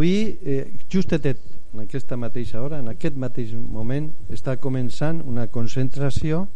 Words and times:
Avui, 0.00 0.38
eh, 0.46 0.72
justetet 0.88 1.36
en 1.74 1.82
aquesta 1.82 2.16
mateixa 2.16 2.62
hora, 2.64 2.78
en 2.80 2.86
aquest 2.88 3.18
mateix 3.20 3.50
moment, 3.52 4.06
està 4.32 4.54
començant 4.56 5.18
una 5.28 5.44
concentració 5.52 6.46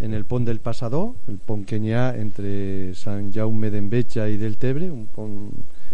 en 0.00 0.14
el 0.16 0.24
pont 0.24 0.46
del 0.48 0.62
Passador, 0.64 1.10
el 1.28 1.36
pont 1.44 1.66
que 1.68 1.76
hi 1.76 1.92
ha 1.92 2.06
entre 2.16 2.94
Sant 2.96 3.28
Jaume 3.34 3.68
d'Enveja 3.68 4.30
i 4.32 4.40
del 4.40 4.56
Tebre, 4.56 4.88
un 4.88 5.04
pont 5.12 5.36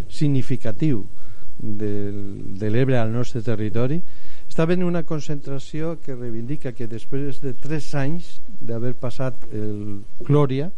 significatiu 0.06 1.02
del, 1.58 2.22
de 2.62 2.70
l'Ebre 2.70 3.00
al 3.02 3.10
nostre 3.10 3.42
territori. 3.42 3.98
Està 4.46 4.70
venint 4.70 4.86
una 4.86 5.02
concentració 5.02 5.96
que 6.06 6.14
reivindica 6.14 6.70
que 6.70 6.86
després 6.86 7.42
de 7.42 7.56
tres 7.66 7.90
anys 7.98 8.36
d'haver 8.62 8.94
passat 8.94 9.42
el 9.50 10.04
Glòria, 10.22 10.70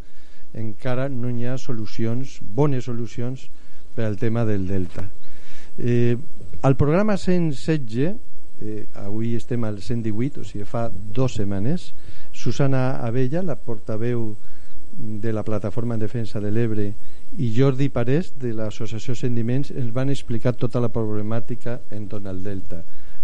encara 0.56 1.10
no 1.12 1.28
hi 1.28 1.44
ha 1.44 1.60
solucions, 1.60 2.40
bones 2.40 2.88
solucions 2.88 3.50
per 3.92 4.08
al 4.08 4.16
tema 4.16 4.48
del 4.48 4.64
Delta. 4.72 5.10
Eh, 5.78 6.16
al 6.60 6.76
programa 6.76 7.16
116, 7.16 8.16
eh, 8.60 8.86
avui 8.94 9.36
estem 9.36 9.62
al 9.64 9.80
118, 9.80 10.42
o 10.42 10.44
sigui, 10.44 10.66
fa 10.66 10.88
dues 10.90 11.38
setmanes, 11.38 11.92
Susana 12.34 12.98
Abella, 13.06 13.44
la 13.46 13.54
portaveu 13.54 14.34
de 14.98 15.32
la 15.32 15.44
Plataforma 15.46 15.94
en 15.94 16.00
Defensa 16.02 16.40
de 16.42 16.50
l'Ebre, 16.50 16.88
i 17.38 17.52
Jordi 17.54 17.88
Parés, 17.94 18.32
de 18.42 18.50
l'Associació 18.56 19.14
Sendiments, 19.14 19.70
ens 19.70 19.92
van 19.94 20.10
explicar 20.10 20.56
tota 20.58 20.82
la 20.82 20.90
problemàtica 20.90 21.78
en 21.94 22.08
torn 22.10 22.26
al 22.26 22.42
Delta. 22.42 22.82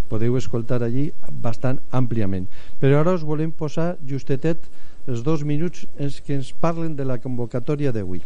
Podeu 0.09 0.37
escoltar 0.39 0.83
allí 0.85 1.09
bastant 1.43 1.81
àmpliament. 1.91 2.47
Però 2.79 3.01
ara 3.01 3.17
us 3.17 3.25
volem 3.27 3.51
posar 3.51 3.97
justetet 4.07 4.69
els 5.09 5.25
dos 5.27 5.43
minuts 5.43 5.89
en 5.99 6.13
què 6.25 6.39
ens 6.39 6.53
parlen 6.61 6.95
de 6.95 7.09
la 7.09 7.19
convocatòria 7.19 7.93
d'avui. 7.93 8.23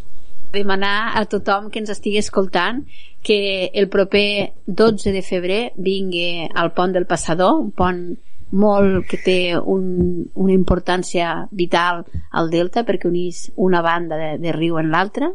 Demanar 0.52 1.18
a 1.18 1.24
tothom 1.28 1.68
que 1.70 1.82
ens 1.82 1.92
estigui 1.92 2.18
escoltant 2.22 2.84
que 3.22 3.70
el 3.74 3.88
proper 3.88 4.54
12 4.66 5.12
de 5.12 5.22
febrer 5.22 5.62
vingui 5.76 6.48
al 6.54 6.72
pont 6.72 6.94
del 6.94 7.06
Passador, 7.06 7.58
un 7.60 7.70
pont 7.76 8.02
molt 8.50 9.04
que 9.04 9.18
té 9.20 9.40
un, 9.58 10.24
una 10.32 10.54
importància 10.54 11.48
vital 11.52 12.04
al 12.32 12.48
Delta 12.48 12.84
perquè 12.88 13.08
unís 13.10 13.50
una 13.56 13.82
banda 13.84 14.16
de, 14.16 14.30
de 14.40 14.54
riu 14.56 14.78
en 14.80 14.88
l'altra 14.94 15.28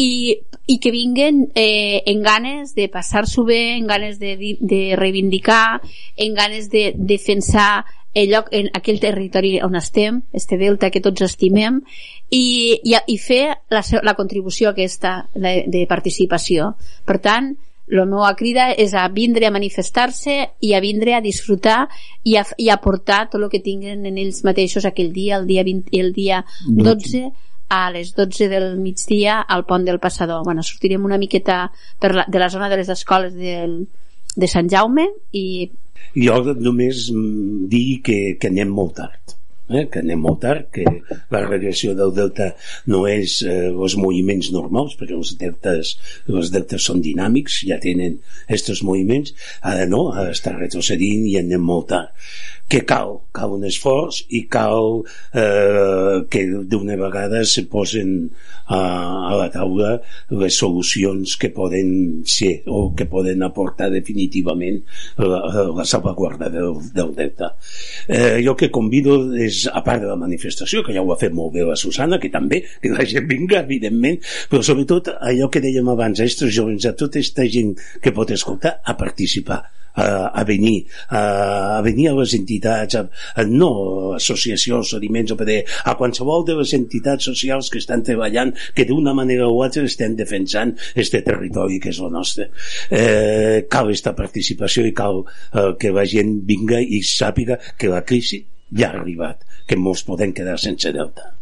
i, 0.00 0.40
i 0.66 0.78
que 0.80 0.90
vinguen 0.94 1.50
eh, 1.54 2.02
en 2.08 2.22
ganes 2.24 2.74
de 2.74 2.88
passar-s'ho 2.88 3.44
bé, 3.44 3.76
en 3.76 3.86
ganes 3.86 4.18
de, 4.18 4.56
de 4.60 4.82
reivindicar, 4.96 5.82
en 6.16 6.34
ganes 6.34 6.70
de 6.70 6.94
defensar 6.96 7.84
el 8.14 8.30
lloc, 8.32 8.48
en 8.50 8.70
aquell 8.74 8.98
territori 8.98 9.60
on 9.62 9.76
estem, 9.78 10.22
este 10.32 10.56
delta 10.58 10.90
que 10.90 11.02
tots 11.04 11.22
estimem, 11.22 11.82
i, 12.30 12.80
i, 12.84 12.94
i 12.94 13.18
fer 13.18 13.42
la, 13.70 13.82
la 14.06 14.14
contribució 14.14 14.70
aquesta 14.70 15.16
de, 15.34 15.64
de 15.66 15.84
participació. 15.90 16.72
Per 17.06 17.18
tant, 17.22 17.52
la 17.90 18.06
meva 18.06 18.30
crida 18.38 18.68
és 18.78 18.94
a 18.94 19.08
vindre 19.10 19.48
a 19.48 19.54
manifestar-se 19.54 20.36
i 20.62 20.72
a 20.74 20.80
vindre 20.82 21.16
a 21.16 21.22
disfrutar 21.24 21.88
i 22.22 22.36
a, 22.38 22.44
i 22.56 22.70
a 22.70 22.78
portar 22.82 23.24
tot 23.32 23.40
el 23.42 23.48
que 23.50 23.62
tinguen 23.64 24.06
en 24.06 24.18
ells 24.18 24.44
mateixos 24.46 24.86
aquell 24.86 25.10
dia, 25.12 25.40
el 25.40 25.48
dia, 25.50 25.64
20, 25.66 25.90
el 25.98 26.12
dia 26.14 26.44
12 26.68 27.24
a 27.70 27.82
les 27.94 28.14
12 28.14 28.48
del 28.50 28.78
migdia 28.78 29.40
al 29.42 29.66
pont 29.66 29.84
del 29.86 29.98
Passador. 30.02 30.44
Bueno, 30.46 30.62
sortirem 30.62 31.04
una 31.06 31.18
miqueta 31.18 31.64
per 31.98 32.14
la, 32.14 32.26
de 32.28 32.38
la 32.38 32.50
zona 32.50 32.70
de 32.70 32.78
les 32.78 32.88
escoles 32.94 33.34
del, 33.34 33.84
de 34.36 34.50
Sant 34.50 34.70
Jaume 34.70 35.08
i... 35.34 35.70
Jo 36.14 36.40
només 36.58 37.08
dir 37.70 38.00
que, 38.06 38.20
que 38.38 38.50
anem 38.50 38.70
molt 38.74 38.96
tard 39.02 39.39
eh, 39.70 39.86
que 39.90 40.02
anem 40.02 40.20
molt 40.26 40.40
tard, 40.44 40.68
que 40.74 40.84
la 41.32 41.42
regressió 41.46 41.94
del 41.98 42.14
delta 42.16 42.50
no 42.92 43.04
és 43.10 43.40
eh, 43.46 43.70
els 43.70 43.96
moviments 44.00 44.50
normals, 44.54 44.96
perquè 45.00 45.16
els 45.16 45.34
deltes, 45.40 45.96
els 46.28 46.52
deltes 46.54 46.86
són 46.90 47.02
dinàmics, 47.04 47.62
ja 47.70 47.80
tenen 47.82 48.18
aquests 48.46 48.84
moviments, 48.86 49.34
ara 49.72 49.86
no, 49.90 50.08
està 50.28 50.54
retrocedint 50.56 51.26
i 51.30 51.36
anem 51.40 51.64
molt 51.72 51.92
tard 51.94 52.14
que 52.70 52.84
cal, 52.86 53.16
cal 53.34 53.56
un 53.56 53.66
esforç 53.66 54.22
i 54.38 54.44
cal 54.52 55.00
eh, 55.34 56.22
que 56.30 56.44
d'una 56.70 56.96
vegada 57.00 57.42
se 57.48 57.64
posen 57.66 58.12
a, 58.70 58.78
a 58.78 59.32
la 59.34 59.48
taula 59.50 59.96
les 60.38 60.58
solucions 60.62 61.34
que 61.40 61.50
poden 61.50 62.22
ser 62.30 62.52
o 62.70 62.92
que 62.94 63.08
poden 63.10 63.42
aportar 63.42 63.90
definitivament 63.90 64.78
la, 65.18 65.40
la 65.74 65.86
salvaguarda 65.88 66.46
del, 66.54 66.78
del 66.94 67.10
delta. 67.16 67.50
Eh, 68.06 68.38
jo 68.46 68.54
que 68.54 68.70
convido 68.70 69.18
és, 69.34 69.64
a 69.66 69.82
part 69.82 70.04
de 70.04 70.12
la 70.12 70.18
manifestació, 70.20 70.84
que 70.86 70.94
ja 70.94 71.02
ho 71.02 71.10
ha 71.10 71.18
fet 71.18 71.34
molt 71.34 71.56
bé 71.56 71.66
la 71.66 71.78
Susana, 71.80 72.20
que 72.22 72.30
també, 72.30 72.62
que 72.78 72.94
la 72.94 73.08
gent 73.08 73.26
vinga, 73.30 73.64
evidentment, 73.64 74.22
però 74.52 74.62
sobretot 74.62 75.10
allò 75.18 75.50
que 75.50 75.64
dèiem 75.64 75.90
abans, 75.90 76.22
a 76.22 76.28
aquests 76.28 76.46
jovens, 76.54 76.86
a 76.86 76.94
tota 76.94 77.18
aquesta 77.18 77.50
gent 77.50 77.74
que 77.98 78.14
pot 78.14 78.30
escoltar, 78.30 78.78
a 78.86 78.94
participar 78.94 79.64
a, 79.94 80.44
venir 80.44 80.86
a, 81.08 81.80
venir 81.84 82.10
a 82.10 82.14
les 82.18 82.34
entitats 82.38 82.98
a, 82.98 83.04
a 83.34 83.44
no 83.46 83.70
associacions, 84.16 84.92
sediments 84.94 85.34
o 85.34 85.38
PD, 85.40 85.60
a 85.84 85.96
qualsevol 85.98 86.46
de 86.48 86.58
les 86.60 86.74
entitats 86.76 87.30
socials 87.30 87.70
que 87.70 87.80
estan 87.82 88.04
treballant 88.06 88.54
que 88.74 88.86
d'una 88.88 89.14
manera 89.16 89.48
o 89.48 89.62
altra 89.64 89.84
estem 89.88 90.16
defensant 90.18 90.76
este 90.94 91.22
territori 91.26 91.80
que 91.80 91.92
és 91.94 92.00
el 92.00 92.12
nostre. 92.14 92.50
Eh, 92.90 93.66
cal 93.70 93.90
aquesta 93.90 94.14
participació 94.16 94.86
i 94.86 94.94
cal 94.96 95.24
eh, 95.24 95.72
que 95.80 95.92
la 95.94 96.06
gent 96.08 96.40
vinga 96.46 96.80
i 96.80 97.02
sàpiga 97.06 97.58
que 97.78 97.90
la 97.90 98.04
crisi 98.06 98.44
ja 98.70 98.92
ha 98.92 99.00
arribat 99.00 99.44
que 99.66 99.78
molts 99.78 100.04
poden 100.06 100.32
quedar 100.36 100.56
sense 100.62 100.92
delta 100.94 101.32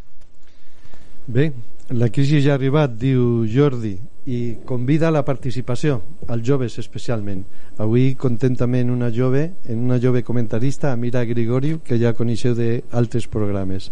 Bé, 1.29 1.51
la 1.93 2.09
crisi 2.09 2.41
ja 2.41 2.55
ha 2.55 2.57
arribat, 2.57 2.95
diu 2.97 3.45
Jordi, 3.53 3.99
i 4.29 4.59
convida 4.69 5.09
a 5.09 5.15
la 5.15 5.23
participació, 5.25 6.03
als 6.29 6.45
joves 6.45 6.75
especialment. 6.83 7.47
Avui 7.81 8.11
contentament 8.21 8.91
una 8.93 9.09
jove, 9.09 9.55
en 9.65 9.79
una 9.87 9.97
jove 10.03 10.21
comentarista, 10.23 10.93
Amira 10.93 11.23
Grigoriu, 11.25 11.79
que 11.81 11.97
ja 11.97 12.13
coneixeu 12.13 12.53
d'altres 12.59 13.25
programes. 13.33 13.89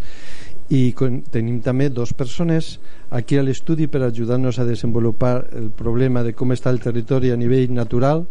I 0.68 0.92
con, 0.98 1.22
tenim 1.32 1.62
també 1.64 1.88
dos 1.88 2.12
persones 2.12 2.74
aquí 3.08 3.38
a 3.40 3.44
l'estudi 3.46 3.86
per 3.88 4.02
ajudar-nos 4.04 4.58
a 4.58 4.66
desenvolupar 4.68 5.38
el 5.56 5.70
problema 5.72 6.20
de 6.26 6.34
com 6.36 6.52
està 6.52 6.68
el 6.68 6.82
territori 6.84 7.32
a 7.32 7.40
nivell 7.40 7.72
natural, 7.72 8.26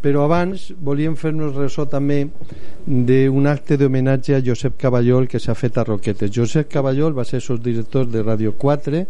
però 0.00 0.24
abans 0.24 0.70
volíem 0.80 1.18
fer-nos 1.20 1.52
ressò 1.52 1.84
també 1.84 2.22
d'un 2.86 3.50
acte 3.50 3.76
d'homenatge 3.76 4.38
a 4.38 4.40
Josep 4.46 4.80
Caballol 4.80 5.28
que 5.28 5.42
s'ha 5.42 5.52
fet 5.52 5.76
a 5.76 5.84
Roquetes. 5.84 6.32
Josep 6.32 6.70
Caballol 6.72 7.12
va 7.12 7.28
ser 7.28 7.42
director 7.60 8.08
de 8.08 8.22
Radio 8.22 8.56
4 8.56 9.04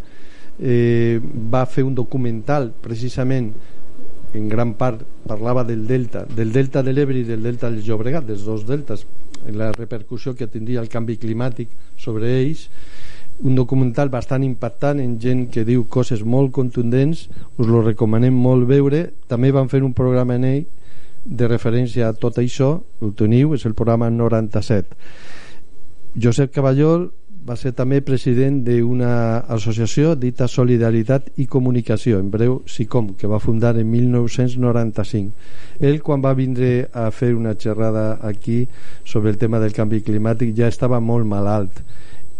eh, 0.60 1.20
va 1.22 1.64
fer 1.66 1.84
un 1.84 1.94
documental 1.94 2.70
precisament 2.84 3.52
en 4.34 4.48
gran 4.48 4.74
part 4.78 5.02
parlava 5.26 5.64
del 5.64 5.86
delta 5.88 6.22
del 6.24 6.52
delta 6.52 6.84
de 6.86 6.92
l'Ebre 6.92 7.18
i 7.18 7.24
del 7.26 7.42
delta 7.42 7.70
del 7.70 7.82
Llobregat 7.82 8.28
dels 8.28 8.44
dos 8.46 8.66
deltas 8.68 9.06
la 9.48 9.72
repercussió 9.72 10.34
que 10.36 10.46
tindria 10.46 10.82
el 10.82 10.90
canvi 10.92 11.16
climàtic 11.16 11.70
sobre 11.96 12.28
ells. 12.42 12.68
Un 13.40 13.54
documental 13.56 14.10
bastant 14.12 14.44
impactant 14.44 15.00
en 15.00 15.16
gent 15.20 15.46
que 15.48 15.64
diu 15.64 15.86
coses 15.88 16.20
molt 16.22 16.52
contundents 16.52 17.28
us 17.56 17.66
lo 17.66 17.80
recomanem 17.80 18.36
molt 18.36 18.68
veure. 18.68 19.06
També 19.32 19.50
van 19.50 19.70
fer 19.72 19.80
un 19.82 19.94
programa 19.96 20.36
en 20.36 20.44
ell 20.44 20.66
de 21.24 21.48
referència 21.48 22.08
a 22.08 22.16
tot 22.16 22.36
això 22.40 22.74
ho 23.00 23.10
teniu, 23.16 23.54
és 23.54 23.64
el 23.68 23.74
programa 23.74 24.10
97 24.10 24.96
Josep 26.16 26.52
Caballol 26.52 27.10
va 27.46 27.56
ser 27.56 27.72
també 27.76 28.00
president 28.04 28.60
d'una 28.66 29.12
associació 29.54 30.12
dita 30.18 30.48
Solidaritat 30.48 31.30
i 31.40 31.46
Comunicació, 31.50 32.20
en 32.20 32.28
breu 32.30 32.60
SICOM, 32.68 33.14
que 33.16 33.30
va 33.30 33.40
fundar 33.40 33.72
en 33.80 33.88
1995. 33.90 35.32
Ell, 35.80 36.00
quan 36.04 36.22
va 36.24 36.34
vindre 36.36 36.88
a 36.92 37.08
fer 37.10 37.32
una 37.34 37.56
xerrada 37.56 38.18
aquí 38.20 38.66
sobre 39.04 39.30
el 39.30 39.38
tema 39.38 39.60
del 39.60 39.72
canvi 39.72 40.02
climàtic, 40.04 40.52
ja 40.56 40.68
estava 40.68 41.00
molt 41.00 41.26
malalt 41.26 41.80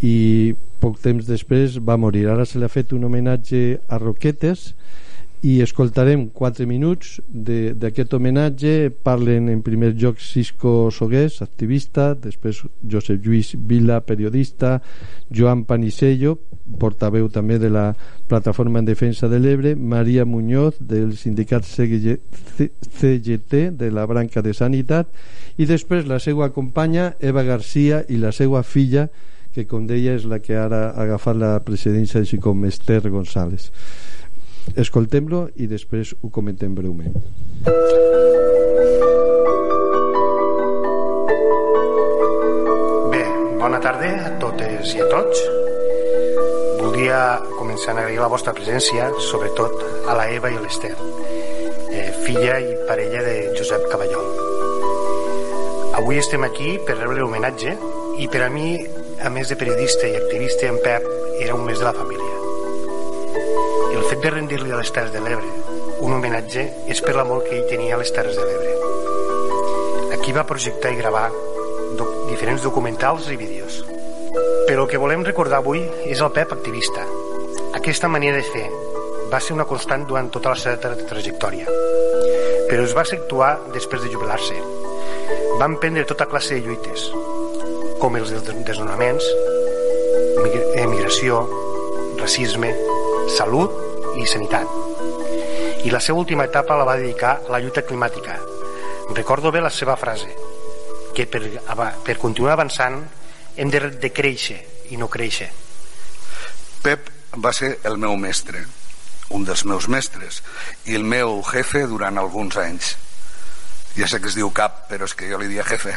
i 0.04 0.54
poc 0.80 1.00
temps 1.00 1.26
després 1.28 1.78
va 1.84 1.98
morir. 2.00 2.26
Ara 2.28 2.46
se 2.48 2.58
li 2.58 2.64
ha 2.64 2.72
fet 2.72 2.92
un 2.96 3.04
homenatge 3.08 3.80
a 3.88 3.98
Roquetes 4.00 4.70
i 5.42 5.62
escoltarem 5.64 6.26
4 6.36 6.66
minuts 6.68 7.16
d'aquest 7.32 8.12
homenatge. 8.12 8.90
Parlen 9.02 9.48
en 9.48 9.62
primer 9.64 9.94
lloc 9.96 10.20
Cisco 10.20 10.90
Sogués, 10.92 11.40
activista 11.40 12.12
després 12.14 12.60
Josep 12.84 13.24
Lluís 13.24 13.54
Vila, 13.56 14.02
periodista 14.04 14.82
Joan 15.32 15.64
Panisello 15.64 16.36
portaveu 16.78 17.30
també 17.32 17.58
de 17.58 17.70
la 17.72 17.94
plataforma 18.28 18.78
en 18.78 18.84
defensa 18.84 19.28
de 19.28 19.40
l'Ebre 19.40 19.74
Maria 19.76 20.24
Muñoz 20.24 20.76
del 20.78 21.16
sindicat 21.16 21.64
CGT 21.64 23.54
de 23.80 23.90
la 23.90 24.06
branca 24.06 24.42
de 24.42 24.54
Sanitat 24.54 25.08
i 25.56 25.66
després 25.66 26.06
la 26.06 26.20
seva 26.20 26.50
companya 26.52 27.14
Eva 27.18 27.42
Garcia 27.42 28.04
i 28.08 28.20
la 28.20 28.32
seva 28.32 28.62
filla 28.62 29.08
que 29.54 29.64
com 29.66 29.88
deia 29.88 30.14
és 30.14 30.28
la 30.30 30.38
que 30.38 30.54
ara 30.54 30.90
ha 30.90 31.02
agafat 31.02 31.36
la 31.36 31.56
presidència 31.66 32.22
de 32.22 32.38
com 32.38 32.64
Esther 32.68 33.02
González 33.10 33.70
escoltem-lo 34.76 35.48
i 35.56 35.66
després 35.70 36.12
ho 36.20 36.30
comentem 36.30 36.74
breument. 36.74 37.14
Bé, 43.10 43.22
bona 43.60 43.80
tarda 43.82 44.12
a 44.28 44.32
totes 44.42 44.94
i 44.94 45.02
a 45.02 45.08
tots. 45.10 45.42
Voldria 46.80 47.20
començar 47.56 47.94
a 47.94 47.98
agrair 47.98 48.20
la 48.20 48.30
vostra 48.32 48.54
presència 48.56 49.10
sobretot 49.30 50.06
a 50.08 50.16
la 50.16 50.28
Eva 50.32 50.52
i 50.52 50.58
a 50.58 50.62
l'Ester 50.62 50.94
eh, 51.90 52.12
filla 52.24 52.58
i 52.60 52.72
parella 52.88 53.22
de 53.26 53.36
Josep 53.58 53.88
Caballol. 53.90 54.30
Avui 56.00 56.18
estem 56.18 56.44
aquí 56.46 56.78
per 56.86 56.96
rebre 56.96 57.20
l'homenatge 57.20 57.76
i 58.22 58.28
per 58.30 58.46
a 58.46 58.50
mi, 58.52 58.78
a 59.20 59.28
més 59.32 59.50
de 59.50 59.58
periodista 59.60 60.08
i 60.08 60.16
activista, 60.16 60.70
en 60.70 60.80
Pep 60.84 61.06
era 61.40 61.54
un 61.54 61.66
mes 61.66 61.78
de 61.78 61.88
la 61.88 61.96
família 61.96 62.19
fet 64.10 64.24
de 64.24 64.30
rendir-li 64.34 64.72
a 64.74 64.78
les 64.80 64.90
Terres 64.90 65.12
de 65.14 65.20
l'Ebre 65.22 65.78
un 66.02 66.14
homenatge 66.16 66.62
és 66.90 66.98
per 67.04 67.12
l'amor 67.14 67.44
que 67.44 67.52
ell 67.54 67.66
tenia 67.70 67.94
a 67.94 67.98
les 68.00 68.10
Terres 68.10 68.34
de 68.34 68.42
l'Ebre. 68.42 68.70
Aquí 70.16 70.32
va 70.34 70.46
projectar 70.48 70.90
i 70.90 70.96
gravar 70.98 71.28
doc 71.98 72.08
diferents 72.30 72.64
documentals 72.64 73.28
i 73.30 73.36
vídeos. 73.38 73.76
Però 74.66 74.82
el 74.82 74.88
que 74.90 74.98
volem 74.98 75.22
recordar 75.26 75.60
avui 75.60 75.82
és 76.10 76.22
el 76.24 76.32
Pep 76.34 76.54
activista. 76.56 77.04
Aquesta 77.78 78.10
manera 78.10 78.40
de 78.40 78.46
fer 78.48 78.64
va 79.30 79.38
ser 79.44 79.54
una 79.54 79.66
constant 79.68 80.06
durant 80.08 80.30
tota 80.34 80.56
la 80.56 80.58
seva 80.58 80.96
trajectòria, 81.12 81.68
però 82.70 82.86
es 82.86 82.96
va 82.96 83.04
actuar 83.04 83.52
després 83.76 84.02
de 84.02 84.10
jubilar-se. 84.10 84.56
Va 85.60 85.68
emprendre 85.68 86.08
tota 86.08 86.26
classe 86.26 86.56
de 86.56 86.64
lluites, 86.64 87.06
com 88.02 88.18
els 88.18 88.34
desnonaments, 88.66 89.30
emigració, 90.80 91.44
racisme, 92.18 92.74
salut 93.36 93.89
i 94.16 94.26
sanitat. 94.26 94.66
I 95.84 95.90
la 95.92 96.00
seva 96.00 96.18
última 96.20 96.46
etapa 96.48 96.76
la 96.76 96.86
va 96.88 96.98
dedicar 97.00 97.36
a 97.38 97.52
la 97.54 97.60
lluita 97.60 97.84
climàtica. 97.86 98.38
Recordo 99.14 99.50
bé 99.50 99.60
la 99.60 99.70
seva 99.70 99.96
frase, 99.96 100.28
que 101.14 101.26
per, 101.26 101.42
per 102.04 102.18
continuar 102.18 102.54
avançant 102.54 103.00
hem 103.56 103.70
de, 103.70 103.82
de 104.02 104.12
créixer 104.14 104.60
i 104.90 104.98
no 105.00 105.10
créixer. 105.10 105.50
Pep 106.82 107.10
va 107.36 107.52
ser 107.56 107.76
el 107.84 107.98
meu 107.98 108.16
mestre, 108.16 108.64
un 109.30 109.44
dels 109.46 109.64
meus 109.64 109.88
mestres, 109.88 110.42
i 110.86 110.96
el 110.98 111.04
meu 111.04 111.40
jefe 111.50 111.86
durant 111.90 112.18
alguns 112.18 112.58
anys. 112.58 112.96
Ja 113.96 114.06
sé 114.08 114.20
que 114.22 114.30
es 114.30 114.38
diu 114.38 114.50
cap, 114.54 114.84
però 114.90 115.06
és 115.06 115.14
que 115.14 115.30
jo 115.30 115.38
li 115.40 115.50
dia 115.50 115.66
jefe 115.66 115.94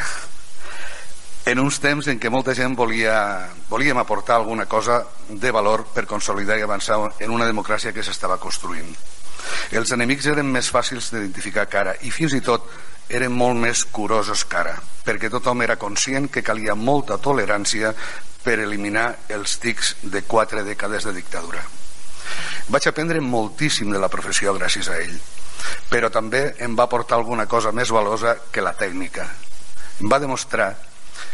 en 1.44 1.60
uns 1.60 1.76
temps 1.80 2.06
en 2.08 2.20
què 2.20 2.30
molta 2.32 2.54
gent 2.56 2.72
volia, 2.76 3.16
volíem 3.68 3.98
aportar 4.00 4.38
alguna 4.38 4.64
cosa 4.64 5.02
de 5.28 5.50
valor 5.52 5.84
per 5.92 6.06
consolidar 6.08 6.56
i 6.58 6.64
avançar 6.64 6.96
en 7.20 7.30
una 7.30 7.48
democràcia 7.48 7.92
que 7.92 8.02
s'estava 8.02 8.38
construint. 8.40 8.88
Els 9.76 9.92
enemics 9.92 10.26
eren 10.32 10.48
més 10.48 10.70
fàcils 10.72 11.10
d'identificar 11.12 11.66
cara 11.68 11.94
i 12.08 12.12
fins 12.14 12.32
i 12.32 12.40
tot 12.40 12.70
eren 13.12 13.34
molt 13.36 13.60
més 13.60 13.84
curosos 13.84 14.46
cara, 14.48 14.78
perquè 15.04 15.28
tothom 15.28 15.60
era 15.62 15.76
conscient 15.76 16.30
que 16.32 16.42
calia 16.42 16.74
molta 16.74 17.18
tolerància 17.20 17.92
per 18.44 18.56
eliminar 18.60 19.10
els 19.28 19.58
tics 19.60 19.96
de 20.02 20.24
quatre 20.24 20.64
dècades 20.64 21.04
de 21.04 21.12
dictadura. 21.12 21.60
Vaig 22.72 22.88
aprendre 22.88 23.20
moltíssim 23.20 23.92
de 23.92 24.00
la 24.00 24.08
professió 24.08 24.56
gràcies 24.56 24.88
a 24.88 24.96
ell, 24.96 25.18
però 25.92 26.08
també 26.08 26.54
em 26.64 26.72
va 26.76 26.88
portar 26.88 27.20
alguna 27.20 27.44
cosa 27.44 27.72
més 27.72 27.92
valosa 27.92 28.38
que 28.50 28.64
la 28.64 28.72
tècnica. 28.80 29.28
Em 30.00 30.08
va 30.08 30.18
demostrar 30.18 30.72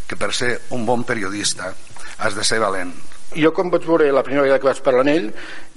que 0.06 0.16
per 0.16 0.32
ser 0.34 0.56
un 0.76 0.86
bon 0.86 1.04
periodista 1.04 1.74
has 2.18 2.36
de 2.36 2.44
ser 2.44 2.60
valent. 2.60 2.92
Jo 3.36 3.52
quan 3.54 3.70
vaig 3.70 3.84
veure 3.86 4.10
la 4.10 4.24
primera 4.26 4.42
vegada 4.42 4.58
que 4.58 4.70
vaig 4.70 4.82
parlar 4.82 5.04
amb 5.06 5.12
ell 5.12 5.28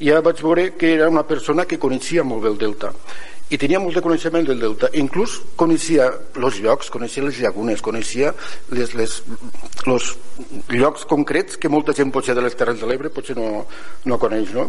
ja 0.02 0.22
vaig 0.26 0.42
veure 0.42 0.72
que 0.78 0.96
era 0.96 1.10
una 1.10 1.26
persona 1.28 1.68
que 1.70 1.78
coneixia 1.80 2.26
molt 2.26 2.42
bé 2.44 2.50
el 2.50 2.58
Delta 2.58 2.94
i 3.54 3.60
tenia 3.62 3.78
molt 3.80 3.94
de 3.94 4.02
coneixement 4.02 4.48
del 4.48 4.62
Delta 4.62 4.90
inclús 4.98 5.36
coneixia 5.60 6.08
els 6.34 6.58
llocs, 6.64 6.90
coneixia 6.90 7.28
les 7.28 7.38
llagunes 7.44 7.84
coneixia 7.86 8.34
les, 8.72 8.96
les, 8.98 9.20
los 9.86 10.16
llocs 10.72 11.06
concrets 11.06 11.60
que 11.62 11.70
molta 11.70 11.94
gent 11.94 12.12
potser 12.12 12.34
de 12.34 12.42
les 12.42 12.58
Terres 12.58 12.82
de 12.82 12.90
l'Ebre 12.90 13.14
potser 13.14 13.38
no, 13.38 13.68
no 14.10 14.18
coneix 14.18 14.50
no? 14.58 14.66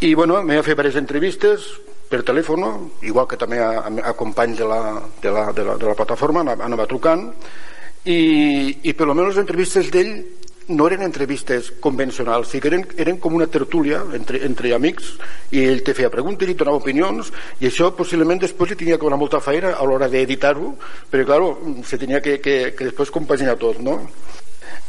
i 0.00 0.14
bueno, 0.14 0.40
m'he 0.44 0.62
fet 0.62 0.76
diverses 0.76 1.00
entrevistes 1.00 1.68
per 2.06 2.22
telèfon, 2.22 2.62
igual 3.02 3.26
que 3.26 3.38
també 3.40 3.58
a, 3.58 3.82
a 3.82 4.12
companys 4.14 4.60
de 4.60 4.66
la, 4.68 4.80
de 5.22 5.30
la, 5.32 5.46
de 5.52 5.64
la, 5.66 5.76
de 5.80 5.88
la 5.88 5.96
plataforma 5.98 6.44
anava 6.54 6.86
trucant 6.86 7.32
i, 8.06 8.20
i 8.86 8.94
per 8.94 9.08
almenys 9.08 9.34
les 9.34 9.42
entrevistes 9.42 9.90
d'ell 9.92 10.14
no 10.68 10.86
eren 10.88 11.02
entrevistes 11.02 11.70
convencionals, 11.80 12.48
sí 12.50 12.60
que 12.60 12.70
eren, 12.72 12.82
eren 12.98 13.20
com 13.22 13.34
una 13.38 13.46
tertúlia 13.46 14.00
entre, 14.18 14.40
entre 14.46 14.72
amics 14.74 15.12
i 15.54 15.62
ell 15.62 15.84
te 15.86 15.94
feia 15.94 16.10
preguntes 16.10 16.50
i 16.50 16.56
donava 16.58 16.80
opinions 16.80 17.30
i 17.60 17.68
això 17.68 17.92
possiblement 17.94 18.42
després 18.42 18.72
li 18.72 18.80
tenia 18.80 18.98
que 18.98 19.06
donar 19.06 19.20
molta 19.20 19.40
feina 19.42 19.76
a 19.76 19.86
l'hora 19.86 20.10
d'editar-ho 20.10 20.72
perquè 21.12 21.28
clar, 21.28 21.52
se 21.86 22.00
tenia 22.02 22.22
que, 22.22 22.40
que, 22.42 22.56
que 22.74 22.90
després 22.90 23.14
compaginar 23.14 23.54
tot 23.62 23.78
no? 23.78 24.00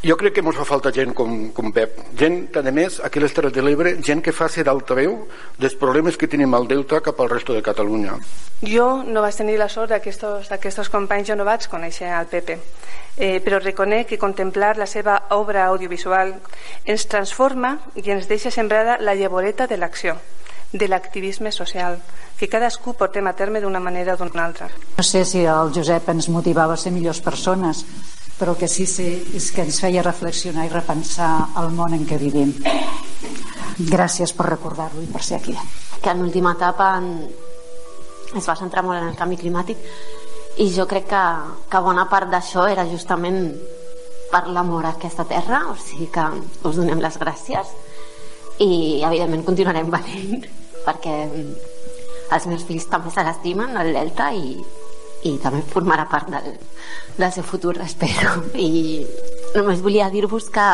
jo 0.02 0.18
crec 0.18 0.34
que 0.34 0.42
ens 0.42 0.58
fa 0.58 0.66
falta 0.66 0.92
gent 0.94 1.14
com, 1.18 1.50
com 1.54 1.72
Pep 1.74 2.02
gent, 2.18 2.50
a 2.58 2.74
més, 2.74 3.00
aquí 3.06 3.22
a 3.22 3.28
les 3.28 3.34
Terres 3.34 3.54
de 3.54 3.62
l'Ebre 3.62 3.96
gent 4.02 4.22
que 4.26 4.34
faci 4.34 4.66
d'altaveu 4.66 5.28
dels 5.62 5.78
problemes 5.78 6.18
que 6.18 6.30
tenim 6.30 6.54
al 6.58 6.66
Delta 6.70 7.04
cap 7.06 7.22
al 7.22 7.30
resto 7.30 7.54
de 7.54 7.62
Catalunya 7.62 8.18
jo 8.66 9.04
no 9.06 9.22
vaig 9.22 9.38
tenir 9.38 9.58
la 9.62 9.70
sort 9.70 9.94
d'aquests 9.94 10.90
companys, 10.90 11.30
jo 11.30 11.38
no 11.38 11.46
vaig 11.46 11.70
conèixer 11.70 12.10
al 12.10 12.30
Pepe 12.34 12.58
eh, 13.18 13.42
però 13.42 13.60
reconec 13.60 14.08
que 14.14 14.22
contemplar 14.22 14.78
la 14.78 14.86
seva 14.86 15.18
obra 15.36 15.66
audiovisual 15.68 16.36
ens 16.86 17.08
transforma 17.10 17.78
i 17.96 18.06
ens 18.14 18.30
deixa 18.30 18.54
sembrada 18.54 18.98
la 19.02 19.16
llevoreta 19.16 19.68
de 19.68 19.78
l'acció 19.78 20.18
de 20.72 20.88
l'activisme 20.88 21.52
social 21.52 21.98
que 22.38 22.50
cadascú 22.50 22.94
portem 22.94 23.26
a 23.26 23.34
terme 23.34 23.62
d'una 23.64 23.80
manera 23.80 24.14
o 24.14 24.18
d'una 24.20 24.46
altra. 24.46 24.70
No 24.98 25.04
sé 25.04 25.26
si 25.26 25.42
el 25.42 25.74
Josep 25.74 26.10
ens 26.14 26.30
motivava 26.30 26.76
a 26.76 26.78
ser 26.78 26.92
millors 26.92 27.22
persones, 27.24 27.86
però 28.38 28.54
el 28.54 28.60
que 28.62 28.70
sí 28.70 28.86
sé 28.86 29.08
és 29.34 29.50
que 29.52 29.66
ens 29.66 29.80
feia 29.82 30.06
reflexionar 30.06 30.68
i 30.68 30.74
repensar 30.74 31.50
el 31.58 31.74
món 31.74 31.96
en 31.98 32.06
què 32.06 32.20
vivim. 32.22 32.54
Gràcies 33.78 34.34
per 34.38 34.52
recordar-ho 34.52 35.02
i 35.02 35.10
per 35.10 35.24
ser 35.24 35.40
aquí. 35.42 35.56
Que 36.04 36.14
en 36.14 36.22
l'última 36.22 36.54
etapa 36.54 36.94
en... 37.00 37.26
es 38.38 38.46
va 38.46 38.58
centrar 38.60 38.84
molt 38.84 39.00
en 39.00 39.08
el 39.08 39.18
canvi 39.18 39.38
climàtic 39.40 39.82
i 40.58 40.70
jo 40.74 40.88
crec 40.90 41.08
que, 41.12 41.24
que 41.70 41.82
bona 41.86 42.08
part 42.10 42.32
d'això 42.32 42.66
era 42.72 42.88
justament 42.90 43.52
per 44.32 44.48
l'amor 44.52 44.88
a 44.88 44.96
aquesta 44.96 45.26
terra, 45.30 45.64
o 45.72 45.76
sigui 45.80 46.10
que 46.12 46.26
us 46.68 46.80
donem 46.80 47.02
les 47.04 47.20
gràcies 47.22 47.74
i 48.64 49.04
evidentment 49.06 49.46
continuarem 49.46 49.92
venint 49.94 50.48
perquè 50.88 51.16
els 51.28 52.48
meus 52.50 52.66
fills 52.68 52.88
també 52.92 53.14
se 53.14 53.24
l'estimen 53.24 53.78
el 53.80 53.94
Delta 53.96 54.32
i, 54.36 54.58
i 55.30 55.38
també 55.44 55.62
formarà 55.72 56.08
part 56.10 56.32
del, 56.34 56.58
del 57.18 57.32
seu 57.32 57.46
futur, 57.46 57.78
espero. 57.86 58.34
I 58.54 59.06
només 59.56 59.84
volia 59.86 60.10
dir-vos 60.12 60.50
que, 60.54 60.68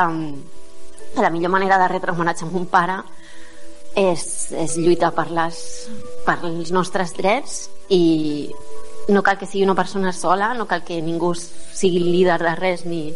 la 1.13 1.29
millor 1.29 1.51
manera 1.53 1.77
de 1.77 1.91
retre 1.91 2.15
homenatge 2.15 2.47
a 2.47 2.55
un 2.57 2.65
pare 2.65 2.97
és, 3.95 4.23
és 4.57 4.77
lluitar 4.79 5.11
per, 5.13 5.27
les, 5.29 5.59
per 6.25 6.39
els 6.47 6.71
nostres 6.73 7.13
drets 7.13 7.67
i 7.93 8.49
no 9.09 9.23
cal 9.23 9.37
que 9.37 9.45
sigui 9.45 9.63
una 9.65 9.75
persona 9.75 10.13
sola, 10.13 10.53
no 10.53 10.67
cal 10.67 10.83
que 10.83 11.01
ningú 11.01 11.33
sigui 11.35 11.99
líder 11.99 12.39
de 12.41 12.55
res 12.55 12.85
ni, 12.85 13.11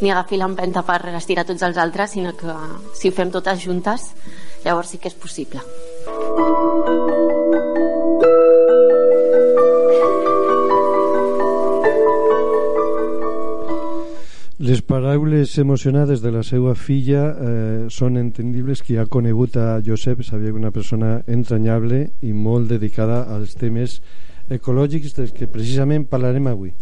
ni 0.00 0.10
agafi 0.10 0.38
l'empenta 0.38 0.84
per 0.86 1.02
estirar 1.18 1.44
tots 1.48 1.62
els 1.66 1.76
altres, 1.76 2.14
sinó 2.16 2.34
que 2.36 2.54
si 2.96 3.10
ho 3.10 3.12
fem 3.12 3.32
totes 3.34 3.60
juntes, 3.64 4.12
llavors 4.64 4.94
sí 4.94 4.98
que 4.98 5.12
és 5.12 5.18
possible. 5.18 5.60
Les 14.58 14.82
paraules 14.82 15.52
emocionades 15.56 16.20
de 16.20 16.32
la 16.34 16.42
seva 16.42 16.74
filla 16.74 17.20
eh, 17.30 17.84
són 17.94 18.18
entendibles 18.20 18.82
qui 18.82 18.98
ha 18.98 19.06
conegut 19.06 19.54
a 19.56 19.78
Josep 19.86 20.24
sabia 20.26 20.50
que 20.50 20.58
una 20.58 20.72
persona 20.74 21.22
entranyable 21.26 22.00
i 22.26 22.34
molt 22.34 22.68
dedicada 22.68 23.22
als 23.32 23.54
temes 23.56 24.00
ecològics 24.50 25.14
dels 25.16 25.32
que 25.36 25.48
precisament 25.50 26.06
parlarem 26.08 26.48
avui. 26.50 26.72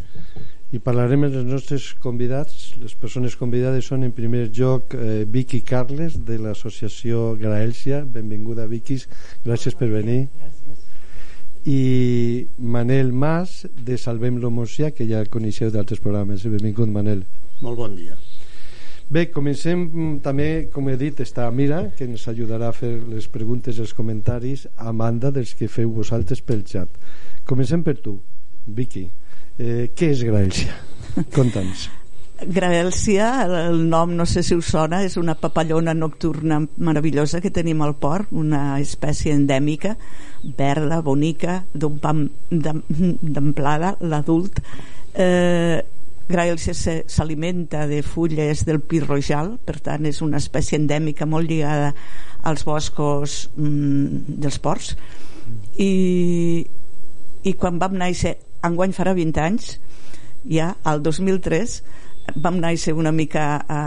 I 0.75 0.81
parlarem 0.83 1.29
amb 1.29 1.37
els 1.39 1.47
nostres 1.47 1.93
convidats. 2.03 2.75
Les 2.83 2.95
persones 2.99 3.37
convidades 3.39 3.87
són 3.87 4.03
en 4.05 4.13
primer 4.13 4.49
lloc 4.51 4.95
eh, 4.95 5.25
Vicky 5.25 5.63
Carles 5.67 6.19
de 6.27 6.41
l'associació 6.43 7.35
Graelsia 7.39 8.03
benvinguda 8.05 8.67
Vicky, 8.67 8.99
gràcies 9.47 9.79
per 9.79 9.91
venir. 9.93 10.27
Gràcies. 10.35 10.67
i 11.67 12.47
Manel 12.59 13.11
Mas 13.13 13.67
de 13.75 13.99
Salvem 13.99 14.39
l'Homosia 14.39 14.93
que 14.95 15.07
ja 15.09 15.25
coneixeu 15.27 15.73
d'altres 15.75 15.99
programes. 16.01 16.47
Benvingut 16.47 16.89
Manel. 16.95 17.25
Molt 17.61 17.81
bon 17.83 17.97
dia. 17.99 18.15
Bé, 19.11 19.29
comencem 19.31 20.19
també, 20.23 20.69
com 20.75 20.89
he 20.91 20.97
dit, 20.99 21.21
està 21.23 21.47
Mira, 21.55 21.85
que 21.99 22.07
ens 22.07 22.25
ajudarà 22.31 22.71
a 22.71 22.75
fer 22.75 22.93
les 23.11 23.27
preguntes 23.31 23.79
i 23.79 23.83
els 23.85 23.95
comentaris 23.95 24.67
a 24.77 24.91
banda 24.91 25.31
dels 25.35 25.55
que 25.59 25.69
feu 25.71 25.93
vosaltres 25.95 26.43
pel 26.43 26.65
xat. 26.67 26.91
Comencem 27.47 27.85
per 27.87 27.95
tu, 28.03 28.17
Vicky. 28.67 29.05
Eh, 29.57 29.93
què 29.95 30.11
és 30.11 30.25
Graelsia? 30.27 30.75
Conta'ns. 31.37 31.87
Graelsia, 32.37 33.29
el 33.47 33.87
nom 33.89 34.11
no 34.19 34.27
sé 34.29 34.43
si 34.45 34.57
us 34.59 34.69
sona, 34.75 34.99
és 35.07 35.15
una 35.17 35.37
papallona 35.39 35.95
nocturna 35.97 36.59
meravellosa 36.77 37.41
que 37.41 37.53
tenim 37.55 37.81
al 37.81 37.95
port, 37.97 38.29
una 38.35 38.81
espècie 38.83 39.33
endèmica, 39.33 39.95
verda, 40.59 41.01
bonica, 41.07 41.63
d'un 41.73 41.97
pam 42.03 42.27
d'amplada, 42.51 43.95
l'adult. 44.03 44.61
Eh, 45.15 45.81
Graelsia 46.27 46.75
s'alimenta 47.07 47.87
de 47.87 48.03
fulles 48.03 48.65
del 48.67 48.83
pi 48.83 49.01
rojal, 49.01 49.55
per 49.65 49.79
tant 49.81 50.11
és 50.11 50.19
una 50.27 50.43
espècie 50.43 50.77
endèmica 50.77 51.31
molt 51.31 51.47
lligada 51.49 51.93
als 52.43 52.67
boscos 52.67 53.45
mm, 53.55 54.35
dels 54.43 54.59
ports 54.59 54.97
i, 55.79 56.67
i 57.47 57.55
quan 57.55 57.79
vam 57.83 57.95
néixer 57.99 58.37
enguany 58.67 58.95
farà 58.97 59.15
20 59.15 59.43
anys 59.45 59.77
ja 60.51 60.73
al 60.85 61.03
2003 61.03 61.81
vam 62.43 62.59
néixer 62.59 62.95
una 62.99 63.13
mica 63.15 63.45
a, 63.71 63.81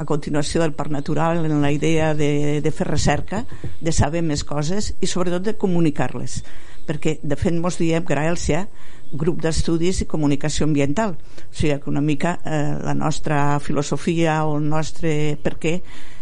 a 0.00 0.04
continuació 0.06 0.60
del 0.62 0.74
Parc 0.74 0.90
Natural 0.90 1.44
en 1.46 1.60
la 1.62 1.70
idea 1.70 2.14
de, 2.18 2.60
de 2.60 2.72
fer 2.74 2.88
recerca 2.88 3.44
de 3.80 3.92
saber 3.94 4.24
més 4.26 4.42
coses 4.44 4.92
i 5.00 5.06
sobretot 5.06 5.44
de 5.46 5.54
comunicar-les. 5.54 6.40
Perquè 6.88 7.20
de 7.22 7.38
fet 7.38 7.54
mos 7.54 7.78
diem 7.78 8.02
Graelsia 8.06 8.64
grup 9.12 9.40
d'estudis 9.42 10.02
i 10.02 10.08
comunicació 10.10 10.66
ambiental. 10.66 11.14
O 11.14 11.54
sigui 11.54 11.78
que 11.78 11.90
una 11.90 12.02
mica 12.02 12.38
eh, 12.44 12.74
la 12.82 12.94
nostra 12.94 13.60
filosofia 13.60 14.40
o 14.46 14.56
el 14.58 14.66
nostre 14.68 15.36
per 15.42 15.56
què 15.62 15.76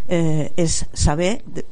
eh, 0.08 0.52
és 0.56 0.82
saber 0.92 1.38
de, 1.46 1.64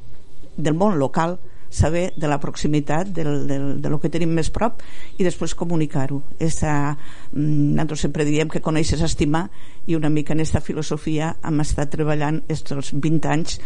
del 0.57 0.77
món 0.77 0.99
local 1.01 1.37
saber 1.71 2.13
de 2.17 2.29
la 2.29 2.39
proximitat 2.41 3.09
del, 3.15 3.47
del, 3.47 3.67
de 3.83 3.91
lo 3.91 4.01
que 4.01 4.11
tenim 4.13 4.33
més 4.37 4.51
prop 4.55 4.83
i 5.19 5.27
després 5.27 5.57
comunicar-ho 5.59 6.23
mm, 6.39 6.97
nosaltres 7.41 8.07
sempre 8.07 8.25
diem 8.29 8.49
que 8.53 8.63
coneixes 8.63 9.03
estimar 9.03 9.49
i 9.87 9.97
una 9.97 10.11
mica 10.11 10.35
en 10.35 10.41
aquesta 10.41 10.61
filosofia 10.61 11.37
hem 11.43 11.61
estat 11.65 11.93
treballant 11.93 12.43
aquests 12.47 12.95
20 12.95 13.31
anys 13.33 13.61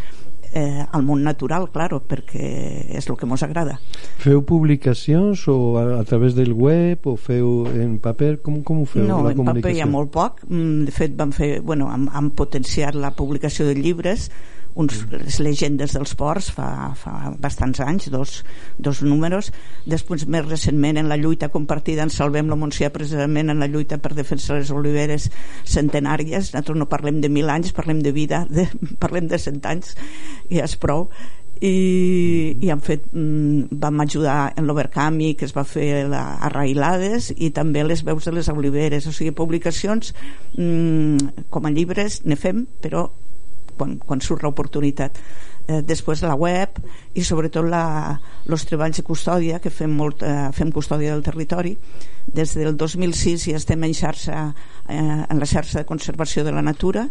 eh, 0.53 0.85
al 0.91 1.03
món 1.03 1.23
natural, 1.23 1.69
claro, 1.71 2.01
perquè 2.03 2.47
és 2.91 3.07
el 3.07 3.17
que 3.17 3.27
ens 3.27 3.43
agrada. 3.45 3.77
Feu 4.21 4.43
publicacions 4.47 5.47
o 5.51 5.57
a, 5.79 5.85
a 6.01 6.03
través 6.07 6.35
del 6.35 6.53
web 6.53 7.07
o 7.07 7.15
feu 7.15 7.67
en 7.71 7.97
paper? 8.03 8.33
Com, 8.43 8.61
com 8.67 8.83
ho 8.83 8.87
feu? 8.89 9.05
No, 9.07 9.21
la 9.25 9.33
en 9.33 9.45
paper 9.47 9.75
hi 9.75 9.83
ha 9.83 9.89
molt 9.89 10.11
poc. 10.13 10.43
Mm, 10.49 10.87
de 10.89 10.95
fet, 10.95 11.15
vam 11.17 11.33
fer, 11.35 11.53
bueno, 11.65 11.89
hem, 11.93 12.09
hem 12.11 12.31
potenciat 12.37 12.97
la 12.99 13.13
publicació 13.15 13.67
de 13.69 13.77
llibres 13.79 14.29
uns, 14.75 15.01
les 15.11 15.39
llegendes 15.43 15.95
dels 15.95 16.13
ports 16.15 16.51
fa, 16.55 16.91
fa 16.97 17.33
bastants 17.41 17.81
anys, 17.83 18.09
dos, 18.13 18.41
dos 18.77 19.01
números. 19.03 19.51
Després 19.89 20.27
més 20.31 20.45
recentment 20.47 21.01
en 21.01 21.09
la 21.11 21.19
lluita 21.19 21.51
compartida 21.51 22.05
en 22.05 22.13
Salvem 22.13 22.49
la 22.51 22.59
Montsià 22.59 22.91
precisament 22.93 23.51
en 23.51 23.59
la 23.59 23.69
lluita 23.71 23.99
per 24.01 24.13
defensar 24.15 24.59
les 24.59 24.71
oliveres 24.71 25.29
centenàries. 25.65 26.53
Nosaltres 26.53 26.79
no 26.79 26.89
parlem 26.91 27.21
de 27.21 27.29
mil 27.29 27.51
anys, 27.51 27.75
parlem 27.75 28.01
de 28.01 28.15
vida 28.15 28.45
de, 28.49 28.69
parlem 29.03 29.27
de 29.31 29.39
cent 29.41 29.61
anys 29.67 29.95
i 30.49 30.63
és 30.63 30.75
prou. 30.79 31.09
I, 31.61 32.57
i 32.57 32.71
han 32.73 32.79
fet, 32.81 33.03
mm, 33.13 33.77
vam 33.83 33.99
ajudar 34.01 34.55
en 34.57 34.65
l'Overcami 34.65 35.35
que 35.37 35.45
es 35.45 35.53
va 35.53 35.61
fer 35.67 36.07
la, 36.09 36.23
a 36.41 36.49
Railades 36.49 37.29
i 37.37 37.51
també 37.53 37.83
les 37.85 38.01
veus 38.07 38.25
de 38.25 38.33
les 38.33 38.49
oliveres. 38.49 39.05
O 39.05 39.13
sigui, 39.13 39.35
publicacions 39.37 40.15
mm, 40.57 41.45
com 41.53 41.67
a 41.67 41.73
llibres 41.75 42.23
ne 42.25 42.39
fem 42.39 42.65
però 42.81 43.11
quan, 43.77 43.97
quan 43.99 44.21
surt 44.21 44.43
l'oportunitat 44.43 45.17
eh, 45.67 45.81
després 45.85 46.23
la 46.25 46.35
web 46.35 46.79
i 47.13 47.23
sobretot 47.25 47.67
els 47.71 48.65
treballs 48.67 48.97
de 48.99 49.05
custòdia 49.05 49.59
que 49.59 49.69
fem, 49.73 49.91
molt, 49.91 50.23
eh, 50.23 50.49
fem 50.53 50.71
custòdia 50.71 51.13
del 51.13 51.23
territori. 51.23 51.75
Des 52.25 52.53
del 52.55 52.77
2006 52.77 53.47
ja 53.49 53.57
estem 53.57 53.83
en 53.83 53.93
xarxa 53.93 54.41
eh, 54.87 54.97
en 54.97 55.39
la 55.39 55.49
xarxa 55.49 55.81
de 55.81 55.85
conservació 55.89 56.43
de 56.43 56.51
la 56.51 56.61
natura 56.61 57.07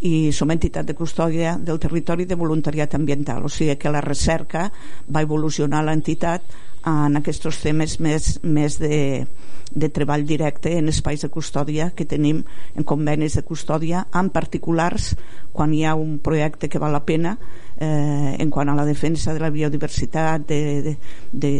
i 0.00 0.32
som 0.32 0.50
entitat 0.50 0.86
de 0.86 0.94
custòdia 0.94 1.56
del 1.58 1.78
territori 1.80 2.24
de 2.24 2.36
voluntariat 2.36 2.94
ambiental. 2.94 3.44
O 3.44 3.48
sigui 3.48 3.76
que 3.76 3.92
la 3.92 4.04
recerca 4.04 4.70
va 5.08 5.24
evolucionar 5.24 5.84
l'entitat 5.84 6.42
en 6.86 7.16
aquests 7.16 7.62
temes 7.62 7.98
més, 8.00 8.38
més 8.42 8.78
de, 8.80 9.24
de 9.72 9.88
treball 9.88 10.24
directe 10.26 10.72
en 10.78 10.88
espais 10.92 11.22
de 11.24 11.30
custòdia 11.32 11.90
que 11.96 12.06
tenim 12.08 12.42
en 12.76 12.84
convenis 12.84 13.38
de 13.38 13.44
custòdia 13.46 14.04
en 14.14 14.30
particulars 14.34 15.14
quan 15.52 15.72
hi 15.74 15.84
ha 15.84 15.94
un 15.98 16.18
projecte 16.18 16.68
que 16.68 16.82
val 16.82 16.92
la 16.94 17.04
pena 17.06 17.36
eh, 17.76 18.36
en 18.38 18.50
quant 18.50 18.68
a 18.68 18.76
la 18.76 18.86
defensa 18.86 19.34
de 19.34 19.42
la 19.42 19.50
biodiversitat 19.54 20.46
de, 20.48 20.60
de, 20.84 20.96
de 21.32 21.52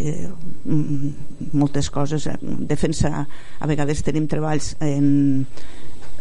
mm, 0.64 1.50
moltes 1.52 1.90
coses 1.90 2.28
defensa, 2.42 3.24
a 3.24 3.70
vegades 3.70 4.04
tenim 4.04 4.28
treballs 4.30 4.74
en 4.84 5.46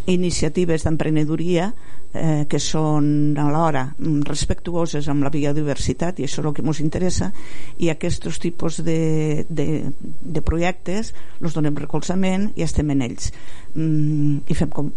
iniciatives 0.06 0.84
d'emprenedoria 0.84 1.70
eh, 2.14 2.44
que 2.48 2.60
són 2.62 3.36
alhora 3.40 3.86
respectuoses 4.28 5.08
amb 5.08 5.24
la 5.24 5.32
biodiversitat 5.34 6.20
i 6.20 6.28
això 6.28 6.42
és 6.42 6.48
el 6.48 6.54
que 6.56 6.64
ens 6.64 6.80
interessa 6.84 7.30
i 7.78 7.90
aquests 7.92 8.40
tipus 8.42 8.82
de, 8.86 9.44
de, 9.48 9.68
de 9.90 10.42
projectes 10.44 11.14
els 11.40 11.56
donem 11.56 11.76
recolzament 11.76 12.50
i 12.54 12.66
estem 12.66 12.90
en 12.94 13.06
ells. 13.08 13.30
Mm, 13.74 14.44
i 14.48 14.58
fem 14.58 14.72
com 14.74 14.90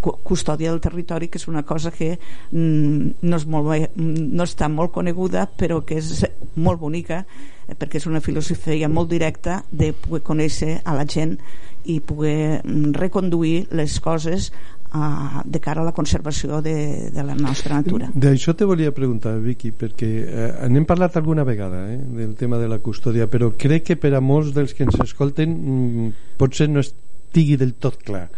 custòdia 0.00 0.70
del 0.70 0.80
territori 0.80 1.28
que 1.28 1.38
és 1.38 1.46
una 1.48 1.62
cosa 1.62 1.90
que 1.92 2.14
mm, 2.16 3.20
no, 3.20 3.36
és 3.36 3.46
molt, 3.46 3.96
no 3.96 4.46
està 4.46 4.68
molt 4.72 4.94
coneguda 4.94 5.46
però 5.60 5.80
que 5.84 5.98
és 6.00 6.24
molt 6.56 6.80
bonica 6.80 7.20
eh, 7.20 7.76
perquè 7.76 8.00
és 8.00 8.08
una 8.08 8.22
filosofia 8.24 8.88
molt 8.88 9.10
directa 9.12 9.60
de 9.70 9.92
poder 9.92 10.24
conèixer 10.24 10.78
a 10.84 10.96
la 10.96 11.04
gent 11.04 11.36
i 11.84 12.00
poder 12.00 12.60
mm, 12.64 12.92
reconduir 12.98 13.68
les 13.76 13.98
coses 14.00 14.50
a, 14.92 15.42
de 15.44 15.60
cara 15.60 15.82
a 15.82 15.86
la 15.86 15.94
conservació 15.94 16.60
de, 16.62 17.10
de 17.14 17.24
la 17.24 17.36
nostra 17.38 17.78
natura. 17.78 18.10
D'això 18.14 18.54
te 18.58 18.66
volia 18.66 18.92
preguntar, 18.92 19.36
Vicky, 19.42 19.72
perquè 19.76 20.10
eh, 20.24 20.68
n'hem 20.68 20.86
parlat 20.88 21.16
alguna 21.20 21.46
vegada 21.46 21.86
eh, 21.92 21.98
del 21.98 22.34
tema 22.38 22.58
de 22.58 22.68
la 22.68 22.80
custòdia, 22.82 23.30
però 23.30 23.52
crec 23.56 23.90
que 23.90 23.98
per 24.00 24.14
a 24.16 24.22
molts 24.24 24.54
dels 24.56 24.74
que 24.74 24.86
ens 24.88 24.98
escolten 25.06 25.54
mm, 25.54 26.08
potser 26.40 26.70
no 26.70 26.82
estigui 26.82 27.56
del 27.60 27.76
tot 27.78 28.00
clar 28.02 28.28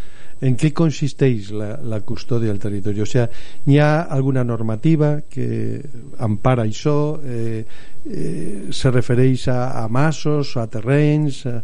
en 0.42 0.56
què 0.58 0.72
consisteix 0.74 1.52
la, 1.54 1.76
la 1.86 2.00
custòdia 2.02 2.50
del 2.50 2.60
territori 2.62 3.02
o 3.02 3.06
sigui, 3.06 3.28
hi 3.70 3.78
ha 3.78 4.08
alguna 4.10 4.42
normativa 4.42 5.14
que 5.30 5.46
empara 6.18 6.66
això 6.66 6.96
eh, 7.22 7.62
eh, 7.62 8.72
se 8.74 8.90
refereix 8.90 9.46
a, 9.52 9.60
a 9.84 9.86
massos, 9.86 10.56
a 10.58 10.66
terrenys 10.66 11.44
a 11.46 11.60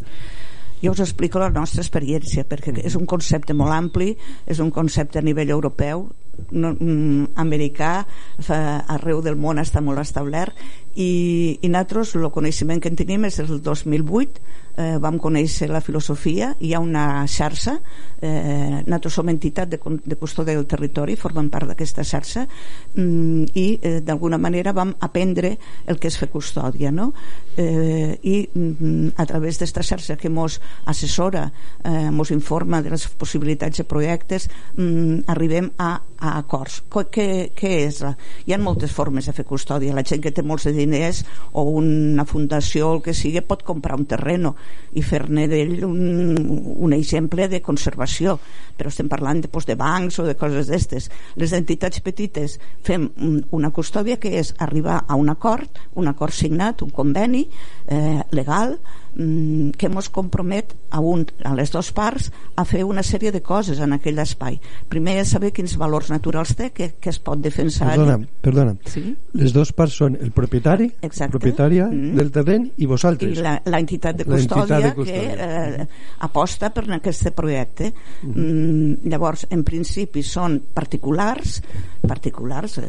jo 0.82 0.92
us 0.92 1.02
explico 1.04 1.40
la 1.42 1.50
nostra 1.50 1.82
experiència 1.82 2.46
perquè 2.48 2.74
és 2.84 2.96
un 2.98 3.06
concepte 3.06 3.54
molt 3.56 3.74
ampli 3.74 4.14
és 4.46 4.62
un 4.62 4.70
concepte 4.70 5.18
a 5.18 5.26
nivell 5.26 5.50
europeu 5.54 6.08
no, 6.50 6.72
mm, 6.72 7.34
americà 7.36 8.06
arreu 8.48 9.22
del 9.22 9.36
món 9.36 9.58
està 9.58 9.82
molt 9.82 10.02
establert 10.02 10.54
i, 10.94 11.58
i 11.60 11.68
nosaltres 11.68 12.14
el 12.18 12.30
coneixement 12.34 12.80
que 12.82 12.92
en 12.92 12.98
tenim 12.98 13.26
és 13.28 13.40
el 13.42 13.58
2008 13.62 14.67
eh, 14.78 14.96
vam 15.02 15.18
conèixer 15.18 15.68
la 15.70 15.82
filosofia 15.82 16.52
hi 16.62 16.72
ha 16.74 16.80
una 16.80 17.26
xarxa 17.26 17.74
eh, 18.22 18.82
nosaltres 18.86 19.18
som 19.18 19.28
entitat 19.28 19.72
de, 19.72 19.78
de 19.82 20.16
custòdia 20.16 20.54
del 20.54 20.68
territori 20.70 21.16
formem 21.18 21.50
part 21.50 21.68
d'aquesta 21.70 22.04
xarxa 22.06 22.46
mm, 22.94 23.50
i 23.58 23.66
eh, 23.82 23.98
d'alguna 24.06 24.38
manera 24.38 24.72
vam 24.72 24.94
aprendre 25.00 25.56
el 25.86 25.98
que 25.98 26.08
és 26.08 26.18
fer 26.18 26.30
custòdia 26.30 26.92
no? 26.94 27.10
eh, 27.56 28.14
i 28.22 28.36
mm, 28.46 29.18
a 29.18 29.26
través 29.26 29.58
d'esta 29.58 29.82
xarxa 29.82 30.16
que 30.16 30.30
mos 30.30 30.60
assessora 30.86 31.48
eh, 31.82 32.10
mos 32.14 32.30
informa 32.30 32.82
de 32.82 32.94
les 32.94 33.08
possibilitats 33.18 33.82
de 33.82 33.88
projectes 33.88 34.48
mm, 34.76 35.26
arribem 35.26 35.72
a, 35.78 35.96
a 36.18 36.36
acords. 36.38 36.82
Què, 36.88 37.28
què 37.56 37.72
és? 37.86 38.02
hi 38.46 38.54
ha 38.54 38.58
moltes 38.60 38.92
formes 38.94 39.26
de 39.26 39.34
fer 39.34 39.44
custòdia. 39.46 39.94
La 39.94 40.04
gent 40.06 40.22
que 40.22 40.32
té 40.34 40.42
molts 40.42 40.68
diners 40.74 41.24
o 41.52 41.64
una 41.78 42.24
fundació 42.28 42.88
o 42.88 42.94
el 42.98 43.02
que 43.06 43.14
sigui 43.14 43.42
pot 43.46 43.64
comprar 43.66 43.98
un 43.98 44.06
terreno 44.10 44.54
i 44.94 45.02
fer-ne 45.02 45.46
d'ell 45.50 45.84
un, 45.86 46.72
un 46.88 46.96
exemple 46.96 47.48
de 47.48 47.62
conservació. 47.64 48.38
Però 48.78 48.92
estem 48.92 49.10
parlant 49.10 49.42
de, 49.42 49.50
doncs, 49.50 49.68
de 49.68 49.78
bancs 49.78 50.20
o 50.22 50.26
de 50.28 50.36
coses 50.38 50.70
d'estes. 50.70 51.10
Les 51.38 51.54
entitats 51.56 52.02
petites 52.04 52.58
fem 52.86 53.08
una 53.54 53.72
custòdia 53.74 54.18
que 54.20 54.36
és 54.38 54.54
arribar 54.62 55.02
a 55.06 55.18
un 55.18 55.30
acord 55.32 55.78
un 55.98 56.08
acord 56.08 56.32
signat, 56.32 56.82
un 56.82 56.90
conveni 56.90 57.48
eh, 57.86 58.22
legal 58.30 58.78
que 59.18 59.88
ens 59.90 60.08
compromet 60.14 60.74
a, 60.94 61.00
un, 61.02 61.24
a 61.44 61.52
les 61.58 61.72
dues 61.74 61.90
parts 61.92 62.30
a 62.54 62.64
fer 62.68 62.84
una 62.86 63.02
sèrie 63.02 63.32
de 63.34 63.40
coses 63.42 63.80
en 63.82 63.92
aquell 63.96 64.18
espai. 64.22 64.60
Primer 64.88 65.18
és 65.24 65.32
saber 65.34 65.50
quins 65.56 65.74
valors 65.80 66.12
naturals 66.12 66.54
té, 66.58 66.70
que, 66.74 66.92
que 67.02 67.10
es 67.10 67.18
pot 67.18 67.40
defensar. 67.42 67.90
Perdona, 67.96 68.20
perdona. 68.44 68.76
Sí? 68.86 69.02
Les 69.38 69.54
dues 69.54 69.72
parts 69.74 69.98
són 69.98 70.16
el 70.22 70.30
propietari, 70.36 70.90
Exacte. 71.02 71.32
propietària 71.34 71.88
Mm. 71.88 72.14
del 72.16 72.30
terreny 72.32 72.66
i 72.76 72.86
vosaltres. 72.86 73.38
i 73.38 73.42
la, 73.42 73.56
la 73.64 73.78
entitat 73.80 74.16
de 74.16 74.24
custòdia, 74.24 74.80
de 74.80 74.94
custòdia. 74.94 75.34
que 75.36 75.82
eh, 75.82 75.86
aposta 76.26 76.70
per 76.74 76.84
aquest 76.96 77.30
projecte 77.36 77.92
mm. 78.22 79.08
llavors 79.10 79.46
en 79.50 79.64
principi 79.64 80.22
són 80.22 80.60
particulars 80.74 81.58
particulars 82.06 82.78
eh, 82.78 82.88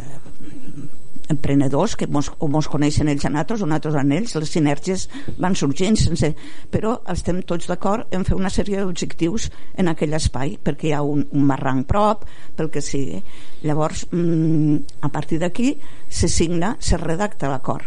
emprenedors 1.29 1.95
que 1.95 2.07
mos, 2.07 2.31
o 2.39 2.49
mos 2.51 2.67
coneixen 2.67 3.07
ells 3.11 3.25
a 3.25 3.31
nosaltres 3.31 3.61
o 3.61 3.69
nosaltres 3.69 3.95
a 3.95 4.03
ells, 4.17 4.35
les 4.35 4.53
sinergies 4.55 5.07
van 5.37 5.55
sorgint 5.55 5.97
sense... 5.99 6.33
però 6.73 6.97
estem 7.13 7.43
tots 7.47 7.69
d'acord 7.69 8.09
en 8.15 8.25
fer 8.27 8.35
una 8.37 8.51
sèrie 8.53 8.81
d'objectius 8.81 9.49
en 9.77 9.91
aquell 9.91 10.17
espai 10.17 10.57
perquè 10.63 10.89
hi 10.89 10.95
ha 10.97 11.03
un, 11.05 11.25
un 11.31 11.45
marranc 11.45 11.87
prop 11.87 12.25
pel 12.57 12.71
que 12.73 12.81
sigui. 12.81 13.21
Llavors 13.63 14.07
mm, 14.11 15.05
a 15.05 15.09
partir 15.13 15.39
d'aquí 15.39 15.75
se 16.09 16.27
signa, 16.27 16.75
se 16.79 16.97
redacta 16.97 17.49
l'acord. 17.51 17.85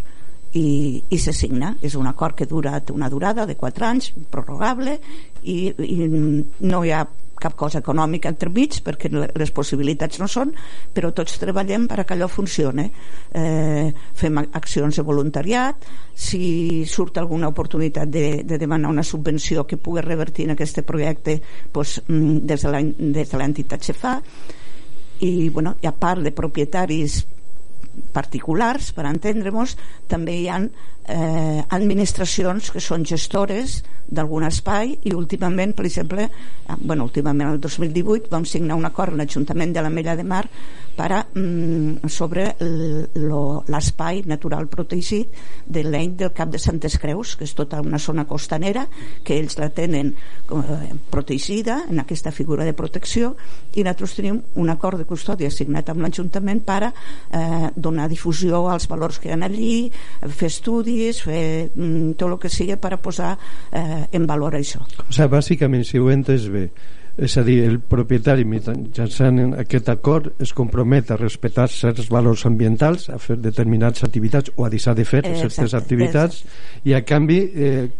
I, 0.52 1.00
i 1.08 1.16
se 1.16 1.32
signa. 1.32 1.70
És 1.80 1.94
un 1.96 2.04
acord 2.06 2.37
que 2.37 2.44
dura 2.44 2.76
una 2.92 3.08
durada 3.08 3.46
de 3.49 3.56
4 3.56 3.87
anys 3.88 4.11
prorrogable 4.30 4.99
i, 5.49 5.72
i 5.72 6.11
no 6.12 6.82
hi 6.84 6.92
ha 6.92 7.06
cap 7.42 7.56
cosa 7.58 7.80
econòmica 7.82 8.30
entremig 8.30 8.78
perquè 8.87 9.11
le- 9.12 9.28
les 9.34 9.50
possibilitats 9.50 10.20
no 10.22 10.28
són 10.30 10.52
però 10.94 11.11
tots 11.12 11.37
treballem 11.42 11.88
per 11.90 11.99
a 12.00 12.04
que 12.06 12.14
allò 12.14 12.28
funcione. 12.30 12.87
Eh, 13.34 13.92
fem 14.14 14.38
ac- 14.38 14.54
accions 14.62 14.96
de 14.96 15.02
voluntariat 15.02 15.84
si 16.14 16.84
surt 16.87 17.18
alguna 17.18 17.49
oportunitat 17.50 18.08
de, 18.08 18.42
de 18.46 18.58
demanar 18.58 18.90
una 18.94 19.02
subvenció 19.02 19.66
que 19.66 19.76
pugui 19.76 20.00
revertir 20.06 20.46
en 20.46 20.54
aquest 20.54 20.80
projecte 20.87 21.40
doncs, 21.72 21.99
mm, 22.06 22.38
des 22.46 23.30
de 23.30 23.38
l'entitat 23.38 23.82
se 23.82 23.92
fa. 23.92 24.16
I, 25.22 25.49
bueno, 25.50 25.76
i 25.82 25.87
a 25.87 25.92
part 25.94 26.22
de 26.22 26.32
propietaris 26.34 27.20
particulars, 28.12 28.92
per 28.96 29.04
entendre-nos, 29.06 29.76
també 30.08 30.38
hi 30.40 30.49
ha 30.49 30.58
eh, 31.09 31.64
administracions 31.71 32.71
que 32.71 32.80
són 32.80 33.06
gestores 33.09 33.80
d'algun 34.12 34.44
espai 34.44 34.92
i 35.09 35.14
últimament, 35.16 35.73
per 35.75 35.87
exemple, 35.88 36.28
eh, 36.28 36.76
bueno, 36.78 37.06
últimament 37.09 37.54
el 37.54 37.61
2018 37.61 38.30
vam 38.30 38.44
signar 38.44 38.76
un 38.76 38.87
acord 38.87 39.14
amb 39.14 39.23
l'Ajuntament 39.23 39.73
de 39.73 39.82
la 39.82 39.90
Mella 39.90 40.16
de 40.16 40.25
Mar 40.25 40.44
per 40.97 41.12
a, 41.12 41.26
mm, 41.35 42.09
sobre 42.09 42.54
l'espai 42.61 44.23
natural 44.26 44.68
protegit 44.68 45.28
de 45.66 45.82
l'any 45.85 46.16
del 46.16 46.32
Cap 46.32 46.50
de 46.50 46.59
Santes 46.59 46.99
Creus, 46.99 47.37
que 47.37 47.44
és 47.44 47.54
tota 47.54 47.80
una 47.80 47.99
zona 47.99 48.26
costanera, 48.26 48.87
que 49.25 49.38
ells 49.38 49.59
la 49.59 49.71
tenen 49.71 50.12
eh, 50.12 50.94
protegida 51.11 51.85
en 51.88 52.00
aquesta 52.00 52.30
figura 52.30 52.64
de 52.64 52.75
protecció 52.75 53.35
i 53.75 53.82
nosaltres 53.82 54.14
tenim 54.14 54.42
un 54.54 54.68
acord 54.68 54.99
de 54.99 55.09
custòdia 55.09 55.50
signat 55.50 55.88
amb 55.88 56.02
l'Ajuntament 56.04 56.61
per 56.61 56.82
a 56.85 56.92
eh, 56.92 57.71
donar 57.75 58.09
difusió 58.09 58.68
als 58.68 58.87
valors 58.88 59.18
que 59.18 59.30
hi 59.30 59.32
ha 59.32 59.40
allí, 59.42 59.90
fer 60.28 60.50
estudis, 60.52 60.91
fer 61.25 61.70
mm, 61.75 62.14
tot 62.20 62.28
el 62.30 62.38
que 62.42 62.50
sigui 62.52 62.76
per 62.80 62.94
a 62.96 63.00
posar 63.02 63.34
eh, 63.70 64.02
en 64.12 64.26
valor 64.28 64.56
això. 64.58 64.82
O 64.82 65.08
sigui, 65.11 65.30
bàsicament, 65.32 65.87
si 65.88 66.00
ho 66.00 66.11
he 66.11 66.16
entès 66.18 66.49
bé, 66.52 66.68
és 67.19 67.37
a 67.37 67.42
dir, 67.45 67.59
el 67.69 67.78
propietari 67.81 68.45
mitjançant 68.49 69.54
aquest 69.61 69.88
acord 69.92 70.31
es 70.42 70.52
compromet 70.57 71.11
a 71.12 71.16
respectar 71.16 71.69
certs 71.69 72.09
valors 72.11 72.47
ambientals, 72.49 73.09
a 73.12 73.19
fer 73.21 73.37
determinades 73.37 74.02
activitats 74.04 74.52
o 74.57 74.64
a 74.64 74.71
deixar 74.71 74.95
de 74.97 75.04
fer 75.04 75.21
Eh, 75.26 75.35
certes 75.37 75.59
exacte, 75.59 75.76
activitats 75.76 76.45
i 76.85 76.95
a 76.95 77.02
canvi 77.04 77.38
eh, 77.54 77.90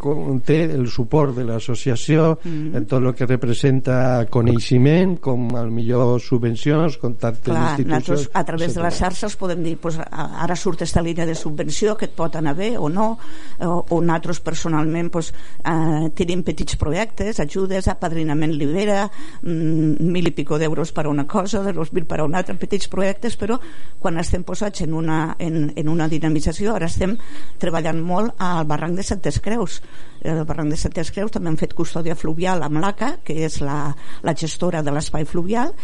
té 0.47 0.63
el 0.75 0.89
suport 0.89 1.37
de 1.37 1.45
l'associació 1.45 2.39
Mm. 2.45 2.75
en 2.77 2.87
tot 2.87 3.03
el 3.03 3.15
que 3.15 3.27
representa 3.27 4.27
coneixement 4.31 5.19
com 5.21 5.55
al 5.57 5.71
millor 5.71 6.21
subvencions, 6.21 6.97
contactes 6.99 7.45
Clar, 7.53 7.77
d'institucions 7.77 8.09
nosaltres 8.09 8.31
a 8.35 8.45
través 8.45 8.75
de 8.75 8.81
les 8.83 8.89
etcètera. 8.95 9.11
xarxes 9.11 9.37
podem 9.37 9.63
dir 9.63 9.77
pues, 9.79 9.99
ara 10.11 10.57
surt 10.57 10.81
aquesta 10.83 11.03
línia 11.03 11.27
de 11.27 11.35
subvenció 11.35 11.97
que 11.97 12.07
et 12.07 12.15
pot 12.17 12.35
anar 12.37 12.55
bé 12.57 12.77
o 12.79 12.89
no 12.89 13.19
o, 13.61 13.85
o 13.89 14.01
nosaltres 14.01 14.41
personalment 14.41 15.11
pues, 15.11 15.33
eh, 15.65 16.11
tenim 16.15 16.43
petits 16.43 16.77
projectes 16.77 17.41
ajudes, 17.41 17.89
apadrinament 17.89 18.53
libera 18.57 19.02
mm, 19.09 20.09
mil 20.13 20.31
i 20.31 20.35
pico 20.37 20.59
d'euros 20.59 20.93
per 20.93 21.07
a 21.07 21.13
una 21.13 21.27
cosa 21.27 21.63
de 21.63 21.73
mil 21.73 22.07
per 22.07 22.21
a 22.21 22.25
una 22.25 22.39
altra, 22.43 22.55
petits 22.59 22.89
projectes 22.89 23.37
però 23.41 23.59
quan 24.01 24.19
estem 24.19 24.45
posats 24.45 24.85
en 24.85 24.95
una, 24.95 25.37
en, 25.39 25.73
en 25.77 25.89
una 25.89 26.09
dinamització 26.09 26.77
ara 26.77 26.91
estem 26.91 27.17
treballant 27.59 28.01
molt 28.03 28.35
al 28.39 28.67
barranc 28.67 28.97
de 28.99 29.07
Santes 29.07 29.41
Creus. 29.41 29.81
El 30.23 30.45
barranc 30.47 30.71
de 30.71 30.79
Santes 30.79 31.11
Creus 31.11 31.33
també 31.35 31.51
hem 31.51 31.59
fet 31.61 31.75
custòdia 31.75 32.17
fluvial 32.19 32.63
amb 32.63 32.83
l'ACA 32.83 33.17
que 33.27 33.41
és 33.47 33.61
la, 33.65 33.95
la 34.23 34.37
gestora 34.39 34.83
de 34.83 34.95
l'espai 34.95 35.27
fluvial 35.29 35.75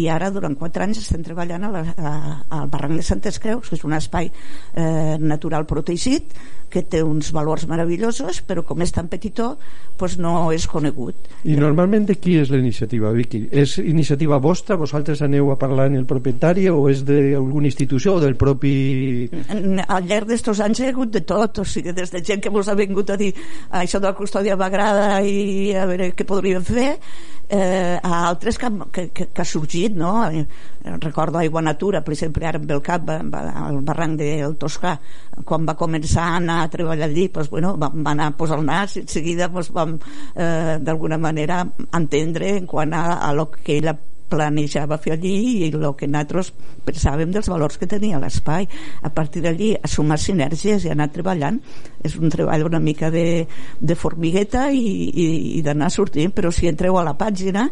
i 0.00 0.08
ara 0.10 0.30
durant 0.34 0.56
4 0.58 0.84
anys 0.86 1.02
estem 1.04 1.22
treballant 1.26 1.68
a 1.68 1.70
la, 1.70 1.82
a, 1.94 2.12
al 2.58 2.68
barranc 2.72 2.98
de 2.98 3.06
Santes 3.06 3.38
Creus 3.42 3.70
que 3.70 3.78
és 3.78 3.84
un 3.86 3.94
espai 3.96 4.30
eh, 4.30 5.16
natural 5.20 5.66
protegit 5.70 6.34
que 6.74 6.82
té 6.90 7.04
uns 7.06 7.30
valors 7.34 7.68
meravellosos 7.70 8.40
però 8.48 8.64
com 8.66 8.82
és 8.82 8.92
tan 8.94 9.06
petitó 9.12 9.54
doncs 9.98 10.16
no 10.18 10.50
és 10.52 10.66
conegut 10.66 11.28
I 11.46 11.54
normalment 11.60 12.08
de 12.08 12.16
qui 12.18 12.34
és 12.40 12.50
la 12.50 12.58
iniciativa, 12.58 13.12
Vicky? 13.14 13.44
És 13.52 13.76
iniciativa 13.78 14.40
vostra? 14.42 14.78
Vosaltres 14.80 15.22
aneu 15.22 15.52
a 15.52 15.58
parlar 15.60 15.86
amb 15.90 16.00
el 16.00 16.08
propietari 16.10 16.66
o 16.72 16.88
és 16.90 17.04
d'alguna 17.06 17.70
institució 17.70 18.16
o 18.16 18.22
del 18.22 18.34
propi... 18.40 18.74
Al 19.86 20.08
llarg 20.08 20.28
d'estos 20.30 20.62
anys 20.64 20.80
hi 20.80 20.88
ha 20.88 20.94
hagut 20.94 21.14
de 21.14 21.22
tot 21.26 21.62
o 21.62 21.66
sigui, 21.68 21.94
des 21.94 22.10
de 22.10 22.24
gent 22.24 22.42
que 22.42 22.50
mos 22.50 22.68
ha 22.68 22.74
vingut 22.78 23.14
a 23.14 23.20
dir 23.20 23.30
això 23.70 24.02
de 24.02 24.10
la 24.10 24.18
custòdia 24.18 24.58
m'agrada 24.58 25.22
i 25.22 25.70
a 25.78 25.86
veure 25.90 26.10
què 26.18 26.26
podríem 26.26 26.66
fer 26.66 26.96
eh, 27.48 27.98
a 28.02 28.28
altres 28.28 28.58
que, 28.58 28.70
que, 28.92 29.08
que, 29.10 29.26
que 29.32 29.42
ha 29.42 29.44
sorgit 29.44 29.96
no? 29.96 30.12
Eh, 30.30 30.46
recordo 31.00 31.38
Aigua 31.38 31.62
Natura 31.62 32.02
per 32.04 32.14
exemple 32.14 32.46
ara 32.46 32.60
ve 32.62 32.74
el 32.74 32.82
cap 32.84 33.10
al 33.10 33.80
barranc 33.82 34.18
del 34.20 34.56
Toscà 34.60 34.96
quan 35.44 35.66
va 35.68 35.76
començar 35.78 36.30
a 36.30 36.40
anar 36.40 36.62
a 36.62 36.70
treballar 36.72 37.08
allí 37.08 37.28
doncs, 37.28 37.50
bueno, 37.50 37.74
vam, 37.80 38.02
va 38.04 38.14
anar 38.16 38.30
a 38.30 38.36
posar 38.38 38.58
el 38.60 38.66
nas 38.66 38.96
i 38.96 39.04
en 39.04 39.12
seguida 39.12 39.48
doncs, 39.48 39.70
vam 39.74 39.98
eh, 39.98 40.78
d'alguna 40.80 41.18
manera 41.18 41.62
entendre 41.92 42.56
en 42.58 42.66
quant 42.66 42.92
a, 42.94 43.06
a 43.28 43.32
lo 43.32 43.50
que 43.50 43.78
ella 43.78 43.96
planejava 44.34 44.98
fer 44.98 45.14
allí 45.14 45.34
i 45.62 45.70
el 45.70 45.86
que 45.98 46.08
nosaltres 46.10 46.52
pensàvem 46.84 47.32
dels 47.34 47.48
valors 47.52 47.78
que 47.80 47.88
tenia 47.90 48.20
l'espai. 48.22 48.68
A 49.02 49.10
partir 49.14 49.44
d'allí 49.44 49.74
a 49.78 49.90
sumar 49.90 50.18
sinergies 50.18 50.84
i 50.84 50.92
anar 50.92 51.10
treballant. 51.14 51.60
És 52.04 52.18
un 52.20 52.32
treball 52.32 52.66
una 52.66 52.82
mica 52.82 53.10
de, 53.14 53.46
de 53.80 53.94
formigueta 53.96 54.68
i, 54.74 54.84
i, 55.08 55.28
i 55.58 55.62
d'anar 55.64 55.90
sortint 55.94 56.34
però 56.34 56.50
si 56.52 56.68
entreu 56.68 56.98
a 56.98 57.04
la 57.06 57.14
pàgina 57.16 57.68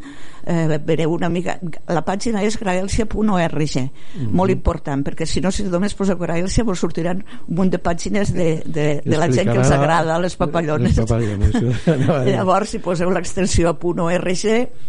eh, 0.46 0.78
vereu 0.84 1.12
una 1.14 1.28
mica 1.28 1.58
la 1.88 2.04
pàgina 2.04 2.42
és 2.42 2.58
graelsia.org 2.58 3.62
Mhm. 3.72 4.30
molt 4.32 4.50
important 4.50 5.04
perquè 5.06 5.26
si 5.26 5.40
no 5.40 5.50
si 5.50 5.64
només 5.64 5.94
poseu 5.94 6.18
graelsia 6.18 6.64
vos 6.64 6.78
sortiran 6.78 7.22
un 7.46 7.56
munt 7.56 7.70
de 7.72 7.78
pàgines 7.78 8.32
de, 8.32 8.62
de, 8.66 8.86
de 9.04 9.16
la 9.18 9.28
gent 9.30 9.50
que 9.50 9.58
els 9.58 9.70
agrada 9.70 10.18
les 10.18 10.36
papallones, 10.36 10.96
les 10.96 11.06
papallones, 11.06 11.54
llavors 12.32 12.74
si 12.74 12.78
poseu 12.78 13.10
l'extensió 13.10 13.70
a 13.70 13.76
.org 13.82 14.32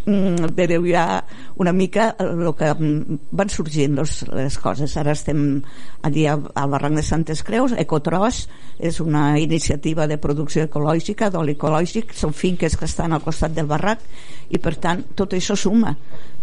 mm, 0.06 0.54
vereu 0.56 0.86
ja 0.86 1.24
una 1.56 1.74
mica 1.74 2.16
el 2.20 2.54
que 2.58 2.74
mm, 2.74 3.20
van 3.32 3.50
sorgint 3.50 3.96
los, 3.96 4.24
les 4.34 4.58
coses. 4.58 4.96
Ara 4.98 5.14
estem 5.14 5.62
allí 6.02 6.26
al 6.28 6.44
al 6.54 6.70
barranc 6.70 6.96
de 6.96 7.04
Santes 7.04 7.44
Creus 7.44 7.74
Ecotros 7.78 8.48
és 8.80 9.00
una 9.00 9.40
iniciativa 9.40 10.08
de 10.08 10.18
producció 10.18 10.66
ecològica 10.68 11.30
d'oli 11.34 11.56
ecològic 11.58 12.14
són 12.18 12.34
finques 12.34 12.78
que 12.78 12.86
estan 12.90 13.14
al 13.14 13.24
costat 13.24 13.54
del 13.54 13.70
barranc 13.70 14.02
i 14.50 14.60
per 14.62 14.76
tant 14.82 15.04
tot 15.16 15.34
això 15.34 15.43
suma 15.44 15.92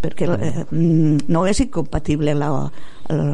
perquè 0.01 0.27
eh, 0.29 0.65
mm, 0.69 1.27
no 1.33 1.45
és 1.49 1.61
incompatible 1.65 2.35
la, 2.37 2.51
el, 3.09 3.25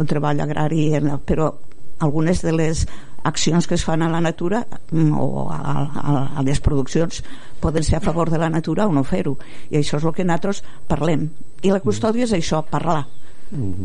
el 0.00 0.06
treball 0.06 0.42
agrari 0.42 0.88
la, 1.02 1.18
però 1.18 1.52
algunes 1.98 2.42
de 2.42 2.52
les 2.52 2.86
accions 3.26 3.66
que 3.66 3.74
es 3.74 3.84
fan 3.84 4.02
a 4.02 4.08
la 4.08 4.20
natura 4.22 4.64
mm, 4.90 5.12
o 5.18 5.48
a, 5.50 5.58
a, 5.58 6.16
a 6.38 6.46
les 6.46 6.60
produccions 6.62 7.22
poden 7.60 7.82
ser 7.82 7.98
a 7.98 8.04
favor 8.04 8.30
de 8.30 8.38
la 8.38 8.50
natura 8.50 8.86
o 8.86 8.92
no 8.94 9.02
fer-ho. 9.02 9.36
I 9.70 9.80
això 9.80 9.98
és 9.98 10.04
el 10.06 10.14
que 10.14 10.26
nosaltres 10.26 10.62
parlem. 10.86 11.30
I 11.66 11.72
la 11.74 11.82
custòdia 11.82 12.28
és 12.28 12.34
això, 12.36 12.62
parlar 12.70 13.04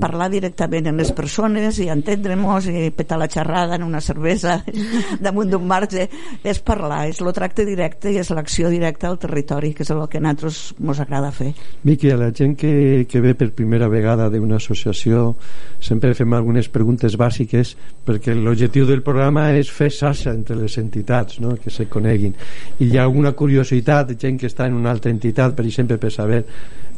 parlar 0.02 0.30
directament 0.34 0.88
amb 0.90 1.02
les 1.04 1.12
persones 1.14 1.78
i 1.84 1.88
entendre-nos 1.94 2.66
i 2.72 2.88
petar 2.98 3.20
la 3.22 3.28
xerrada 3.30 3.78
en 3.78 3.84
una 3.86 4.02
cervesa 4.02 4.58
damunt 5.26 5.52
d'un 5.52 5.68
marge 5.70 6.08
és 6.44 6.62
parlar, 6.66 7.04
és 7.12 7.22
el 7.22 7.30
tracte 7.38 7.66
directe 7.68 8.10
i 8.10 8.18
és 8.18 8.32
l'acció 8.34 8.72
directa 8.74 9.12
al 9.12 9.20
territori 9.22 9.74
que 9.78 9.86
és 9.86 9.94
el 9.94 10.02
que 10.10 10.18
a 10.18 10.24
nosaltres 10.26 10.74
ens 10.82 11.04
agrada 11.06 11.32
fer 11.36 11.52
Miqui, 11.86 12.10
a 12.10 12.18
la 12.18 12.32
gent 12.34 12.58
que, 12.58 13.06
que 13.10 13.22
ve 13.22 13.36
per 13.38 13.52
primera 13.54 13.90
vegada 13.92 14.30
d'una 14.34 14.58
associació 14.58 15.36
sempre 15.80 16.16
fem 16.18 16.34
algunes 16.34 16.72
preguntes 16.74 17.18
bàsiques 17.20 17.76
perquè 18.08 18.34
l'objectiu 18.34 18.90
del 18.90 19.06
programa 19.06 19.52
és 19.54 19.70
fer 19.70 19.92
xarxa 19.94 20.34
entre 20.34 20.58
les 20.58 20.78
entitats 20.82 21.40
no? 21.40 21.54
que 21.62 21.70
se 21.70 21.86
coneguin 21.86 22.34
i 22.80 22.90
hi 22.90 22.98
ha 22.98 23.06
alguna 23.06 23.36
curiositat 23.38 24.18
gent 24.18 24.42
que 24.42 24.50
està 24.50 24.66
en 24.66 24.82
una 24.82 24.90
altra 24.90 25.14
entitat 25.14 25.54
per 25.54 25.70
exemple 25.70 26.02
per 26.02 26.10
saber 26.12 26.46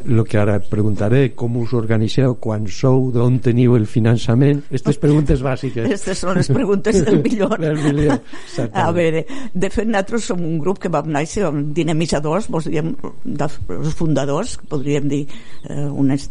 el 0.05 0.23
que 0.27 0.39
ara 0.39 0.57
preguntaré 0.59 1.23
com 1.37 1.57
us 1.61 1.73
organitzeu 1.77 2.35
quan 2.43 2.67
sou, 2.71 3.09
d'on 3.13 3.39
teniu 3.43 3.75
el 3.77 3.85
finançament? 3.89 4.63
Aquestes 4.67 4.99
preguntes 5.01 5.43
bàsiques. 5.45 5.87
Aquestes 5.87 6.23
són 6.23 6.39
les 6.39 6.49
preguntes 6.51 6.99
del 7.05 7.21
millor. 7.23 7.57
del 7.61 7.79
millor, 7.81 8.19
A 8.73 8.89
veure, 8.95 9.25
de 9.53 9.69
fet, 9.69 9.87
nosaltres 9.87 10.29
som 10.31 10.41
un 10.43 10.57
grup 10.61 10.81
que 10.83 10.91
vam 10.93 11.09
néixer 11.13 11.45
amb 11.47 11.73
dinamitzadors, 11.75 12.49
diem, 12.67 12.93
dels 13.23 13.59
fundadors, 13.97 14.57
podríem 14.69 15.07
dir, 15.11 15.23
eh, 15.69 15.85
unes 15.89 16.29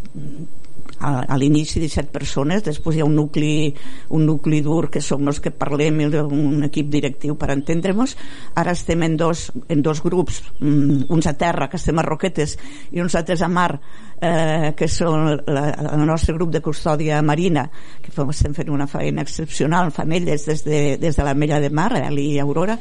a, 1.02 1.12
a 1.26 1.38
l'inici 1.38 1.80
17 1.82 2.12
persones, 2.14 2.62
després 2.64 2.96
hi 2.96 3.02
ha 3.02 3.08
un 3.08 3.16
nucli, 3.18 3.72
un 4.14 4.24
nucli 4.28 4.62
dur 4.62 4.88
que 4.92 5.02
som 5.02 5.26
els 5.28 5.40
que 5.42 5.50
parlem 5.50 6.00
un 6.22 6.62
equip 6.68 6.90
directiu 6.92 7.36
per 7.38 7.50
entendre-nos. 7.54 8.14
Ara 8.58 8.74
estem 8.76 9.02
en 9.06 9.16
dos, 9.18 9.48
en 9.68 9.82
dos 9.82 10.02
grups, 10.04 10.42
mm, 10.60 11.08
uns 11.12 11.26
a 11.26 11.34
terra, 11.38 11.68
que 11.68 11.80
estem 11.80 11.98
a 11.98 12.06
Roquetes, 12.06 12.56
i 12.92 13.02
uns 13.02 13.16
altres 13.18 13.42
a 13.42 13.48
mar, 13.48 13.80
eh, 14.20 14.72
que 14.78 14.88
són 14.88 15.42
la, 15.46 15.66
el 15.92 16.06
nostre 16.06 16.36
grup 16.38 16.52
de 16.54 16.62
custòdia 16.62 17.22
marina, 17.22 17.66
que 18.02 18.14
fem, 18.14 18.30
estem 18.30 18.54
fent 18.54 18.70
una 18.70 18.86
feina 18.86 19.26
excepcional, 19.26 19.90
fan 19.92 20.12
elles 20.12 20.46
des 20.46 20.64
de, 20.64 20.80
des 21.02 21.18
de 21.18 21.26
la 21.26 21.34
Mella 21.34 21.60
de 21.60 21.70
Mar, 21.70 21.92
Eli 21.98 22.32
i 22.36 22.38
Aurora, 22.38 22.78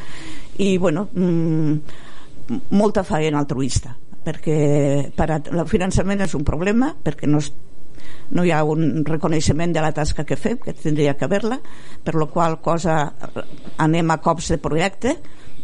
i 0.60 0.78
bueno, 0.78 1.08
mm, 1.14 1.76
molta 2.78 3.04
feina 3.04 3.40
altruista 3.40 3.96
perquè 4.22 5.10
per 5.16 5.28
a, 5.34 5.40
el 5.42 5.66
finançament 5.70 6.22
és 6.22 6.36
un 6.38 6.46
problema 6.46 6.92
perquè 6.94 7.30
no 7.30 7.42
es 7.42 7.50
no 8.32 8.46
hi 8.46 8.52
ha 8.56 8.64
un 8.64 9.04
reconeixement 9.08 9.74
de 9.76 9.84
la 9.84 9.92
tasca 9.96 10.26
que 10.28 10.40
fem, 10.40 10.58
que 10.62 10.74
tindria 10.74 11.16
que 11.18 11.28
haver-la, 11.28 11.60
per 12.04 12.16
la 12.16 12.28
qual 12.32 12.60
cosa 12.64 12.98
anem 13.78 14.12
a 14.12 14.20
cops 14.24 14.52
de 14.54 14.60
projecte, 14.62 15.16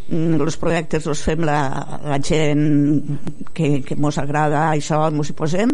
els 0.08 0.56
mm, 0.56 0.60
projectes 0.62 1.08
els 1.08 1.21
fem 1.23 1.43
la, 1.47 1.60
la 2.08 2.19
gent 2.23 3.17
que, 3.53 3.82
que 3.84 3.97
mos 3.99 4.19
agrada 4.21 4.69
això, 4.71 5.01
mos 5.12 5.32
hi 5.32 5.36
posem 5.36 5.73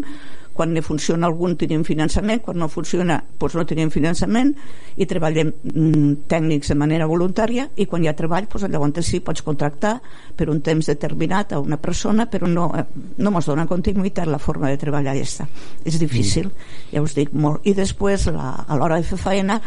quan 0.54 0.72
ne 0.74 0.82
funciona 0.82 1.26
algun 1.26 1.56
tenim 1.60 1.84
finançament 1.84 2.42
quan 2.44 2.58
no 2.58 2.68
funciona 2.72 3.20
doncs 3.38 3.58
no 3.58 3.66
tenim 3.68 3.90
finançament 3.90 4.54
i 4.96 5.06
treballem 5.10 5.52
mm, 5.52 6.26
tècnics 6.30 6.72
de 6.72 6.78
manera 6.78 7.08
voluntària 7.10 7.68
i 7.76 7.86
quan 7.90 8.04
hi 8.04 8.10
ha 8.10 8.16
treball 8.16 8.48
doncs 8.50 8.68
llavors 8.70 9.06
sí 9.06 9.20
pots 9.20 9.42
contractar 9.42 9.98
per 10.36 10.48
un 10.50 10.60
temps 10.62 10.86
determinat 10.86 11.52
a 11.52 11.60
una 11.60 11.76
persona 11.76 12.26
però 12.30 12.48
no, 12.48 12.70
eh, 12.78 12.84
no 13.18 13.34
mos 13.34 13.50
dona 13.50 13.66
continuïtat 13.66 14.30
la 14.30 14.38
forma 14.38 14.70
de 14.70 14.78
treballar 14.80 15.14
aquesta 15.14 15.46
és 15.84 15.98
difícil, 16.00 16.48
mm. 16.48 16.92
ja 16.94 17.02
us 17.04 17.14
dic 17.16 17.34
molt. 17.36 17.64
I 17.68 17.74
després 17.76 18.28
la, 18.32 18.54
a 18.66 18.78
l'hora 18.78 18.98
de 19.00 19.06
fer 19.06 19.18
feina 19.20 19.58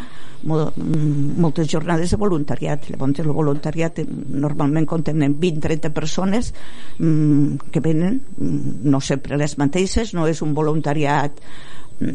molt, 0.48 0.76
mm, 0.76 1.38
moltes 1.40 1.68
jornades 1.70 2.10
de 2.10 2.18
voluntariat. 2.20 2.88
Llavors 2.90 3.22
el 3.22 3.32
voluntariat 3.34 4.00
normalment 4.28 4.86
contenen 4.86 5.36
20-30 5.40 5.92
persones 5.94 6.52
mmm, 6.98 7.70
que 7.72 7.80
venen 7.84 8.20
mm, 8.36 8.88
no 8.90 9.00
sempre 9.00 9.38
les 9.38 9.56
mateixes 9.58 10.14
no 10.14 10.26
és 10.26 10.42
un 10.42 10.54
voluntariat 10.54 10.77
voluntariat 10.78 11.42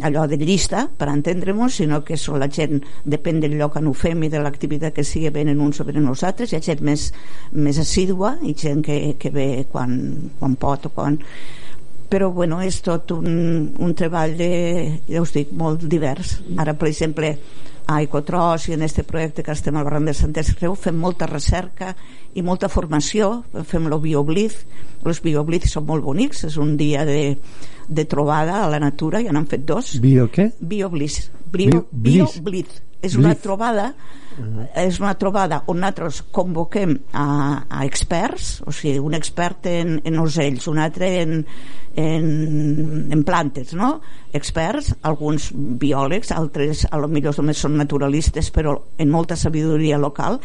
allò 0.01 0.25
de 0.27 0.37
llista, 0.37 0.87
per 0.87 1.09
entendre-nos, 1.11 1.75
sinó 1.75 2.03
que 2.07 2.15
són 2.15 2.39
la 2.39 2.47
gent, 2.47 2.79
depèn 3.03 3.41
del 3.43 3.57
lloc 3.59 3.75
on 3.75 3.89
ho 3.89 3.93
fem 3.93 4.21
i 4.23 4.29
de 4.31 4.39
l'activitat 4.39 4.95
que 4.95 5.03
sigui, 5.03 5.29
venen 5.29 5.59
uns 5.59 5.81
venen 5.83 6.05
nosaltres, 6.07 6.53
hi 6.53 6.55
ha 6.55 6.63
gent 6.63 6.79
més, 6.81 7.09
més 7.51 7.77
assídua 7.77 8.37
i 8.47 8.53
gent 8.55 8.81
que, 8.81 9.17
que 9.19 9.29
ve 9.29 9.65
quan, 9.69 9.97
quan 10.39 10.55
pot 10.55 10.87
o 10.87 10.93
quan. 10.95 11.19
Però 12.07 12.29
bueno, 12.31 12.61
és 12.63 12.79
tot 12.85 13.11
un, 13.11 13.73
un 13.75 13.93
treball 13.93 14.37
de, 14.39 14.49
ja 15.09 15.19
us 15.19 15.35
dic, 15.35 15.51
molt 15.51 15.83
divers. 15.83 16.37
Ara 16.55 16.77
per 16.79 16.87
exemple 16.87 17.35
a 17.87 17.99
Ecotros 18.01 18.69
i 18.69 18.77
en 18.77 18.85
aquest 18.85 19.03
projecte 19.07 19.43
que 19.43 19.51
estem 19.51 19.75
al 19.77 19.85
barranc 19.87 20.07
de 20.09 20.15
Santes 20.17 20.53
Creu 20.55 20.75
fem 20.79 20.95
molta 20.99 21.27
recerca 21.29 21.93
i 22.33 22.41
molta 22.41 22.69
formació 22.71 23.43
fem 23.67 23.89
el 23.89 23.99
bioblith 24.03 24.63
els 25.03 25.19
bioblith 25.23 25.67
són 25.67 25.85
molt 25.89 26.05
bonics 26.05 26.45
és 26.47 26.57
un 26.61 26.77
dia 26.79 27.03
de, 27.07 27.35
de 27.87 28.05
trobada 28.05 28.61
a 28.63 28.69
la 28.71 28.79
natura, 28.79 29.21
ja 29.23 29.33
n'han 29.35 29.49
fet 29.51 29.65
dos. 29.67 29.97
Bio 30.03 30.29
què? 30.31 30.49
Biobliss. 30.59 31.29
Bio, 31.53 31.85
bio, 31.91 32.29
bio 32.31 32.65
És 33.03 33.17
una 33.19 33.33
trobada 33.35 33.89
uh-huh. 33.91 34.67
és 34.79 34.99
una 35.01 35.13
trobada 35.19 35.59
on 35.67 35.81
nosaltres 35.81 36.21
convoquem 36.31 36.95
a, 37.11 37.25
a 37.67 37.83
experts, 37.83 38.61
o 38.65 38.71
sigui, 38.71 39.01
un 39.03 39.17
expert 39.17 39.67
en, 39.71 39.97
en 40.07 40.19
ocells, 40.23 40.67
un 40.71 40.79
altre 40.79 41.09
en, 41.21 41.33
en, 41.99 42.27
en 43.11 43.23
plantes, 43.27 43.73
no? 43.77 43.97
Experts, 44.33 44.93
alguns 45.03 45.49
biòlegs, 45.53 46.31
altres 46.31 46.85
a 46.89 47.01
lo 47.01 47.09
millor 47.11 47.35
només 47.41 47.59
són 47.65 47.75
naturalistes, 47.79 48.53
però 48.55 48.77
en 48.97 49.11
molta 49.11 49.37
sabidoria 49.39 49.99
local, 50.01 50.39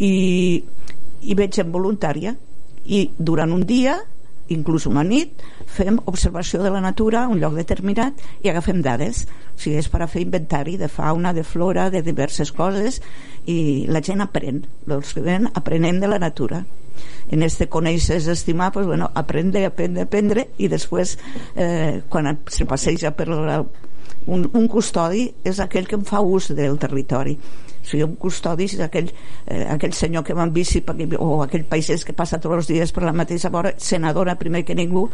i, 0.00 0.14
i 1.20 1.36
veig 1.36 1.60
en 1.60 1.74
voluntària 1.74 2.34
i 2.90 3.04
durant 3.18 3.52
un 3.52 3.66
dia 3.68 3.98
inclús 4.50 4.86
una 4.90 5.04
nit 5.06 5.42
fem 5.70 5.98
observació 6.10 6.62
de 6.64 6.72
la 6.74 6.82
natura 6.82 7.24
a 7.24 7.30
un 7.30 7.40
lloc 7.40 7.54
determinat 7.58 8.20
i 8.42 8.50
agafem 8.50 8.82
dades. 8.82 9.24
O 9.54 9.60
sigui, 9.60 9.78
és 9.80 9.88
per 9.92 10.02
a 10.02 10.08
fer 10.10 10.24
inventari 10.24 10.76
de 10.80 10.88
fauna, 10.90 11.32
de 11.36 11.44
flora, 11.46 11.88
de 11.90 12.02
diverses 12.02 12.52
coses 12.52 13.00
i 13.46 13.86
la 13.88 14.02
gent 14.04 14.24
aprèn. 14.24 14.64
Els 14.88 15.14
que 15.14 15.24
ven 15.24 15.48
aprenem 15.54 16.00
de 16.02 16.10
la 16.10 16.20
natura. 16.22 16.64
En 17.30 17.42
este 17.46 17.68
conèixer 17.70 18.18
és 18.18 18.28
estimar 18.28 18.72
pues, 18.72 18.86
bueno, 18.86 19.10
aprendre, 19.14 19.64
aprendre, 19.66 20.04
aprendre 20.04 20.48
i 20.58 20.68
després 20.68 21.16
eh, 21.54 22.02
quan 22.10 22.34
se 22.50 22.66
passeja 22.68 23.14
per 23.16 23.30
la, 23.30 23.62
un, 24.26 24.48
un 24.52 24.68
custodi 24.68 25.30
és 25.46 25.60
aquell 25.62 25.88
que 25.88 25.96
en 25.96 26.04
fa 26.08 26.20
ús 26.20 26.50
del 26.56 26.76
territori 26.82 27.38
o 27.80 27.86
sigui, 27.86 28.04
un 28.04 28.16
custodi 28.20 28.68
és 28.68 28.78
aquell, 28.84 29.10
eh, 29.46 29.64
aquell 29.74 29.94
senyor 29.96 30.24
que 30.26 30.36
va 30.36 30.44
en 30.46 30.52
bici 30.52 30.82
o 31.18 31.42
aquell 31.42 31.64
paisès 31.64 32.04
que 32.04 32.16
passa 32.16 32.40
tots 32.40 32.56
els 32.60 32.70
dies 32.70 32.92
per 32.92 33.04
la 33.06 33.16
mateixa 33.16 33.50
vora 33.50 33.74
se 33.78 33.98
n'adona 33.98 34.36
primer 34.38 34.64
que 34.64 34.74
ningú 34.74 35.08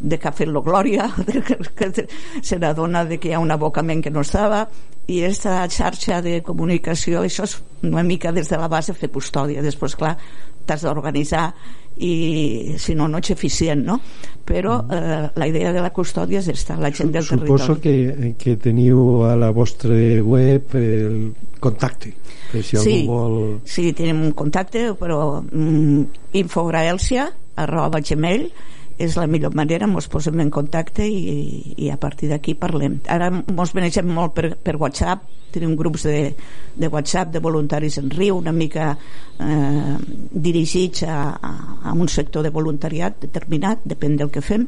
de 0.00 0.18
que 0.18 0.28
ha 0.28 0.32
fet 0.32 0.48
la 0.48 0.60
glòria 0.60 1.08
de 1.28 1.42
que, 1.42 1.58
que 1.74 2.06
se 2.42 2.58
n'adona 2.58 3.04
de 3.04 3.18
que 3.18 3.30
hi 3.30 3.34
ha 3.34 3.42
un 3.42 3.50
abocament 3.50 4.02
que 4.02 4.10
no 4.10 4.26
estava 4.26 4.66
i 5.08 5.22
aquesta 5.22 5.62
xarxa 5.72 6.20
de 6.20 6.42
comunicació 6.44 7.22
això 7.24 7.46
és 7.48 7.54
una 7.82 8.02
mica 8.04 8.32
des 8.32 8.50
de 8.50 8.58
la 8.60 8.68
base 8.68 8.92
fer 8.92 9.08
custòdia. 9.08 9.62
Després 9.64 9.94
clar 9.96 10.18
t'has 10.68 10.84
d'organitzar 10.84 11.48
i 11.98 12.76
si 12.78 12.94
no 12.94 13.08
no 13.10 13.18
ets 13.18 13.32
eficient 13.34 13.82
no? 13.86 13.98
però 14.48 14.78
mm. 14.84 14.92
eh, 14.92 15.30
la 15.34 15.48
idea 15.50 15.72
de 15.74 15.82
la 15.82 15.90
custòdia 15.94 16.40
és 16.40 16.48
esta, 16.52 16.78
la 16.78 16.92
gent 16.94 17.10
del 17.12 17.26
Suposo 17.26 17.74
territori 17.74 17.80
que, 17.82 18.32
que 18.38 18.56
teniu 18.62 19.24
a 19.26 19.34
la 19.36 19.50
vostra 19.56 19.96
web 20.22 20.76
el 20.78 21.18
contacte 21.60 22.14
per 22.52 22.62
si 22.62 22.78
sí, 22.78 22.94
algú 23.02 23.12
vol... 23.12 23.38
sí, 23.66 23.90
tenim 23.92 24.22
un 24.30 24.32
contacte 24.38 24.92
però 24.98 25.40
mm, 25.42 26.02
infograelsia 26.38 27.28
arroba 27.58 28.00
gmail 28.00 28.48
és 28.98 29.14
la 29.16 29.28
millor 29.30 29.54
manera, 29.54 29.86
ens 29.86 30.08
posem 30.10 30.40
en 30.42 30.50
contacte 30.50 31.06
i, 31.06 31.74
i 31.78 31.90
a 31.94 31.96
partir 32.00 32.32
d'aquí 32.32 32.56
parlem. 32.58 32.98
Ara 33.06 33.30
ens 33.30 33.74
manegem 33.76 34.08
molt 34.10 34.34
per, 34.34 34.50
per 34.58 34.74
WhatsApp, 34.80 35.22
tenim 35.54 35.76
grups 35.78 36.04
de, 36.08 36.32
de 36.76 36.90
WhatsApp 36.92 37.30
de 37.32 37.42
voluntaris 37.44 38.00
en 38.02 38.10
riu, 38.10 38.40
una 38.42 38.52
mica 38.52 38.90
eh, 38.92 39.94
dirigits 40.32 41.06
a, 41.06 41.20
a, 41.30 41.52
a 41.88 41.94
un 41.94 42.10
sector 42.10 42.42
de 42.44 42.52
voluntariat 42.54 43.22
determinat, 43.22 43.86
depèn 43.86 44.18
del 44.18 44.32
que 44.34 44.42
fem, 44.44 44.66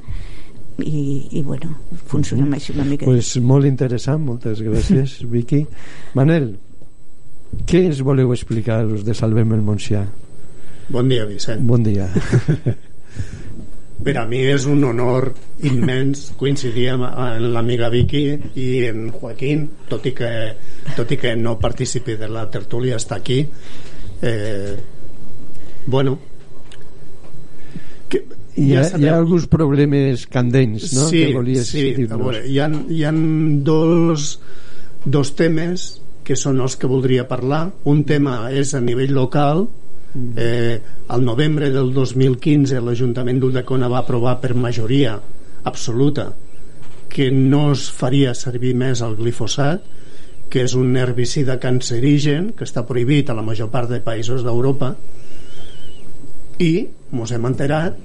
i, 0.80 1.02
i 1.36 1.42
bueno, 1.44 1.74
funcionem 2.08 2.54
així 2.56 2.72
una 2.76 2.86
mica. 2.86 3.08
Pues 3.10 3.34
molt 3.44 3.68
interessant, 3.68 4.22
moltes 4.24 4.62
gràcies, 4.64 5.18
Vicky. 5.32 5.64
Manel, 6.16 6.52
què 7.66 7.82
ens 7.90 8.04
voleu 8.06 8.30
explicar 8.36 8.84
els 8.86 9.02
de 9.04 9.16
Salvem 9.18 9.58
el 9.58 9.66
Montsià? 9.66 10.04
Bon 10.90 11.10
dia, 11.10 11.26
Vicent. 11.26 11.66
Bon 11.66 11.82
dia. 11.86 12.08
Per 14.00 14.14
a 14.16 14.24
mi 14.28 14.40
és 14.48 14.64
un 14.70 14.84
honor 14.88 15.28
immens 15.68 16.30
coincidir 16.40 16.86
amb, 16.94 17.04
amb 17.10 17.50
l'amiga 17.52 17.90
Vicky 17.92 18.24
i 18.56 18.68
en 18.88 19.10
Joaquín, 19.12 19.66
tot 19.90 20.06
i, 20.08 20.14
que, 20.16 20.30
tot 20.96 21.12
i 21.12 21.18
que 21.20 21.34
no 21.36 21.58
participi 21.60 22.16
de 22.20 22.30
la 22.32 22.46
tertúlia, 22.48 22.96
està 22.96 23.18
aquí. 23.20 23.42
Eh, 24.22 24.76
bueno, 25.86 26.18
que, 28.08 28.24
hi 28.56 28.74
ha, 28.76 28.84
ja 28.88 28.98
hi 28.98 29.08
ha 29.08 29.16
alguns 29.18 29.46
problemes 29.50 30.26
candents 30.30 30.90
no? 30.96 31.06
sí, 31.08 31.24
que 31.26 31.34
volies 31.36 31.68
sí, 31.70 31.84
a 32.08 32.16
veure, 32.16 32.42
hi 32.48 32.58
ha, 32.60 32.68
hi 32.90 33.04
ha 33.06 33.12
dos, 33.66 34.32
dos 35.04 35.34
temes 35.38 35.90
que 36.26 36.36
són 36.36 36.60
els 36.62 36.76
que 36.78 36.90
voldria 36.90 37.26
parlar 37.30 37.68
un 37.90 38.02
tema 38.08 38.42
és 38.52 38.74
a 38.74 38.82
nivell 38.84 39.14
local 39.16 39.68
Eh, 40.10 40.80
al 41.08 41.24
novembre 41.24 41.70
del 41.70 41.92
2015 41.94 42.80
l'Ajuntament 42.82 43.38
d'Ulldecona 43.38 43.90
va 43.92 44.00
aprovar 44.02 44.40
per 44.42 44.56
majoria 44.58 45.12
absoluta 45.70 46.32
que 47.10 47.28
no 47.30 47.68
es 47.70 47.84
faria 47.94 48.34
servir 48.34 48.72
més 48.74 49.02
el 49.06 49.14
glifosat 49.18 49.86
que 50.50 50.64
és 50.66 50.74
un 50.74 50.96
herbicida 50.98 51.60
cancerigen 51.62 52.50
que 52.58 52.66
està 52.66 52.82
prohibit 52.86 53.30
a 53.30 53.36
la 53.38 53.46
major 53.46 53.70
part 53.70 53.90
de 53.90 54.00
països 54.02 54.42
d'Europa. 54.42 54.96
I 56.58 56.72
ens 57.14 57.32
hem 57.32 57.46
enterat 57.46 57.98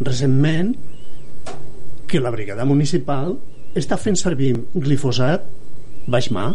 recentment 0.00 0.72
que 2.08 2.20
la 2.20 2.32
brigada 2.32 2.64
municipal 2.68 3.36
està 3.76 4.00
fent 4.00 4.16
servir 4.16 4.54
glifosat 4.72 5.44
baix 6.08 6.32
mà 6.32 6.48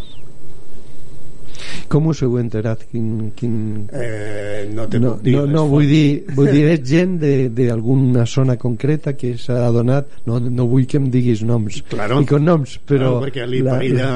Com 1.88 2.08
us 2.12 2.22
heu 2.22 2.36
enterat? 2.40 2.84
Quin, 2.92 3.32
quin... 3.38 3.54
Eh, 3.96 4.68
no 4.74 4.88
te 4.92 5.00
no, 5.00 5.14
puc 5.16 5.24
dir 5.24 5.36
no, 5.38 5.46
no 5.48 5.64
vull 5.72 5.88
dir, 5.88 6.26
vull 6.36 6.50
dir 6.52 6.66
és 6.74 6.82
gent 6.88 7.18
d'alguna 7.56 8.26
zona 8.28 8.58
concreta 8.60 9.14
que 9.18 9.34
s'ha 9.40 9.60
adonat 9.68 10.20
no, 10.28 10.40
no 10.40 10.68
vull 10.70 10.88
que 10.90 11.00
em 11.00 11.08
diguis 11.14 11.44
noms 11.48 11.82
Claro. 11.88 12.20
i 12.22 12.28
cognoms 12.30 12.78
però 12.88 13.18
Claro, 13.18 13.26
perquè 13.26 13.48
li 13.50 13.62
parella... 13.64 14.10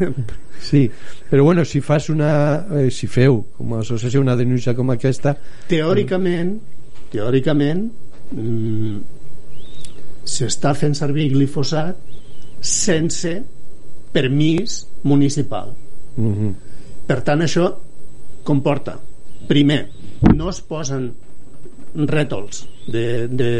sí, 0.70 0.84
però 1.30 1.44
bueno, 1.46 1.64
si 1.64 1.80
fas 1.80 2.08
una 2.12 2.32
eh, 2.80 2.90
si 2.94 3.08
feu 3.10 3.42
com 3.56 3.74
a 3.74 3.82
associació 3.84 4.22
una 4.22 4.36
denúncia 4.38 4.74
com 4.78 4.92
aquesta 4.94 5.34
teòricament 5.70 6.56
teòricament 7.10 7.86
mm, 8.36 8.96
s'està 10.30 10.74
fent 10.78 10.94
servir 10.98 11.30
glifosat 11.34 11.98
sense 12.60 13.38
permís 14.12 14.84
municipal 15.02 15.72
mm 16.16 16.34
-hmm. 16.34 16.69
Per 17.10 17.24
tant 17.26 17.42
això 17.42 17.66
comporta 18.46 18.94
primer, 19.48 19.80
no 20.30 20.50
es 20.52 20.60
posen 20.62 21.08
rètols 22.06 22.62
de, 22.86 23.26
de 23.26 23.50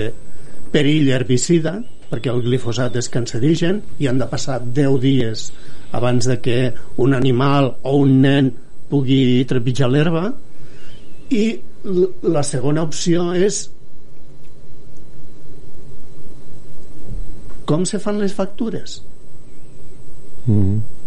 perill 0.70 1.10
herbicida 1.10 1.80
perquè 2.10 2.30
el 2.30 2.44
glifosat 2.44 2.94
és 3.00 3.10
cancerigen 3.10 3.80
i 3.98 4.06
han 4.06 4.20
de 4.22 4.28
passar 4.30 4.60
10 4.62 5.00
dies 5.02 5.48
abans 5.98 6.30
de 6.30 6.38
que 6.44 6.60
un 7.02 7.16
animal 7.18 7.72
o 7.82 7.96
un 8.04 8.20
nen 8.22 8.52
pugui 8.90 9.42
trepitjar 9.50 9.90
l'herba 9.90 10.28
i 11.34 11.44
la 12.30 12.46
segona 12.46 12.86
opció 12.86 13.32
és 13.34 13.64
com 17.66 17.82
se 17.86 17.98
fan 18.02 18.22
les 18.22 18.34
factures 18.34 19.00
Mm 20.46 20.56
-hmm. 20.56 20.99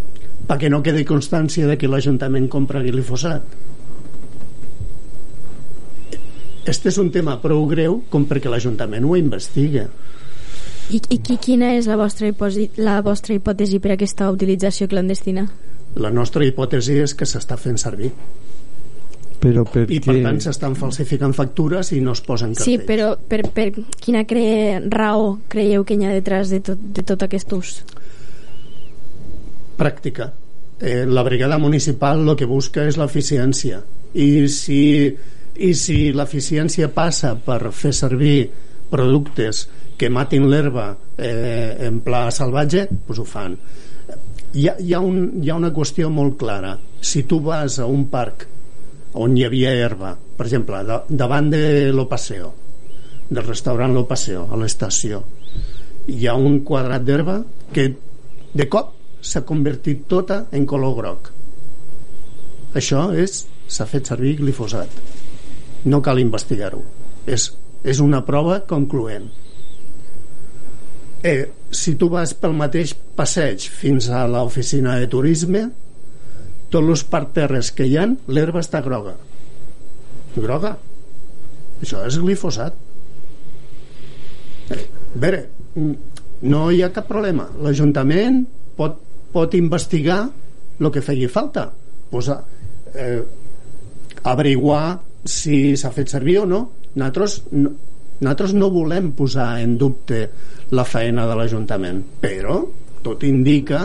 Perquè 0.48 0.70
no 0.72 0.82
quedi 0.84 1.06
constància 1.08 1.68
de 1.70 1.78
que 1.80 1.90
l'Ajuntament 1.90 2.50
compra 2.52 2.84
glifosat. 2.84 3.44
Este 6.68 6.90
és 6.90 6.98
un 6.98 7.12
tema 7.12 7.38
prou 7.44 7.66
greu 7.68 8.02
com 8.10 8.26
perquè 8.28 8.52
l'Ajuntament 8.52 9.04
ho 9.04 9.18
investiga. 9.20 9.90
I, 10.92 11.00
i 11.00 11.20
qui, 11.20 11.38
quina 11.40 11.74
és 11.78 11.88
la 11.88 11.96
vostra, 12.00 12.28
hipòsi, 12.28 12.70
la 12.80 13.02
vostra 13.04 13.36
hipòtesi 13.36 13.80
per 13.80 13.94
a 13.94 13.98
aquesta 13.98 14.32
utilització 14.32 14.88
clandestina? 14.92 15.48
la 15.96 16.10
nostra 16.10 16.46
hipòtesi 16.46 16.98
és 17.04 17.14
que 17.18 17.28
s'està 17.30 17.58
fent 17.60 17.78
servir. 17.82 18.12
Però 19.44 19.66
per 19.68 19.84
i 19.92 20.00
per 20.00 20.16
tant 20.24 20.40
s'estan 20.40 20.76
falsificant 20.80 21.34
factures 21.36 21.92
i 21.92 22.00
no 22.02 22.14
es 22.16 22.22
posen 22.24 22.54
Sí, 22.56 22.78
cartells 22.78 22.88
però 22.88 23.10
per, 23.30 23.42
per 23.52 23.84
quina 24.00 24.24
cre... 24.24 24.80
raó 24.88 25.34
creieu 25.52 25.84
que 25.84 25.98
hi 26.00 26.06
ha 26.08 26.14
detrás 26.16 26.54
de 26.54 26.62
tot, 26.64 26.80
de 26.80 27.04
tot 27.04 27.26
aquest 27.28 27.52
ús? 27.54 27.74
Pràctica. 29.78 30.32
Eh, 30.80 31.06
la 31.06 31.24
brigada 31.24 31.60
municipal 31.62 32.24
el 32.24 32.36
que 32.40 32.50
busca 32.50 32.88
és 32.90 32.98
l'eficiència. 33.00 33.82
I 34.14 34.48
si, 34.52 34.82
i 35.56 35.72
si 35.78 35.98
l'eficiència 36.14 36.92
passa 36.94 37.34
per 37.36 37.72
fer 37.72 37.94
servir 37.96 38.50
productes 38.92 39.68
que 39.98 40.10
matin 40.10 40.50
l'herba 40.50 40.92
eh, 41.18 41.88
en 41.88 42.02
pla 42.06 42.28
salvatge 42.34 42.88
doncs 42.92 43.22
ho 43.22 43.28
fan. 43.28 43.58
Hi 44.54 44.68
ha, 44.70 44.76
hi, 44.78 44.94
ha 44.94 45.00
un, 45.02 45.40
hi 45.42 45.50
ha 45.50 45.58
una 45.58 45.74
qüestió 45.74 46.12
molt 46.14 46.38
clara. 46.42 46.76
Si 47.02 47.24
tu 47.30 47.40
vas 47.42 47.80
a 47.80 47.88
un 47.90 48.06
parc 48.12 48.48
on 49.14 49.38
hi 49.38 49.46
havia 49.46 49.74
herba 49.78 50.16
per 50.36 50.48
exemple, 50.48 50.82
da, 50.84 51.04
davant 51.10 51.50
de 51.54 51.92
Lo 51.94 52.08
Paseo 52.10 52.54
del 53.30 53.46
restaurant 53.46 53.94
Lo 53.94 54.06
Paseo 54.10 54.48
a 54.52 54.58
l'estació 54.60 55.22
hi 56.10 56.28
ha 56.28 56.34
un 56.36 56.60
quadrat 56.68 57.06
d'herba 57.06 57.40
que 57.74 57.88
de 58.54 58.68
cop 58.70 58.92
s'ha 59.24 59.44
convertit 59.48 60.06
tota 60.12 60.44
en 60.52 60.68
color 60.70 60.96
groc. 61.00 61.30
Això 62.76 63.08
és 63.16 63.44
s'ha 63.72 63.88
fet 63.90 64.10
servir 64.12 64.36
glifosat. 64.42 64.90
No 65.88 66.02
cal 66.04 66.20
investigar-ho. 66.20 66.82
És, 67.26 67.52
és 67.84 68.02
una 68.04 68.24
prova 68.28 68.60
concloent. 68.68 69.30
Eh, 71.24 71.46
si 71.72 71.96
tu 71.96 72.10
vas 72.12 72.34
pel 72.36 72.56
mateix 72.58 72.92
passeig 73.16 73.70
fins 73.72 74.10
a 74.12 74.26
l'oficina 74.28 74.98
de 75.00 75.08
turisme 75.08 75.64
tots 76.74 76.90
els 76.90 77.04
parterres 77.08 77.70
que 77.72 77.88
hi 77.88 77.96
han 78.02 78.18
l'herba 78.28 78.60
està 78.64 78.82
groga. 78.84 79.14
Groga. 80.36 80.74
Això 81.84 82.02
és 82.08 82.18
glifosat. 82.20 82.76
Eh, 84.74 84.82
a 84.82 85.22
veure 85.22 85.44
mm, 85.78 85.96
no 86.50 86.66
hi 86.72 86.82
ha 86.84 86.92
cap 86.96 87.08
problema. 87.08 87.48
l'Ajuntament 87.62 88.44
pot, 88.78 88.98
pot 89.34 89.56
investigar 89.58 90.22
el 90.80 90.92
que 90.92 91.02
faci 91.02 91.28
falta. 91.32 91.68
Posar, 92.12 92.40
eh, 92.94 93.22
averiguar 94.30 95.00
si 95.26 95.76
s'ha 95.80 95.92
fet 95.92 96.12
servir 96.12 96.40
o 96.44 96.46
no. 96.46 96.62
Nosaltres 96.94 97.42
no, 97.52 97.72
nosaltres 98.24 98.54
no 98.54 98.70
volem 98.72 99.12
posar 99.18 99.60
en 99.62 99.78
dubte 99.78 100.24
la 100.72 100.86
feina 100.88 101.28
de 101.28 101.36
l'Ajuntament 101.38 102.02
però 102.22 102.62
tot 103.04 103.24
indica 103.28 103.84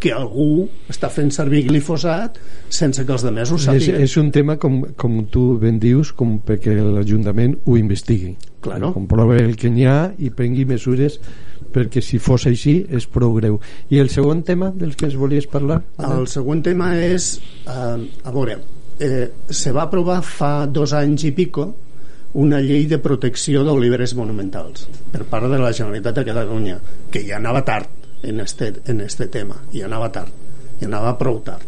que 0.00 0.12
algú 0.16 0.64
està 0.88 1.10
fent 1.12 1.28
servir 1.34 1.66
glifosat 1.66 2.38
sense 2.72 3.02
que 3.04 3.12
els 3.12 3.24
demés 3.26 3.50
ho 3.52 3.58
és, 3.58 3.66
sàpiguen. 3.66 4.04
és 4.06 4.14
un 4.16 4.30
tema 4.32 4.56
com, 4.56 4.80
com 4.96 5.18
tu 5.28 5.58
ben 5.60 5.80
dius 5.82 6.14
com 6.16 6.38
perquè 6.46 6.76
l'Ajuntament 6.78 7.58
ho 7.66 7.76
investigui. 7.76 8.36
Claro. 8.60 8.92
comprove 8.92 9.38
el 9.40 9.56
que 9.56 9.70
n'hi 9.72 9.86
ha 9.88 10.12
i 10.20 10.28
prengui 10.36 10.66
mesures 10.68 11.18
perquè 11.72 12.02
si 12.04 12.18
fos 12.22 12.46
així 12.50 12.80
és 12.90 13.06
prou 13.10 13.34
greu. 13.38 13.60
I 13.90 14.00
el 14.02 14.10
segon 14.12 14.42
tema 14.46 14.70
del 14.74 14.96
que 14.96 15.08
es 15.08 15.16
volies 15.18 15.48
parlar? 15.50 15.80
El 15.98 16.26
següent 16.30 16.62
tema 16.66 16.92
és, 16.98 17.32
eh, 17.66 18.24
a 18.24 18.34
veure, 18.34 18.58
eh, 18.98 19.30
se 19.48 19.72
va 19.72 19.86
aprovar 19.88 20.22
fa 20.22 20.66
dos 20.66 20.92
anys 20.92 21.24
i 21.24 21.32
pico 21.32 21.74
una 22.34 22.60
llei 22.60 22.86
de 22.86 22.98
protecció 23.02 23.64
d'oliveres 23.64 24.14
monumentals 24.14 24.86
per 25.10 25.24
part 25.24 25.50
de 25.50 25.58
la 25.58 25.72
Generalitat 25.72 26.20
de 26.20 26.24
Catalunya, 26.28 26.78
que 27.10 27.24
ja 27.26 27.38
anava 27.40 27.64
tard 27.64 27.88
en 28.22 28.40
este, 28.40 28.72
en 28.86 29.00
este 29.00 29.26
tema, 29.26 29.56
i 29.72 29.82
anava 29.82 30.10
tard, 30.12 30.30
i 30.80 30.84
anava 30.86 31.16
prou 31.18 31.40
tard. 31.42 31.66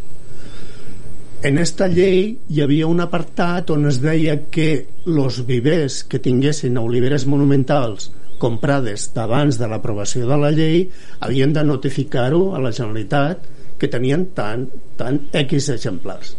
En 1.43 1.57
esta 1.59 1.89
llei 1.91 2.37
hi 2.47 2.61
havia 2.63 2.87
un 2.87 3.01
apartat 3.03 3.73
on 3.73 3.89
es 3.89 3.97
deia 3.99 4.37
que 4.47 4.67
els 5.03 5.41
vivers 5.43 6.03
que 6.07 6.21
tinguessin 6.23 6.77
oliveres 6.79 7.25
monumentals 7.27 8.13
comprades 8.41 9.09
d'abans 9.15 9.57
de 9.59 9.67
l'aprovació 9.69 10.27
de 10.29 10.37
la 10.39 10.51
llei 10.53 10.85
havien 11.23 11.53
de 11.53 11.63
notificar-ho 11.65 12.53
a 12.55 12.61
la 12.63 12.71
Generalitat 12.71 13.49
que 13.79 13.89
tenien 13.91 14.27
tant, 14.35 14.67
tant 14.99 15.19
X 15.33 15.69
exemplars. 15.73 16.35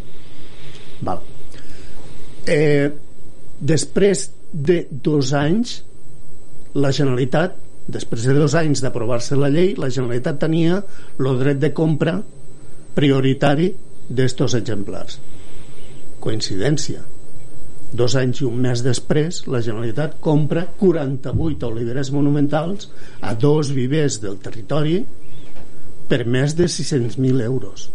Val. 1.05 1.21
Eh, 2.47 2.91
després 3.61 4.29
de 4.53 4.85
dos 4.91 5.33
anys 5.37 5.81
la 6.75 6.91
Generalitat 6.95 7.57
després 7.87 8.25
de 8.27 8.35
dos 8.37 8.55
anys 8.59 8.83
d'aprovar-se 8.85 9.37
la 9.37 9.51
llei 9.53 9.75
la 9.79 9.91
Generalitat 9.93 10.39
tenia 10.43 10.81
el 11.21 11.41
dret 11.41 11.61
de 11.61 11.73
compra 11.77 12.17
prioritari 12.95 13.71
d'estos 14.09 14.57
exemplars 14.59 15.19
coincidència 16.25 17.03
dos 17.95 18.17
anys 18.19 18.43
i 18.43 18.47
un 18.49 18.57
mes 18.63 18.83
després 18.83 19.45
la 19.47 19.61
Generalitat 19.63 20.17
compra 20.23 20.65
48 20.81 21.69
oliveres 21.71 22.11
monumentals 22.15 22.89
a 23.23 23.35
dos 23.39 23.71
vivers 23.77 24.19
del 24.23 24.41
territori 24.43 24.99
per 26.11 26.25
més 26.27 26.57
de 26.59 26.67
600.000 26.69 27.45
euros. 27.45 27.91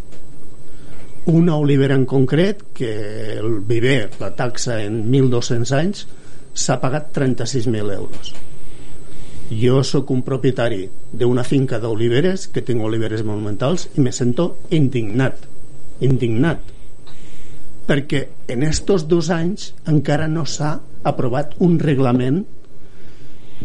Una 1.29 1.57
olivera 1.59 1.97
en 1.99 2.07
concret 2.09 2.63
que 2.73 2.93
el 3.37 3.59
viver 3.67 4.09
la 4.21 4.31
taxa 4.35 4.79
en 4.81 5.03
1.200 5.11 5.75
anys 5.77 6.07
s'ha 6.53 6.79
pagat 6.81 7.11
36.000 7.19 7.93
euros. 7.93 8.33
Jo 9.49 9.83
sóc 9.83 10.09
un 10.13 10.23
propietari 10.23 10.83
d'una 11.11 11.43
finca 11.43 11.79
d'oliveres 11.81 12.47
que 12.53 12.63
tinc 12.65 12.83
oliveres 12.85 13.25
monumentals 13.25 13.89
i 13.97 14.05
me 14.05 14.13
sento 14.15 14.51
indignat 14.69 15.47
indignat 15.99 16.78
perquè 17.89 18.27
en 18.53 18.61
estos 18.67 19.07
dos 19.09 19.31
anys 19.33 19.71
encara 19.89 20.27
no 20.29 20.45
s'ha 20.45 20.75
aprovat 21.09 21.55
un 21.65 21.79
reglament 21.81 22.43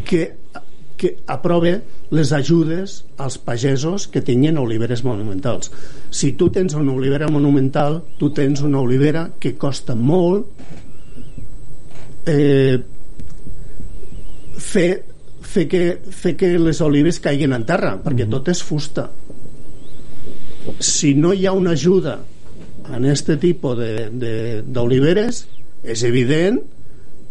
que, 0.09 0.23
que 0.97 1.11
aprove 1.29 1.75
les 2.15 2.33
ajudes 2.33 3.03
als 3.21 3.37
pagesos 3.37 4.09
que 4.09 4.23
tinguin 4.25 4.57
oliveres 4.59 5.05
monumentals. 5.05 5.71
Si 6.11 6.33
tu 6.41 6.49
tens 6.55 6.73
una 6.79 6.95
olivera 6.95 7.29
monumental 7.29 8.01
tu 8.17 8.31
tens 8.33 8.65
una 8.65 8.81
olivera 8.81 9.29
que 9.39 9.57
costa 9.61 9.95
molt 9.95 10.49
eh, 12.25 12.81
fer, 14.57 14.91
fer, 15.43 15.69
que, 15.69 15.83
fer 16.11 16.37
que 16.41 16.55
les 16.59 16.81
olives 16.81 17.21
caiguin 17.21 17.53
en 17.53 17.69
terra 17.69 17.99
perquè 18.01 18.25
tot 18.31 18.49
és 18.49 18.65
fusta. 18.65 19.11
Si 20.81 21.13
no 21.13 21.35
hi 21.37 21.45
ha 21.45 21.53
una 21.53 21.77
ajuda 21.77 22.23
en 22.93 23.05
este 23.09 23.37
tipus 23.41 23.79
d'oliveres 24.67 25.45
és 25.85 26.03
evident 26.05 26.61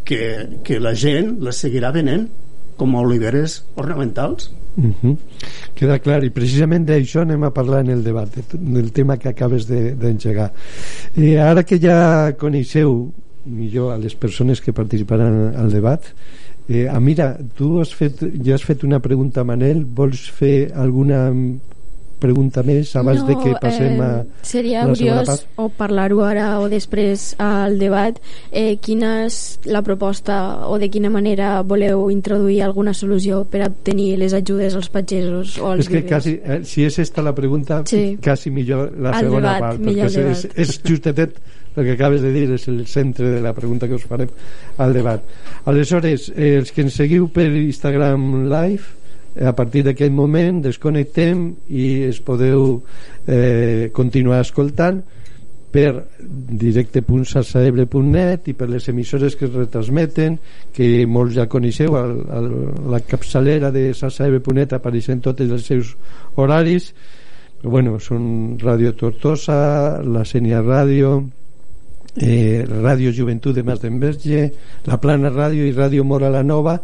que, 0.06 0.60
que 0.64 0.80
la 0.80 0.94
gent 0.98 1.38
les 1.44 1.62
seguirà 1.64 1.94
venent 1.96 2.28
com 2.78 2.96
a 2.96 3.02
oliveres 3.06 3.64
ornamentals. 3.76 4.52
Uh 4.76 4.92
-huh. 5.02 5.18
Queda 5.76 6.00
clar, 6.00 6.24
i 6.24 6.30
precisament 6.30 6.86
d'això 6.88 7.22
anem 7.22 7.44
a 7.44 7.54
parlar 7.54 7.82
en 7.82 7.92
el 7.92 8.04
debat, 8.04 8.30
del 8.54 8.92
tema 8.92 9.18
que 9.18 9.30
acabes 9.30 9.68
d'engegar. 9.68 10.52
De, 11.16 11.34
eh, 11.34 11.40
ara 11.40 11.64
que 11.64 11.80
ja 11.80 12.34
coneixeu 12.38 13.12
millor 13.46 13.94
a 13.94 13.98
les 13.98 14.16
persones 14.16 14.62
que 14.62 14.74
participaran 14.74 15.56
al 15.56 15.72
debat, 15.72 16.02
eh, 16.68 16.88
Amira, 16.90 17.38
tu 17.56 17.80
has 17.80 17.94
fet, 17.94 18.24
ja 18.44 18.56
has 18.56 18.64
fet 18.64 18.84
una 18.84 19.00
pregunta 19.00 19.42
a 19.42 19.44
Manel, 19.44 19.86
vols 19.86 20.32
fer 20.32 20.72
alguna 20.76 21.32
pregunta 22.24 22.64
més 22.66 22.94
abans 23.00 23.22
no, 23.22 23.28
de 23.28 23.36
que 23.44 23.54
passem 23.62 24.00
a 24.02 24.10
eh, 24.22 24.46
seria 24.48 24.86
la 24.86 24.94
curiós 24.94 25.28
part? 25.30 25.46
o 25.60 25.68
parlar-ho 25.78 26.24
ara 26.26 26.48
o 26.64 26.70
després 26.72 27.34
al 27.44 27.76
debat 27.82 28.18
eh, 28.52 28.78
quina 28.82 29.26
és 29.28 29.40
la 29.68 29.84
proposta 29.86 30.40
o 30.72 30.80
de 30.82 30.90
quina 30.94 31.12
manera 31.14 31.58
voleu 31.68 32.08
introduir 32.14 32.62
alguna 32.64 32.94
solució 32.96 33.44
per 33.46 33.66
obtenir 33.68 34.14
les 34.22 34.34
ajudes 34.38 34.76
als 34.80 34.90
pagesos 34.94 35.58
o 35.60 35.74
als 35.74 35.84
és 35.86 35.92
que 35.92 36.00
vivers? 36.02 36.10
quasi, 36.14 36.38
eh, 36.44 36.62
si 36.64 36.88
és 36.88 37.00
esta 37.04 37.22
la 37.26 37.36
pregunta 37.36 37.82
Sí. 37.86 38.18
quasi 38.24 38.50
millor 38.52 38.94
la 38.98 39.12
Al 39.12 39.26
segona 39.28 39.54
debat, 39.54 39.60
part 39.68 39.82
perquè 39.84 40.00
el 40.00 40.08
és, 40.08 40.16
debat. 40.16 40.58
és 40.64 40.82
justet 40.84 41.20
el 41.76 41.84
que 41.88 41.94
acabes 41.98 42.22
de 42.22 42.32
dir 42.32 42.52
és 42.54 42.68
el 42.70 42.86
centre 42.88 43.30
de 43.34 43.42
la 43.42 43.52
pregunta 43.54 43.88
que 43.90 43.96
us 43.98 44.04
farem 44.06 44.30
al 44.78 44.94
debat 44.94 45.22
aleshores, 45.66 46.30
eh, 46.36 46.58
els 46.60 46.72
que 46.72 46.82
ens 46.86 46.94
seguiu 47.00 47.28
per 47.34 47.48
Instagram 47.50 48.46
Live 48.52 49.03
a 49.42 49.56
partir 49.58 49.82
d'aquest 49.88 50.14
moment 50.14 50.62
desconnectem 50.62 51.56
i 51.70 52.04
es 52.10 52.20
podeu 52.22 52.84
eh, 53.26 53.90
continuar 53.94 54.42
escoltant 54.44 55.02
per 55.74 56.06
directe.salsaebre.net 56.22 58.48
i 58.52 58.54
per 58.54 58.70
les 58.70 58.88
emissores 58.92 59.36
que 59.36 59.46
es 59.48 59.54
retransmeten 59.56 60.38
que 60.76 61.08
molts 61.10 61.34
ja 61.40 61.48
coneixeu 61.50 61.98
el, 61.98 62.12
el, 62.30 62.48
la 62.94 63.00
capçalera 63.02 63.72
de 63.74 63.94
salsaebre.net 63.98 64.74
apareixen 64.78 65.18
tots 65.26 65.42
els 65.42 65.66
seus 65.66 65.98
horaris. 66.38 66.94
Bueno, 67.64 67.98
són 67.98 68.54
Ràdio 68.62 68.94
Tortosa 69.00 69.98
la 70.04 70.24
Sènia 70.28 70.62
Ràdio 70.62 71.24
eh, 72.22 72.66
Ràdio 72.70 73.12
Joventut 73.16 73.56
de 73.56 73.64
Mas 73.66 73.80
d'Enverge 73.82 74.52
la 74.86 74.98
Plana 75.02 75.30
Ràdio 75.34 75.66
i 75.66 75.74
Ràdio 75.74 76.04
Mora 76.06 76.30
la 76.30 76.44
Nova 76.44 76.78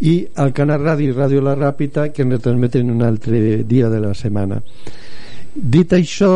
i 0.00 0.14
el 0.38 0.52
Canal 0.54 0.82
Ràdio 0.84 1.10
i 1.10 1.16
Ràdio 1.16 1.42
La 1.42 1.56
Ràpita 1.58 2.08
que 2.14 2.22
en 2.22 2.36
retransmeten 2.36 2.90
un 2.92 3.02
altre 3.02 3.62
dia 3.66 3.88
de 3.90 4.00
la 4.02 4.14
setmana. 4.14 4.60
Dit 5.58 5.92
això 5.96 6.32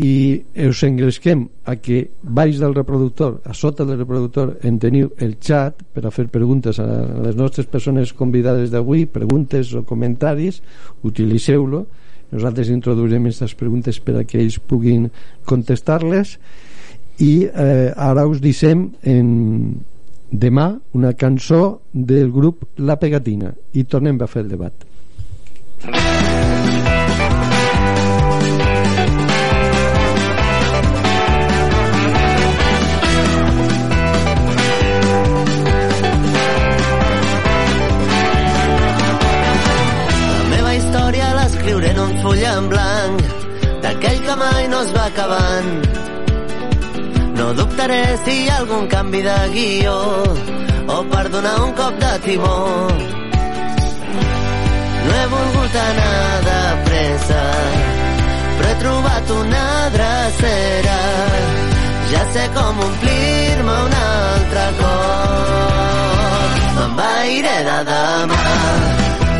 i 0.00 0.40
us 0.64 0.80
engresquem 0.86 1.42
a 1.68 1.74
que 1.76 2.06
baix 2.22 2.56
del 2.62 2.72
reproductor, 2.74 3.42
a 3.44 3.52
sota 3.52 3.84
del 3.84 3.98
reproductor 4.00 4.54
en 4.64 4.78
teniu 4.80 5.10
el 5.20 5.36
chat 5.44 5.82
per 5.92 6.06
a 6.06 6.12
fer 6.14 6.30
preguntes 6.32 6.80
a 6.80 6.86
les 7.26 7.36
nostres 7.36 7.68
persones 7.68 8.14
convidades 8.16 8.72
d'avui, 8.72 9.04
preguntes 9.04 9.74
o 9.76 9.84
comentaris 9.84 10.62
utilitzeu-lo. 11.04 11.84
Nosaltres 12.32 12.72
introduirem 12.72 13.28
aquestes 13.28 13.52
preguntes 13.58 14.00
per 14.00 14.16
a 14.22 14.24
que 14.24 14.40
ells 14.40 14.56
puguin 14.56 15.10
contestar-les. 15.44 16.38
I 17.20 17.32
eh, 17.44 17.92
ara 17.92 18.24
us 18.24 18.40
dissem 18.40 18.86
en 19.04 19.26
demà 20.32 20.70
una 20.96 21.12
cançó 21.12 21.82
del 21.92 22.32
grup 22.32 22.64
La 22.78 22.96
Pegatina 22.96 23.52
i 23.72 23.84
tornem 23.84 24.20
a 24.20 24.26
fer 24.26 24.46
el 24.46 24.56
debat 24.56 24.88
l'escriuré 41.42 41.90
en 41.90 41.98
un 41.98 42.12
full 42.22 42.42
en 42.52 42.68
blanc 42.72 43.22
d'aquell 43.82 44.22
que 44.26 44.36
mai 44.44 44.68
no 44.68 44.84
es 44.86 44.94
va 44.96 45.04
acabant. 45.10 46.01
No 47.42 47.52
dubtaré 47.54 48.02
si 48.24 48.34
hi 48.44 48.50
ha 48.50 48.56
algun 48.62 48.84
canvi 48.86 49.20
de 49.26 49.38
guió 49.52 49.94
o 50.94 50.98
per 51.12 51.24
donar 51.32 51.54
un 51.62 51.72
cop 51.78 51.96
de 52.02 52.10
timó. 52.26 52.58
No 55.06 55.16
he 55.16 55.24
volgut 55.32 55.74
anar 55.80 56.36
de 56.46 56.60
pressa, 56.86 57.40
però 58.58 58.68
he 58.70 58.76
trobat 58.84 59.34
una 59.40 59.64
drecera. 59.96 61.00
Ja 62.12 62.22
sé 62.36 62.46
com 62.58 62.84
omplir-me 62.86 63.76
un 63.88 63.96
altre 64.04 64.66
cop. 64.82 66.50
M'envairé 66.78 67.56
de 67.70 67.78
demà, 67.90 68.42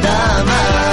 demà. 0.09 0.92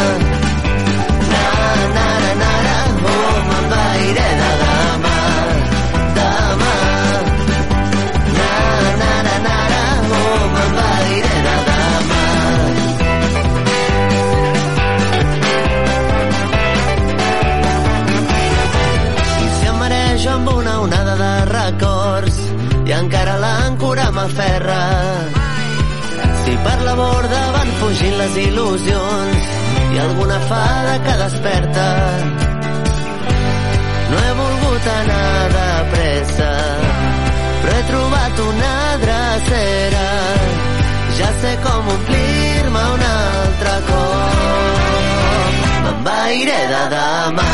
M'aferra 24.29 24.85
si 26.43 26.57
per 26.63 26.81
la 26.83 26.95
borda 26.95 27.41
van 27.55 27.69
fugint 27.79 28.17
les 28.21 28.35
il·lusions 28.45 29.43
i 29.93 29.99
alguna 30.05 30.39
fada 30.51 30.93
que 31.05 31.13
desperta 31.23 31.87
no 34.11 34.17
he 34.25 34.33
volgut 34.41 34.83
anar 34.99 35.49
de 35.55 35.69
pressa 35.93 36.51
però 37.61 37.73
he 37.77 37.83
trobat 37.89 38.39
una 38.39 38.75
drecera. 39.03 40.07
Ja 41.19 41.29
sé 41.41 41.51
com 41.65 41.89
omplir-me 41.95 42.83
un 42.95 43.01
altre 43.07 43.73
cop 43.89 44.79
m'envairé 45.83 46.59
de 46.71 46.83
demà 46.95 47.49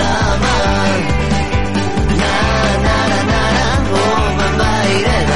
demà. 0.00 0.56
Na 2.20 2.34
na 2.86 2.98
na 3.12 3.20
na 3.30 3.44
na 3.58 3.68
oh 4.02 4.24
m'envairé 4.40 5.18
de 5.30 5.35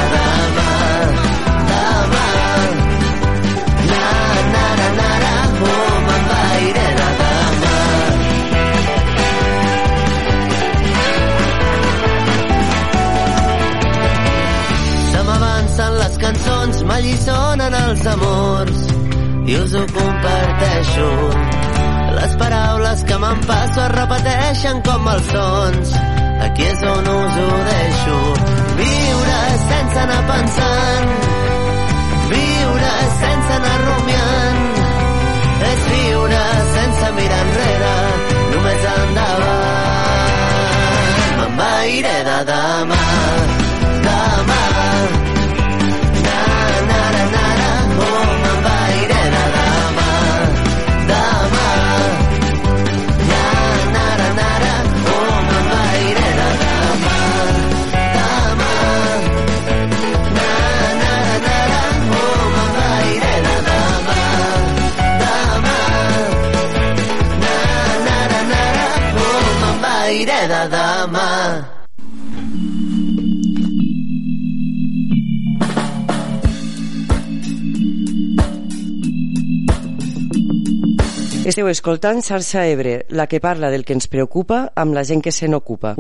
cançons, 17.11 17.27
m'alliçonen 17.27 17.75
els 17.75 18.07
amors 18.07 18.79
i 19.47 19.57
us 19.57 19.75
ho 19.75 19.87
comparteixo. 19.93 21.09
Les 22.15 22.37
paraules 22.37 23.05
que 23.05 23.19
me'n 23.19 23.41
passo 23.47 23.81
es 23.81 23.93
repeteixen 23.95 24.83
com 24.83 25.09
els 25.09 25.27
sons. 25.31 25.95
Aquí 26.45 26.63
és 26.63 26.83
on 26.83 27.07
us 27.07 27.37
ho 27.37 27.51
deixo. 27.71 28.19
Viure 28.81 29.41
sense 29.69 29.99
anar 30.01 30.23
pensant, 30.31 31.11
viure 32.31 32.95
sense 33.21 33.53
anar 33.59 33.79
rumiant, 33.87 34.61
és 35.73 35.81
viure 35.95 36.45
sense 36.75 37.13
mirar 37.19 37.41
enrere, 37.47 37.97
només 38.55 38.83
endavant. 38.97 40.29
M'envairé 41.41 42.19
de 42.31 42.39
demà. 42.53 43.60
Esteu 81.51 81.67
escoltant 81.67 82.21
Xarxa 82.23 82.61
Ebre, 82.71 83.07
la 83.09 83.27
que 83.27 83.41
parla 83.43 83.73
del 83.75 83.83
que 83.83 83.91
ens 83.97 84.07
preocupa 84.07 84.71
amb 84.79 84.95
la 84.95 85.03
gent 85.03 85.19
que 85.19 85.33
se 85.35 85.49
n'ocupa. 85.51 85.97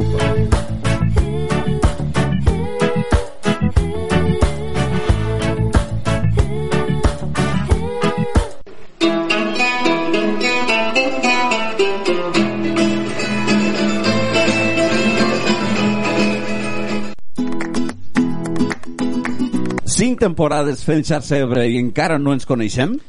Cinc 19.98 20.22
temporades 20.22 20.86
fent 20.86 21.02
xarxa 21.02 21.42
Ebre 21.42 21.66
i 21.66 21.82
encara 21.82 22.22
no 22.22 22.38
ens 22.38 22.46
coneixem? 22.46 23.00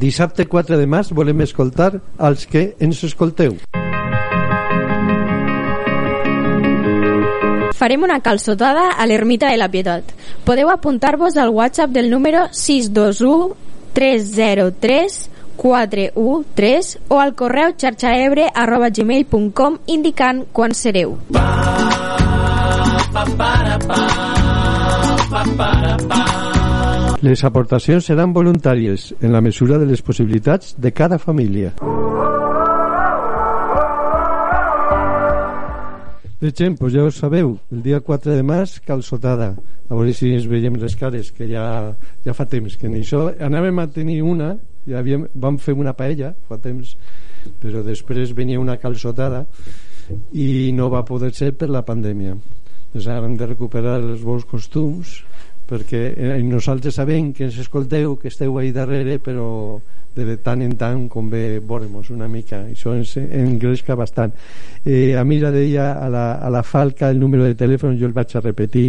Dissabte 0.00 0.46
4 0.48 0.78
de 0.80 0.86
març 0.88 1.10
volem 1.12 1.42
escoltar 1.44 1.90
als 2.16 2.46
que 2.48 2.74
ens 2.80 3.02
escolteu. 3.04 3.58
Farem 7.76 8.06
una 8.06 8.20
calçotada 8.24 8.86
a 8.96 9.06
l'Ermita 9.08 9.50
de 9.52 9.58
la 9.60 9.68
Pietat. 9.68 10.14
Podeu 10.44 10.70
apuntar-vos 10.72 11.36
al 11.36 11.52
WhatsApp 11.52 11.92
del 11.92 12.08
número 12.08 12.46
621 12.50 13.52
303 13.92 15.30
413 15.60 17.00
o 17.08 17.20
al 17.20 17.34
correu 17.36 17.74
xarxaebre 17.76 18.48
arroba 18.54 18.88
gmail.com 18.88 19.76
indicant 19.86 20.46
quan 20.52 20.72
sereu. 20.72 21.18
Les 27.20 27.42
aportacions 27.44 28.06
seran 28.08 28.30
voluntàries 28.32 29.10
en 29.20 29.34
la 29.34 29.42
mesura 29.44 29.76
de 29.76 29.84
les 29.84 30.00
possibilitats 30.00 30.70
de 30.80 30.88
cada 30.96 31.18
família. 31.20 31.74
De 36.40 36.48
gent, 36.56 36.78
pues 36.80 36.94
ja 36.94 37.04
ho 37.04 37.10
sabeu, 37.12 37.58
el 37.68 37.82
dia 37.84 38.00
4 38.00 38.38
de 38.38 38.42
març, 38.42 38.78
calçotada. 38.88 39.50
A 39.90 39.92
veure 39.98 40.14
si 40.16 40.32
ens 40.32 40.48
veiem 40.48 40.80
les 40.80 40.96
cares, 40.96 41.28
que 41.36 41.44
ja, 41.50 41.92
ja 42.24 42.32
fa 42.32 42.48
temps 42.48 42.78
que 42.80 42.88
ni 42.88 43.02
això... 43.04 43.26
Anàvem 43.36 43.84
a 43.84 43.90
tenir 43.92 44.22
una, 44.24 44.54
ja 44.88 45.04
havíem, 45.04 45.28
vam 45.34 45.60
fer 45.60 45.76
una 45.76 45.92
paella 45.92 46.32
fa 46.48 46.56
temps, 46.56 46.96
però 47.60 47.84
després 47.84 48.32
venia 48.32 48.64
una 48.64 48.80
calçotada 48.80 49.44
i 50.32 50.72
no 50.72 50.88
va 50.88 51.04
poder 51.04 51.34
ser 51.36 51.52
per 51.52 51.68
la 51.68 51.84
pandèmia. 51.84 52.38
Doncs 52.94 53.12
ara 53.12 53.28
hem 53.28 53.36
de 53.36 53.52
recuperar 53.52 54.00
els 54.00 54.24
bons 54.24 54.48
costums 54.48 55.20
perquè 55.70 56.02
eh, 56.16 56.42
nosaltres 56.42 56.98
sabem 56.98 57.32
que 57.32 57.46
ens 57.46 57.58
escolteu, 57.62 58.16
que 58.18 58.28
esteu 58.28 58.58
ahí 58.58 58.74
darrere, 58.74 59.20
però 59.22 59.78
de 60.14 60.36
tant 60.42 60.62
en 60.64 60.74
tant 60.76 61.06
convé 61.08 61.60
veure-nos 61.62 62.10
una 62.10 62.28
mica. 62.28 62.64
Això 62.66 62.94
ens 62.98 63.14
engresca 63.16 63.94
bastant. 63.94 64.34
Eh, 64.84 65.14
a 65.16 65.24
mi 65.24 65.38
ja 65.40 65.52
deia 65.54 65.92
a 66.02 66.08
la, 66.10 66.26
a 66.42 66.50
la 66.50 66.64
Falca 66.66 67.10
el 67.10 67.20
número 67.20 67.46
de 67.46 67.54
telèfon 67.54 67.98
jo 68.00 68.10
el 68.10 68.16
vaig 68.16 68.34
a 68.34 68.42
repetir 68.42 68.88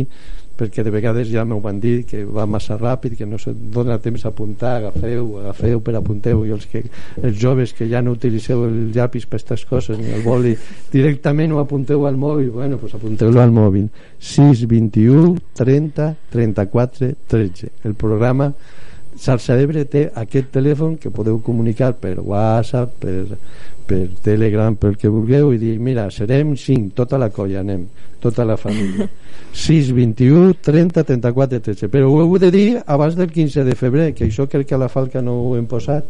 perquè 0.62 0.86
de 0.86 0.94
vegades 0.94 1.28
ja 1.32 1.44
m'ho 1.48 1.60
van 1.64 1.82
dir 1.82 2.06
que 2.08 2.24
va 2.24 2.46
massa 2.48 2.78
ràpid, 2.80 3.18
que 3.20 3.28
no 3.28 3.40
se 3.42 3.52
dona 3.52 3.98
temps 4.00 4.24
a 4.26 4.30
apuntar, 4.32 4.78
agafeu, 4.78 5.40
agafeu 5.42 5.82
per 5.84 5.98
apunteu 5.98 6.46
i 6.46 6.56
els, 6.56 6.68
que, 6.72 6.84
els 7.22 7.40
joves 7.42 7.74
que 7.74 7.90
ja 7.90 8.04
no 8.06 8.16
utilitzeu 8.16 8.64
el 8.70 8.78
llapis 8.96 9.28
per 9.28 9.42
aquestes 9.42 9.66
coses 9.66 9.98
ni 9.98 10.12
el 10.14 10.22
boli, 10.22 10.54
directament 10.92 11.52
ho 11.52 11.60
apunteu 11.60 12.06
al 12.06 12.18
mòbil, 12.18 12.52
bueno, 12.54 12.78
pues 12.78 12.94
apunteu-lo 12.94 13.42
al 13.42 13.52
mòbil. 13.52 13.90
6, 14.20 14.68
21 14.70 15.34
30 15.58 16.14
34 16.32 17.12
13 17.28 17.72
el 17.90 17.96
programa 17.96 18.52
Xarxa 19.22 19.58
d'Ebre 19.58 19.84
té 19.92 20.06
aquest 20.16 20.54
telèfon 20.54 20.96
que 21.02 21.12
podeu 21.12 21.42
comunicar 21.44 21.92
per 22.00 22.16
WhatsApp, 22.20 22.94
per, 23.02 23.38
per 23.88 24.06
Telegram, 24.24 24.78
pel 24.80 24.96
que 24.98 25.12
vulgueu 25.12 25.52
i 25.54 25.60
dir, 25.62 25.76
mira, 25.84 26.08
serem 26.14 26.56
5, 26.56 26.94
tota 26.96 27.20
la 27.20 27.30
colla 27.34 27.60
anem, 27.60 27.84
tota 28.24 28.46
la 28.48 28.58
família 28.62 29.10
6, 29.54 29.92
21, 29.94 30.54
30, 30.62 31.04
34 31.04 31.62
13 31.62 31.90
però 31.92 32.10
ho 32.10 32.22
heu 32.24 32.38
de 32.40 32.52
dir 32.52 32.68
abans 32.86 33.18
del 33.20 33.32
15 33.32 33.66
de 33.68 33.76
febrer 33.76 34.12
que 34.16 34.26
això 34.30 34.48
crec 34.48 34.70
que 34.70 34.76
a 34.76 34.82
la 34.82 34.90
Falca 34.90 35.22
no 35.22 35.36
ho 35.44 35.56
hem 35.58 35.68
posat 35.68 36.08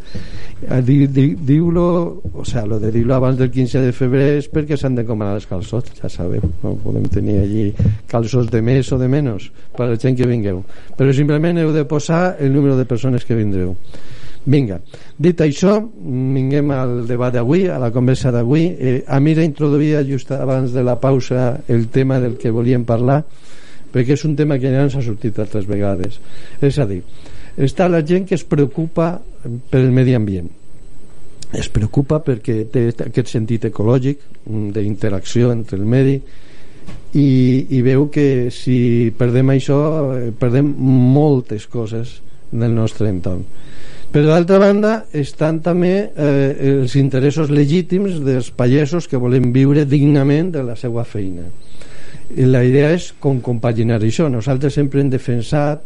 di, 0.86 1.08
di, 1.08 1.28
diu-lo 1.36 2.22
o 2.34 2.46
sea, 2.46 2.66
lo 2.66 2.80
de 2.80 2.92
dir-lo 2.92 3.16
abans 3.16 3.38
del 3.38 3.52
15 3.52 3.82
de 3.82 3.92
febrer 3.96 4.38
és 4.38 4.50
perquè 4.52 4.78
s'han 4.78 4.96
de 5.00 5.06
comanar 5.08 5.40
els 5.40 5.50
calçots 5.50 5.98
ja 6.02 6.10
sabeu, 6.10 6.44
no 6.64 6.76
podem 6.84 7.08
tenir 7.10 7.40
allí 7.42 7.68
calçots 8.12 8.52
de 8.52 8.62
més 8.62 8.92
o 8.92 9.00
de 9.02 9.10
menys 9.12 9.50
per 9.76 9.88
la 9.90 9.98
gent 10.00 10.18
que 10.18 10.28
vingueu. 10.28 10.64
Però 10.98 11.14
simplement 11.16 11.58
heu 11.62 11.72
de 11.74 11.86
posar 11.86 12.38
el 12.40 12.54
número 12.54 12.78
de 12.78 12.86
persones 12.86 13.26
que 13.26 13.38
vindreu 13.38 13.76
Vinga, 14.44 14.80
dit 15.22 15.42
això, 15.44 15.76
vinguem 16.02 16.72
al 16.74 17.04
debat 17.06 17.34
d'avui, 17.34 17.68
a 17.70 17.78
la 17.78 17.92
conversa 17.94 18.32
d'avui. 18.34 18.64
Eh, 18.74 19.04
a 19.06 19.20
mi 19.20 19.36
introduïa 19.38 20.02
just 20.04 20.32
abans 20.32 20.74
de 20.74 20.84
la 20.84 21.00
pausa 21.00 21.62
el 21.68 21.90
tema 21.90 22.20
del 22.20 22.38
que 22.38 22.50
volíem 22.50 22.84
parlar, 22.84 23.24
perquè 23.94 24.14
és 24.18 24.26
un 24.26 24.36
tema 24.36 24.58
que 24.58 24.72
ja 24.72 24.82
ens 24.82 24.96
ha 24.96 25.02
sortit 25.02 25.38
altres 25.38 25.68
vegades. 25.68 26.20
És 26.60 26.80
a 26.80 26.88
dir, 26.90 27.04
està 27.58 27.88
la 27.88 28.02
gent 28.02 28.26
que 28.26 28.36
es 28.36 28.44
preocupa 28.44 29.20
pel 29.70 29.92
medi 29.92 30.16
ambient. 30.16 30.50
Es 31.54 31.70
preocupa 31.70 32.24
perquè 32.24 32.64
té 32.72 32.88
aquest 33.06 33.28
sentit 33.28 33.66
ecològic 33.70 34.18
d'interacció 34.48 35.52
entre 35.52 35.78
el 35.78 35.86
medi 35.86 36.16
i, 37.14 37.68
i 37.70 37.82
veu 37.86 38.08
que 38.10 38.50
si 38.50 39.12
perdem 39.18 39.52
això 39.54 39.82
eh, 40.16 40.30
perdem 40.32 40.72
moltes 40.80 41.68
coses 41.68 42.22
del 42.52 42.74
nostre 42.74 43.12
entorn 43.12 43.44
per 44.12 44.26
d'altra 44.28 44.60
banda 44.60 44.94
estan 45.16 45.62
també 45.64 45.94
eh, 46.12 46.56
els 46.74 46.98
interessos 47.00 47.52
legítims 47.52 48.20
dels 48.26 48.52
pagesos 48.52 49.08
que 49.08 49.20
volen 49.20 49.54
viure 49.56 49.86
dignament 49.88 50.52
de 50.52 50.66
la 50.68 50.76
seva 50.76 51.06
feina. 51.08 51.48
I 52.36 52.48
la 52.48 52.64
idea 52.64 52.92
és 52.96 53.12
com 53.20 53.42
compaginar 53.44 54.00
això. 54.00 54.30
Nosaltres 54.32 54.76
sempre 54.76 55.02
hem 55.02 55.10
defensat 55.12 55.84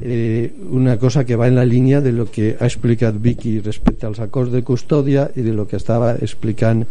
eh, 0.00 0.52
una 0.70 0.96
cosa 0.98 1.24
que 1.24 1.36
va 1.36 1.46
en 1.46 1.54
la 1.54 1.64
línia 1.64 2.00
de 2.00 2.12
lo 2.12 2.26
que 2.30 2.56
ha 2.58 2.66
explicat 2.66 3.18
Vicky 3.20 3.58
respecte 3.60 4.06
als 4.06 4.20
acords 4.20 4.52
de 4.52 4.62
custòdia 4.62 5.28
i 5.36 5.42
de 5.42 5.52
lo 5.52 5.66
que 5.66 5.76
estava 5.76 6.14
explicant 6.14 6.84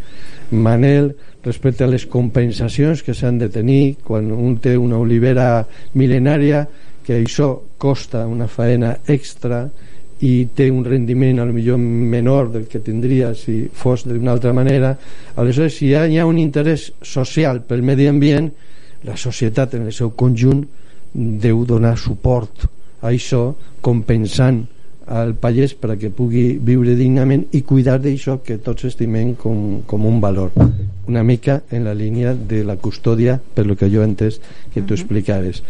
Manel 0.52 1.16
respecte 1.44 1.84
a 1.84 1.92
les 1.92 2.06
compensacions 2.06 3.04
que 3.04 3.14
s'han 3.14 3.40
de 3.40 3.50
tenir 3.50 3.98
quan 4.04 4.32
un 4.32 4.58
té 4.62 4.78
una 4.78 5.00
olivera 5.00 5.66
mil·lenària 5.96 6.66
que 7.06 7.20
això 7.22 7.52
costa 7.78 8.26
una 8.28 8.48
faena 8.48 8.96
extra 9.08 9.68
i 10.24 10.48
té 10.56 10.70
un 10.72 10.86
rendiment 10.86 11.42
a 11.42 11.46
lo 11.46 11.54
millor 11.54 11.78
menor 11.78 12.52
del 12.54 12.70
que 12.72 12.80
tindria 12.80 13.34
si 13.36 13.66
fos 13.74 14.06
d'una 14.08 14.32
altra 14.32 14.54
manera. 14.54 14.96
Aleshores 15.36 15.76
si 15.76 15.90
hi 15.90 15.96
ha, 15.96 16.06
hi 16.08 16.20
ha 16.20 16.28
un 16.30 16.40
interès 16.40 16.92
social 17.04 17.62
pel 17.68 17.84
medi 17.84 18.08
ambient 18.08 18.52
la 19.06 19.18
societat 19.18 19.76
en 19.76 19.90
el 19.90 19.94
seu 19.94 20.14
conjunt 20.16 20.64
deu 21.14 21.66
donar 21.68 21.98
suport 22.00 22.66
a 23.02 23.12
això 23.12 23.52
compensant 23.86 24.64
al 25.06 25.36
pagès 25.38 25.76
per 25.78 25.92
a 25.94 25.98
que 26.02 26.10
pugui 26.10 26.58
viure 26.58 26.96
dignament 26.98 27.44
i 27.54 27.62
cuidar 27.62 28.00
d'això 28.02 28.40
que 28.42 28.58
tots 28.58 28.88
estimem 28.90 29.36
com, 29.38 29.84
com 29.86 30.06
un 30.10 30.18
valor. 30.22 30.50
Una 31.08 31.22
mica 31.24 31.62
en 31.70 31.86
la 31.86 31.94
línia 31.94 32.34
de 32.34 32.64
la 32.66 32.78
custòdia 32.82 33.38
per 33.38 33.68
lo 33.68 33.76
que 33.78 33.90
jo 33.94 34.02
he 34.02 34.08
entès 34.08 34.40
que 34.74 34.82
tu 34.82 34.98
explicaves. 34.98 35.62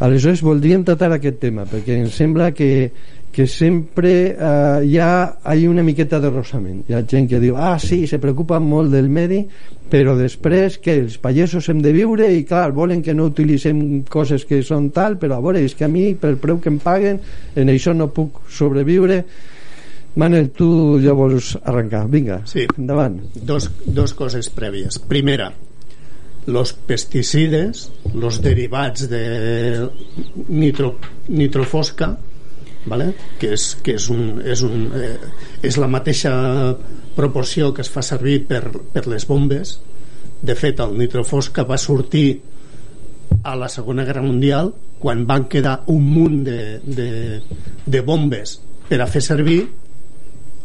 Aleshores 0.00 0.40
voldríem 0.40 0.84
tratar 0.88 1.12
aquest 1.12 1.42
tema 1.42 1.66
perquè 1.68 1.98
em 2.00 2.08
sembla 2.08 2.54
que 2.56 2.90
que 3.30 3.46
sempre 3.46 4.14
eh, 4.32 4.86
hi 4.86 4.96
ha, 4.98 5.10
hi 5.54 5.66
una 5.70 5.84
miqueta 5.86 6.18
de 6.20 6.30
rosament. 6.30 6.82
Hi 6.88 6.96
ha 6.98 7.04
gent 7.06 7.28
que 7.30 7.38
diu, 7.42 7.56
ah 7.56 7.76
sí, 7.78 8.02
se 8.10 8.18
preocupen 8.22 8.66
molt 8.66 8.90
del 8.94 9.08
medi 9.08 9.44
però 9.90 10.14
després 10.16 10.78
que 10.78 10.94
els 11.02 11.16
pagesos 11.18 11.66
hem 11.68 11.80
de 11.82 11.92
viure 11.92 12.28
i 12.30 12.44
clar, 12.46 12.70
volen 12.76 13.02
que 13.02 13.14
no 13.16 13.26
utilitzem 13.32 14.04
coses 14.08 14.46
que 14.46 14.62
són 14.66 14.88
tal, 14.94 15.18
però 15.18 15.40
a 15.40 15.44
veure, 15.44 15.64
és 15.66 15.74
que 15.74 15.84
a 15.84 15.90
mi 15.90 16.12
pel 16.14 16.38
preu 16.40 16.60
que 16.62 16.70
em 16.70 16.78
paguen, 16.82 17.18
en 17.58 17.72
això 17.72 17.94
no 17.96 18.12
puc 18.14 18.44
sobreviure. 18.54 19.24
Manel, 20.20 20.50
tu 20.54 20.70
ja 21.02 21.14
vols 21.14 21.56
arrencar, 21.60 22.04
vinga, 22.10 22.40
sí. 22.50 22.68
endavant. 22.78 23.18
Dos, 23.34 23.68
dos 23.86 24.14
coses 24.14 24.50
prèvies. 24.54 24.98
Primera, 25.10 25.50
los 26.46 26.72
pesticides 26.72 27.88
los 28.14 28.40
derivats 28.42 29.10
de 29.10 29.88
nitro, 30.48 30.96
nitrofosca 31.28 32.14
vale? 32.90 33.12
que, 33.38 33.54
és, 33.54 33.70
que 33.84 33.94
és, 33.96 34.08
un, 34.12 34.40
és, 34.42 34.64
un, 34.66 34.88
eh, 34.98 35.14
és 35.66 35.78
la 35.80 35.88
mateixa 35.90 36.32
proporció 37.16 37.70
que 37.74 37.84
es 37.86 37.90
fa 37.92 38.02
servir 38.04 38.42
per, 38.50 38.64
per 38.92 39.06
les 39.10 39.26
bombes 39.28 39.78
de 40.42 40.56
fet 40.56 40.80
el 40.80 40.96
nitrofosca 40.98 41.66
va 41.68 41.78
sortir 41.78 42.40
a 43.42 43.54
la 43.56 43.68
Segona 43.72 44.04
Guerra 44.04 44.24
Mundial 44.24 44.72
quan 45.00 45.24
van 45.28 45.46
quedar 45.48 45.80
un 45.92 46.08
munt 46.12 46.42
de, 46.44 46.80
de, 46.84 47.10
de 47.86 48.00
bombes 48.04 48.58
per 48.88 49.00
a 49.00 49.08
fer 49.08 49.22
servir 49.24 49.60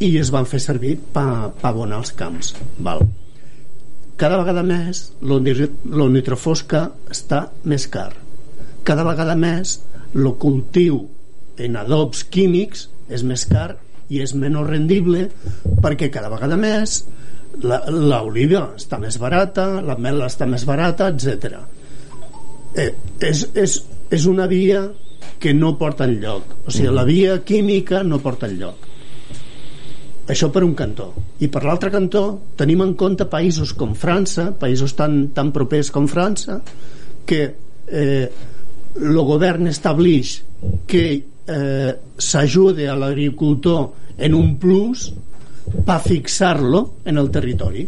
i 0.03 0.09
es 0.19 0.31
van 0.33 0.47
fer 0.49 0.59
servir 0.59 0.97
per 0.97 1.53
pa 1.61 1.69
abonar 1.71 2.01
els 2.03 2.11
camps 2.19 2.53
val. 2.83 3.05
cada 4.17 4.39
vegada 4.39 4.63
més 4.63 5.11
el 5.21 6.11
nitrofosca 6.11 6.89
està 7.11 7.45
més 7.63 7.87
car 7.87 8.11
cada 8.83 9.03
vegada 9.07 9.35
més 9.35 9.79
el 10.15 10.31
cultiu 10.39 11.03
en 11.57 11.77
adobs 11.79 12.23
químics 12.31 12.87
és 13.09 13.23
més 13.23 13.45
car 13.49 13.75
i 14.09 14.21
és 14.21 14.35
menys 14.37 14.67
rendible 14.67 15.27
perquè 15.83 16.11
cada 16.13 16.29
vegada 16.33 16.57
més 16.59 17.03
l'oliva 17.61 18.67
està 18.75 18.99
més 18.99 19.17
barata 19.21 19.67
la 19.85 19.95
mel 19.97 20.21
està 20.25 20.47
més 20.49 20.65
barata 20.67 21.07
etc 21.13 21.55
eh, 22.75 22.91
és, 23.23 23.45
és, 23.55 23.77
és 24.11 24.25
una 24.27 24.49
via 24.51 24.83
que 25.39 25.53
no 25.55 25.75
porta 25.79 26.07
lloc 26.09 26.67
o 26.67 26.73
sigui, 26.73 26.91
la 26.91 27.05
via 27.07 27.39
química 27.47 28.03
no 28.03 28.19
porta 28.23 28.51
lloc 28.51 28.91
això 30.25 30.49
per 30.49 30.63
un 30.65 30.73
cantó. 30.73 31.11
I 31.45 31.49
per 31.53 31.61
l'altre 31.65 31.91
cantó 31.93 32.23
tenim 32.57 32.81
en 32.81 32.95
compte 32.97 33.27
països 33.29 33.75
com 33.77 33.93
França 33.93 34.49
països 34.57 34.95
tan, 34.97 35.27
tan 35.37 35.51
propers 35.53 35.91
com 35.93 36.07
França 36.09 36.59
que 37.29 37.41
eh, 37.45 38.25
el 38.95 39.19
govern 39.27 39.69
estableix 39.69 40.39
que 40.89 41.05
eh, 41.47 41.93
s'ajude 42.17 42.87
a 42.89 42.95
l'agricultor 42.95 43.91
en 44.17 44.33
un 44.33 44.55
plus 44.57 45.11
per 45.85 45.99
fixar-lo 46.05 46.81
en 47.05 47.17
el 47.17 47.29
territori. 47.33 47.85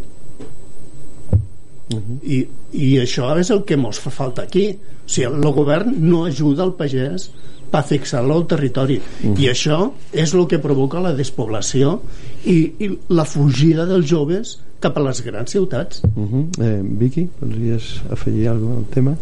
I, 1.87 2.37
i 2.75 2.87
això 2.99 3.31
és 3.39 3.49
el 3.53 3.63
que 3.63 3.77
ens 3.79 3.99
fa 4.03 4.11
falta 4.11 4.43
aquí. 4.43 4.69
O 4.75 5.09
sigui, 5.09 5.29
el 5.29 5.53
govern 5.55 5.93
no 6.03 6.25
ajuda 6.27 6.65
al 6.65 6.75
pagès 6.79 7.29
per 7.71 7.83
fixar-lo 7.87 8.35
al 8.35 8.47
territori. 8.47 8.99
I 9.23 9.49
això 9.51 9.79
és 10.11 10.33
el 10.33 10.47
que 10.51 10.59
provoca 10.63 11.03
la 11.03 11.15
despoblació 11.15 11.99
i, 12.45 12.57
i 12.83 12.91
la 13.11 13.27
fugida 13.27 13.87
dels 13.87 14.07
joves 14.09 14.57
cap 14.83 14.97
a 14.97 15.03
les 15.07 15.21
grans 15.25 15.51
ciutats. 15.51 16.03
Uh 16.15 16.23
-huh. 16.23 16.43
eh, 16.61 16.81
Vicky, 16.99 17.27
podries 17.39 18.01
afegir 18.11 18.47
alguna 18.49 18.75
cosa 18.75 18.85
al 18.85 18.93
tema? 18.93 19.17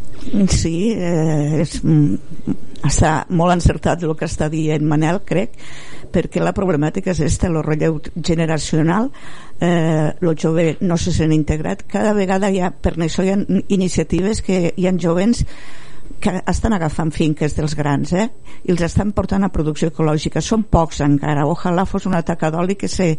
Sí, 0.50 0.92
eh, 0.92 1.62
és, 1.62 1.82
està 2.86 3.14
molt 3.30 3.56
encertat 3.56 4.04
el 4.04 4.16
que 4.18 4.28
està 4.30 4.50
dient 4.52 4.86
Manel, 4.86 5.22
crec, 5.26 5.56
perquè 6.14 6.44
la 6.44 6.54
problemàtica 6.56 7.14
és 7.16 7.22
esta, 7.26 7.50
el 7.50 7.62
relleu 7.66 8.00
generacional, 8.16 9.10
eh, 9.60 10.12
el 10.22 10.36
jove 10.40 10.76
no 10.82 10.98
se 10.98 11.14
sent 11.16 11.34
integrat, 11.36 11.86
cada 11.92 12.14
vegada 12.18 12.52
hi 12.52 12.62
ha, 12.62 12.72
per 12.72 12.96
això 12.98 13.26
hi 13.26 13.34
ha 13.34 13.40
iniciatives 13.68 14.42
que 14.46 14.70
hi 14.76 14.88
ha 14.88 14.96
jovens 15.00 15.44
que 16.20 16.32
estan 16.48 16.74
agafant 16.74 17.12
finques 17.14 17.56
dels 17.58 17.76
grans 17.78 18.14
eh? 18.14 18.28
i 18.66 18.74
els 18.74 18.82
estan 18.86 19.12
portant 19.16 19.46
a 19.46 19.52
producció 19.54 19.92
ecològica. 19.92 20.42
Són 20.42 20.66
pocs 20.72 21.02
encara, 21.06 21.46
ojalà 21.50 21.86
fos 21.90 22.08
una 22.10 22.24
taca 22.26 22.52
d'oli 22.54 22.78
que, 22.80 22.90
se, 22.92 23.14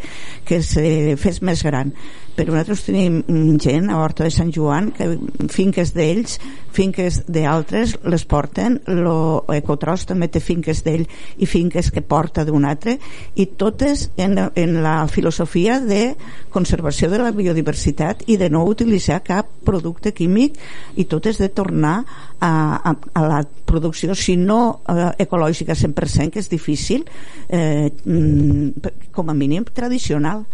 que 0.45 0.61
se 0.63 1.17
fes 1.21 1.43
més 1.43 1.63
gran. 1.67 1.93
Però 2.37 2.53
nosaltres 2.53 2.85
tenim 2.89 3.57
gent 3.63 3.91
a 3.91 4.01
Horta 4.03 4.27
de 4.27 4.33
Sant 4.35 4.53
Joan 4.53 4.91
que 4.97 5.09
finques 5.53 5.95
d'ells 5.97 6.39
finques 6.77 7.23
d'altres 7.27 7.97
les 8.05 8.25
porten. 8.29 8.81
Lo 8.87 9.45
Ecotros 9.55 10.05
també 10.09 10.29
té 10.29 10.43
finques 10.45 10.83
d'ell 10.85 11.07
i 11.41 11.49
finques 11.49 11.91
que 11.93 12.05
porta 12.05 12.45
d'un 12.45 12.67
altre. 12.69 12.99
I 13.35 13.49
totes 13.59 14.11
en, 14.21 14.37
en 14.53 14.77
la 14.85 14.99
filosofia 15.09 15.79
de 15.81 16.15
conservació 16.53 17.09
de 17.13 17.23
la 17.23 17.33
biodiversitat 17.37 18.27
i 18.29 18.37
de 18.41 18.51
no 18.53 18.65
utilitzar 18.69 19.23
cap 19.25 19.49
producte 19.67 20.13
químic 20.17 20.59
i 20.97 21.07
totes 21.09 21.41
de 21.41 21.49
tornar 21.49 21.97
a, 22.41 22.86
a, 22.87 22.95
a 23.15 23.23
la 23.27 23.41
producció 23.67 24.15
si 24.15 24.37
no 24.39 24.83
eh, 24.87 25.11
ecològica 25.27 25.75
100% 25.75 26.35
que 26.35 26.43
és 26.43 26.51
difícil 26.53 27.07
eh, 27.49 27.91
mm, 27.91 29.11
com 29.13 29.31
a 29.31 29.35
mínim 29.35 29.67
tradicional. 29.67 30.47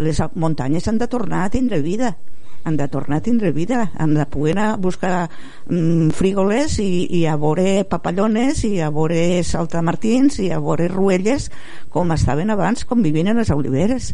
Les 0.00 0.20
muntanyes 0.34 0.86
han 0.88 1.00
de 1.00 1.08
tornar 1.08 1.46
a 1.46 1.52
tindre 1.52 1.80
vida 1.84 2.16
han 2.62 2.76
de 2.76 2.88
tornar 2.88 3.18
a 3.18 3.24
tindre 3.24 3.52
vida 3.52 3.90
han 3.96 4.14
de 4.14 4.26
poder 4.26 4.58
anar 4.58 4.74
a 4.74 4.76
buscar 4.76 5.30
mm, 5.68 6.10
frígoles 6.16 6.78
i, 6.78 7.06
i 7.08 7.24
a 7.26 7.36
veure 7.40 7.84
papallones 7.88 8.64
i 8.68 8.80
a 8.84 8.90
veure 8.92 9.40
saltamartins 9.48 10.40
i 10.44 10.50
a 10.52 10.60
veure 10.60 10.88
ruelles 10.92 11.48
com 11.88 12.12
estaven 12.12 12.52
abans 12.52 12.84
com 12.84 13.00
vivien 13.02 13.32
en 13.32 13.40
les 13.40 13.50
oliveres. 13.54 14.12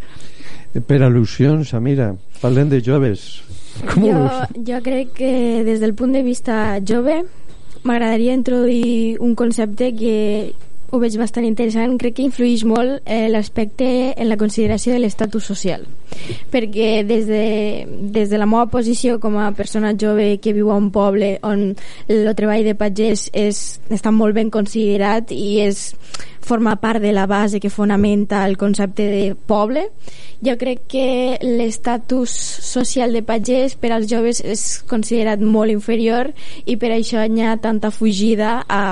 Per 0.86 1.00
al·lusions, 1.02 1.72
Amira, 1.74 2.12
parlem 2.42 2.70
de 2.70 2.82
joves. 2.84 3.42
Com 3.90 4.06
Jo, 4.06 4.22
jo 4.54 4.78
crec 4.84 5.12
que 5.18 5.32
des 5.66 5.82
del 5.82 5.96
punt 5.98 6.14
de 6.14 6.22
vista 6.22 6.78
jove 6.86 7.24
m'agradaria 7.87 8.34
introduir 8.34 9.16
un 9.22 9.34
concepte 9.39 9.93
que 9.97 10.16
ho 10.91 11.01
veig 11.03 11.16
bastant 11.18 11.45
interessant, 11.47 11.97
crec 11.99 12.16
que 12.18 12.24
influeix 12.26 12.62
molt 12.66 13.01
eh, 13.05 13.26
l'aspecte 13.32 13.87
en 14.14 14.28
la 14.30 14.39
consideració 14.39 14.95
de 14.95 15.01
l'estatus 15.03 15.49
social. 15.51 15.82
Perquè 16.53 17.03
des 17.07 17.26
de, 17.26 17.43
des 18.14 18.30
de 18.30 18.39
la 18.39 18.47
meva 18.47 18.68
posició 18.70 19.18
com 19.22 19.39
a 19.43 19.51
persona 19.57 19.97
jove 19.99 20.37
que 20.43 20.55
viu 20.57 20.70
a 20.70 20.78
un 20.78 20.93
poble 20.95 21.37
on 21.47 21.68
el 22.12 22.30
treball 22.39 22.64
de 22.66 22.76
pagès 22.78 23.28
és, 23.34 23.62
està 23.91 24.14
molt 24.14 24.39
ben 24.39 24.53
considerat 24.55 25.34
i 25.34 25.59
és 25.66 25.91
forma 26.47 26.76
part 26.76 27.03
de 27.03 27.12
la 27.12 27.26
base 27.26 27.59
que 27.61 27.70
fonamenta 27.70 28.47
el 28.47 28.57
concepte 28.57 29.09
de 29.11 29.34
poble. 29.34 29.90
Jo 30.47 30.55
crec 30.61 30.86
que 30.86 31.38
l'estatus 31.42 32.30
social 32.30 33.12
de 33.12 33.24
pagès 33.26 33.74
per 33.74 33.90
als 33.97 34.07
joves 34.11 34.42
és 34.44 34.62
considerat 34.86 35.42
molt 35.42 35.74
inferior 35.74 36.30
i 36.64 36.76
per 36.78 36.92
això 36.94 37.24
hi 37.26 37.42
ha 37.42 37.57
tanta 37.59 37.90
fugida 37.90 38.61
a, 38.68 38.84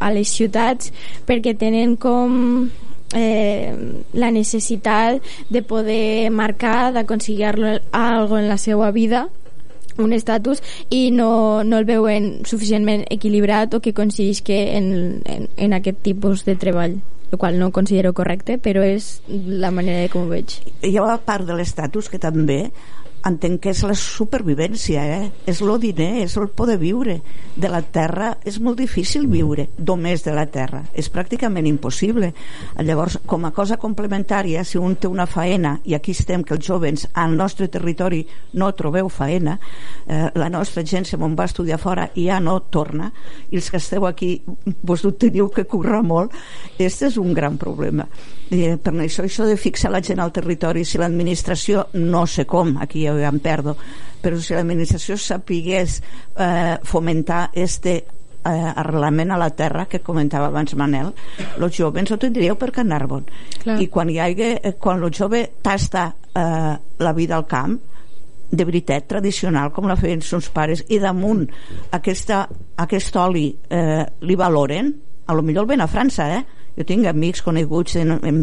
a 0.00 0.10
les 0.10 0.32
ciutats 0.34 0.90
perquè 1.28 1.54
tenen 1.60 1.94
com 2.00 2.66
eh, 3.14 3.70
la 4.12 4.32
necessitat 4.34 5.22
de 5.48 5.62
poder 5.62 6.30
marcar, 6.34 6.92
d'aconseguir 6.92 7.46
algo 7.92 8.38
en 8.38 8.48
la 8.48 8.58
seva 8.58 8.90
vida 8.90 9.28
un 9.98 10.12
estatus 10.12 10.62
i 10.90 11.10
no, 11.14 11.62
no 11.64 11.78
el 11.78 11.88
veuen 11.88 12.44
suficientment 12.48 13.04
equilibrat 13.10 13.74
o 13.74 13.80
que 13.80 13.94
coincideix 13.94 14.42
que 14.42 14.60
en, 14.76 15.22
en, 15.24 15.48
en 15.56 15.76
aquest 15.76 16.02
tipus 16.02 16.44
de 16.44 16.56
treball 16.56 16.98
el 17.30 17.38
qual 17.38 17.58
no 17.58 17.72
considero 17.74 18.12
correcte 18.14 18.58
però 18.62 18.84
és 18.86 19.20
la 19.28 19.72
manera 19.74 20.04
de 20.04 20.10
com 20.12 20.26
ho 20.26 20.30
veig. 20.30 20.60
Hi 20.82 20.96
ha 20.96 21.06
una 21.06 21.18
part 21.18 21.46
de 21.48 21.56
l'estatus 21.58 22.10
que 22.10 22.20
també 22.22 22.68
entenc 23.24 23.62
que 23.64 23.72
és 23.72 23.82
la 23.86 23.96
supervivència 23.98 25.04
eh? 25.16 25.30
és 25.48 25.62
el 25.64 25.72
diner, 25.80 26.24
és 26.24 26.36
el 26.40 26.50
poder 26.52 26.76
viure. 26.78 27.20
De 27.54 27.70
la 27.70 27.80
terra, 27.82 28.32
és 28.44 28.58
molt 28.60 28.80
difícil 28.80 29.28
viure 29.30 29.68
només 29.78 30.24
de 30.24 30.34
la 30.34 30.46
terra, 30.50 30.82
és 30.92 31.08
pràcticament 31.12 31.66
impossible. 31.68 32.32
Llavors 32.82 33.20
com 33.26 33.46
a 33.46 33.52
cosa 33.54 33.78
complementària, 33.80 34.64
si 34.64 34.78
un 34.78 34.96
té 34.96 35.08
una 35.08 35.26
faena 35.30 35.78
i 35.84 35.94
aquí 35.94 36.12
estem 36.12 36.42
que 36.44 36.56
els 36.56 36.66
jovens 36.66 37.06
al 37.14 37.36
nostre 37.38 37.68
territori 37.68 38.24
no 38.58 38.72
trobeu 38.74 39.08
faena 39.08 39.58
eh, 40.06 40.30
la 40.34 40.48
nostra 40.48 40.84
gent 40.84 41.06
se 41.06 41.16
va 41.16 41.44
estudiar 41.44 41.78
fora 41.78 42.08
i 42.14 42.26
ja 42.28 42.40
no 42.40 42.58
torna. 42.70 43.10
I 43.50 43.58
els 43.58 43.70
que 43.70 43.80
esteu 43.80 44.06
aquí 44.06 44.42
vos 44.82 45.04
ho 45.04 45.12
teniu 45.12 45.50
que 45.50 45.64
currar 45.64 46.02
molt. 46.02 46.34
Este 46.78 47.06
és 47.06 47.18
un 47.18 47.32
gran 47.34 47.58
problema. 47.58 48.06
Eh, 48.50 48.76
per 48.76 48.92
això 49.00 49.24
això 49.24 49.46
de 49.48 49.56
fixar 49.56 49.90
la 49.90 50.02
gent 50.04 50.20
al 50.20 50.32
territori 50.32 50.84
si 50.84 50.98
l'administració, 50.98 51.88
no 51.94 52.26
sé 52.26 52.44
com 52.46 52.76
aquí 52.80 53.06
em 53.22 53.38
perdo, 53.42 53.76
però 54.22 54.40
si 54.40 54.56
l'administració 54.56 55.16
sapigués 55.20 56.00
eh, 56.00 56.76
fomentar 56.84 57.50
este 57.52 57.96
eh, 58.44 58.72
arrelament 58.76 59.32
a 59.32 59.38
la 59.40 59.50
terra 59.50 59.86
que 59.86 60.02
comentava 60.04 60.50
abans 60.50 60.74
Manel 60.76 61.12
els 61.56 61.76
joves 61.76 62.12
ho 62.12 62.18
tindríeu 62.20 62.58
per 62.60 62.70
Can 62.76 62.92
Arbon 62.92 63.24
Clar. 63.62 63.80
i 63.80 63.88
quan 63.88 64.10
hi 64.10 64.20
hagi, 64.20 64.50
eh, 64.60 64.76
quan 64.78 65.02
el 65.02 65.12
jove 65.14 65.46
tasta 65.62 66.10
eh, 66.34 66.74
la 66.98 67.12
vida 67.16 67.36
al 67.36 67.46
camp 67.46 67.78
de 68.54 68.64
veritat 68.64 69.08
tradicional 69.08 69.72
com 69.72 69.88
la 69.88 69.96
feien 69.98 70.22
els 70.22 70.50
pares 70.54 70.84
i 70.88 71.00
damunt 71.02 71.46
aquesta, 71.96 72.44
aquest 72.76 73.16
oli 73.16 73.48
eh, 73.70 74.04
li 74.20 74.36
valoren 74.38 74.92
a 75.26 75.34
lo 75.34 75.42
millor 75.42 75.64
el 75.64 75.72
ven 75.74 75.80
a 75.80 75.88
França 75.88 76.28
eh? 76.36 76.42
jo 76.74 76.84
tinc 76.86 77.06
amics 77.06 77.42
coneguts 77.46 77.96
en, 78.00 78.16
en, 78.26 78.40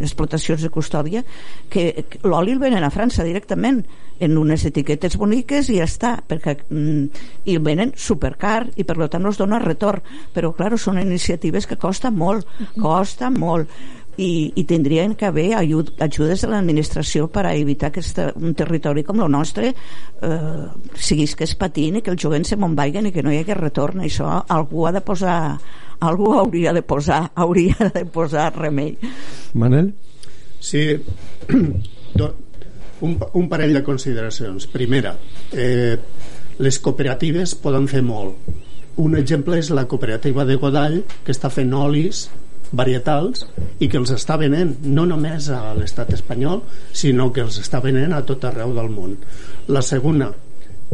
explotacions 0.00 0.62
de 0.62 0.70
custòdia 0.70 1.24
que, 1.70 2.04
que 2.08 2.20
l'oli 2.26 2.54
el 2.54 2.62
venen 2.62 2.86
a 2.86 2.92
França 2.94 3.26
directament 3.26 3.82
en 4.22 4.38
unes 4.38 4.62
etiquetes 4.68 5.18
boniques 5.18 5.68
i 5.72 5.80
ja 5.80 5.88
està 5.88 6.14
perquè, 6.28 6.56
mm, 6.68 7.24
i 7.50 7.56
el 7.56 7.64
venen 7.66 7.92
supercar 7.98 8.68
i 8.76 8.86
per 8.86 8.96
tant 9.08 9.24
no 9.26 9.34
es 9.34 9.40
dona 9.40 9.58
retorn 9.62 10.04
però 10.34 10.52
clar, 10.54 10.72
són 10.78 11.02
iniciatives 11.02 11.66
que 11.66 11.80
costa 11.80 12.14
molt 12.14 12.46
costa 12.78 13.30
molt 13.34 13.70
i, 14.16 14.52
i 14.54 14.64
tindrien 14.64 15.14
que 15.18 15.26
haver 15.26 15.54
ajud, 15.58 15.92
ajudes 16.04 16.42
de 16.44 16.48
l'administració 16.52 17.26
per 17.32 17.46
a 17.46 17.54
evitar 17.58 17.90
que 17.92 18.00
este, 18.00 18.28
un 18.36 18.54
territori 18.54 19.02
com 19.04 19.20
el 19.24 19.30
nostre 19.32 19.72
eh, 19.74 20.66
siguis 20.94 21.34
que 21.34 21.44
es 21.48 21.54
patint 21.58 21.98
i 21.98 22.02
que 22.02 22.12
els 22.14 22.22
jovents 22.22 22.48
se 22.52 22.56
me'n 22.60 22.76
vagin 22.78 23.06
i 23.10 23.12
que 23.14 23.22
no 23.26 23.32
hi 23.34 23.40
hagi 23.42 23.56
retorn 23.58 24.04
això 24.06 24.30
algú 24.48 24.86
ha 24.86 24.92
de 24.94 25.02
posar 25.02 25.36
algú 26.04 26.32
hauria 26.38 26.72
de 26.76 26.82
posar 26.82 27.24
hauria 27.42 27.90
de 27.94 28.04
posar 28.06 28.52
remei 28.56 28.96
Manel? 29.54 29.92
Sí, 30.60 30.86
do- 32.14 32.34
un, 33.04 33.18
un 33.34 33.48
parell 33.50 33.74
de 33.74 33.82
consideracions. 33.84 34.66
Primera, 34.72 35.10
eh, 35.52 35.98
les 36.62 36.78
cooperatives 36.80 37.52
poden 37.60 37.84
fer 37.90 38.00
molt. 38.06 38.46
Un 39.02 39.16
exemple 39.18 39.58
és 39.58 39.68
la 39.74 39.84
cooperativa 39.90 40.46
de 40.48 40.56
Godall, 40.56 41.00
que 41.26 41.34
està 41.34 41.50
fent 41.52 41.74
olis 41.76 42.28
varietals 42.76 43.46
i 43.80 43.88
que 43.88 43.98
els 44.00 44.12
està 44.14 44.36
venent 44.40 44.74
no 44.84 45.06
només 45.08 45.48
a 45.52 45.74
l'estat 45.78 46.12
espanyol 46.16 46.62
sinó 46.92 47.30
que 47.32 47.44
els 47.44 47.58
està 47.62 47.80
venent 47.84 48.14
a 48.14 48.22
tot 48.26 48.44
arreu 48.48 48.74
del 48.76 48.90
món. 48.92 49.16
La 49.68 49.82
segona 49.82 50.32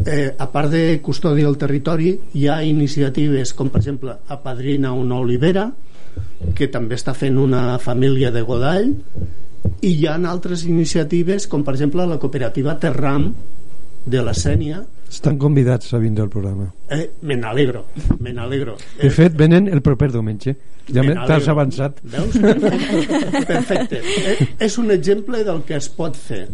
eh, 0.05 0.33
a 0.37 0.47
part 0.51 0.71
de 0.71 0.99
custòdia 1.03 1.47
del 1.47 1.59
territori 1.61 2.15
hi 2.37 2.47
ha 2.47 2.61
iniciatives 2.63 3.53
com 3.57 3.69
per 3.69 3.81
exemple 3.81 4.17
Apadrina 4.33 4.93
una 4.97 5.19
olivera 5.19 5.69
que 6.57 6.67
també 6.71 6.97
està 6.99 7.13
fent 7.15 7.37
una 7.39 7.77
família 7.79 8.31
de 8.31 8.41
Godall 8.47 8.91
i 9.81 9.91
hi 9.93 10.07
ha 10.07 10.17
altres 10.29 10.65
iniciatives 10.67 11.47
com 11.47 11.63
per 11.63 11.75
exemple 11.75 12.07
la 12.07 12.19
cooperativa 12.19 12.77
Terram 12.79 13.31
de 14.05 14.23
la 14.25 14.33
Sènia 14.33 14.81
Estan 15.11 15.37
convidats 15.37 15.93
a 15.93 15.99
vindre 15.99 16.23
al 16.23 16.29
programa. 16.29 16.69
eh, 16.89 17.09
me 17.21 17.35
n'alegro 17.35 17.85
me 18.19 18.31
n'alegro 18.33 18.77
De 19.01 19.09
fet, 19.11 19.35
venen 19.35 19.67
el 19.67 19.81
proper 19.81 20.11
diumenge. 20.11 20.55
Ja 20.91 21.03
t'has 21.27 21.47
avançat. 21.51 21.99
Veus? 22.03 22.37
Perfecte. 22.39 23.45
Perfecte. 23.47 23.99
Eh, 23.99 24.47
és 24.67 24.77
un 24.79 24.91
exemple 24.91 25.43
del 25.43 25.61
que 25.67 25.75
es 25.75 25.89
pot 25.89 26.15
fer. 26.15 26.47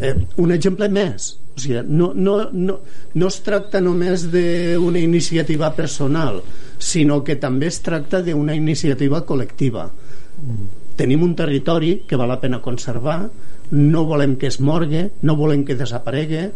Eh, 0.00 0.14
un 0.40 0.52
exemple 0.52 0.88
més. 0.88 1.36
O 1.56 1.60
sigui, 1.60 1.82
no, 1.86 2.12
no, 2.14 2.48
no, 2.52 2.78
no 3.14 3.28
es 3.28 3.38
tracta 3.44 3.80
només 3.84 4.24
d'una 4.32 4.98
iniciativa 5.02 5.72
personal 5.76 6.40
sinó 6.78 7.20
que 7.24 7.36
també 7.36 7.68
es 7.68 7.80
tracta 7.84 8.22
d'una 8.24 8.54
iniciativa 8.56 9.20
col·lectiva 9.28 9.90
tenim 10.96 11.22
un 11.24 11.34
territori 11.36 12.02
que 12.08 12.16
val 12.16 12.30
la 12.32 12.38
pena 12.40 12.60
conservar 12.64 13.18
no 13.70 14.04
volem 14.08 14.36
que 14.40 14.48
es 14.48 14.60
morgue 14.60 15.10
no 15.22 15.36
volem 15.36 15.64
que 15.64 15.76
desaparegui 15.76 16.46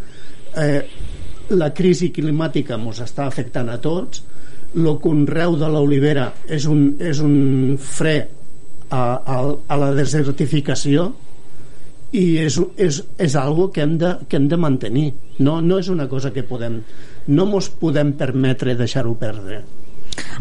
eh, 0.61 0.80
la 1.55 1.70
crisi 1.76 2.11
climàtica 2.14 2.78
ens 2.78 3.02
està 3.05 3.26
afectant 3.28 3.68
a 3.70 3.78
tots. 3.82 4.22
El 4.74 4.88
conreu 5.02 5.59
de 5.59 5.68
l'olivera 5.70 6.30
és 6.50 6.66
un, 6.66 6.96
és 6.98 7.20
un 7.22 7.76
fre 7.78 8.16
a, 8.90 9.02
a, 9.02 9.36
a 9.68 9.78
la 9.78 9.92
desertificació 9.94 11.12
i 12.14 12.24
és, 12.42 12.59
és, 12.78 13.00
és 13.18 13.36
algo 13.38 13.68
que 13.74 13.82
hem, 13.82 13.96
de, 13.98 14.16
que 14.28 14.38
hem 14.38 14.48
de 14.50 14.59
mantenir. 14.59 15.09
No, 15.38 15.61
no 15.61 15.78
és 15.82 15.90
una 15.90 16.09
cosa 16.11 16.32
que 16.34 16.46
podem 16.46 16.82
no 17.26 17.46
mos 17.48 17.70
podem 17.80 18.12
permetre 18.18 18.74
deixar-ho 18.76 19.14
perdre 19.16 19.62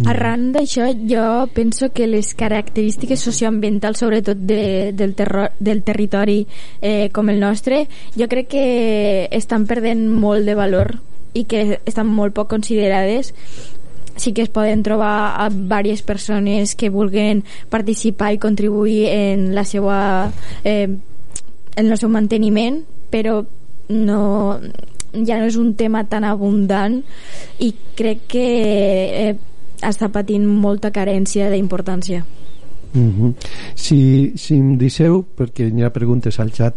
Arran 0.10 0.52
d'això, 0.54 0.90
jo 1.10 1.48
penso 1.54 1.92
que 1.94 2.08
les 2.08 2.34
característiques 2.38 3.22
socioambientals, 3.22 4.02
sobretot 4.02 4.38
de, 4.38 4.92
del, 4.94 5.14
terror, 5.16 5.52
del 5.60 5.84
territori 5.84 6.44
eh, 6.82 7.10
com 7.14 7.30
el 7.30 7.40
nostre, 7.40 7.88
jo 8.18 8.28
crec 8.30 8.50
que 8.56 8.68
estan 9.32 9.68
perdent 9.70 10.08
molt 10.10 10.46
de 10.50 10.58
valor 10.58 10.98
i 11.34 11.46
que 11.50 11.80
estan 11.86 12.10
molt 12.10 12.36
poc 12.38 12.50
considerades. 12.50 13.34
Sí 14.16 14.34
que 14.34 14.44
es 14.46 14.52
poden 14.54 14.84
trobar 14.86 15.42
a 15.42 15.50
diverses 15.50 16.04
persones 16.06 16.76
que 16.78 16.92
vulguen 16.94 17.42
participar 17.74 18.34
i 18.34 18.42
contribuir 18.42 19.08
en 19.10 19.56
la 19.56 19.66
seva 19.66 20.30
eh, 20.64 20.90
en 21.76 21.90
el 21.90 21.98
seu 21.98 22.12
manteniment 22.14 22.84
però 23.14 23.40
no 23.90 24.60
ja 25.14 25.38
no 25.38 25.46
és 25.46 25.58
un 25.62 25.74
tema 25.78 26.04
tan 26.10 26.26
abundant 26.26 27.00
i 27.62 27.70
crec 27.98 28.24
que 28.34 28.46
eh, 28.46 29.34
està 29.88 30.10
patint 30.10 30.46
molta 30.48 30.92
carència 30.92 31.50
d'importància. 31.52 32.24
Mm 32.94 33.10
-hmm. 33.10 33.34
si, 33.74 34.34
si 34.36 34.54
em 34.54 34.78
deixeu, 34.78 35.26
perquè 35.36 35.66
hi 35.66 35.82
ha 35.82 35.90
preguntes 35.90 36.40
al 36.40 36.52
xat, 36.52 36.76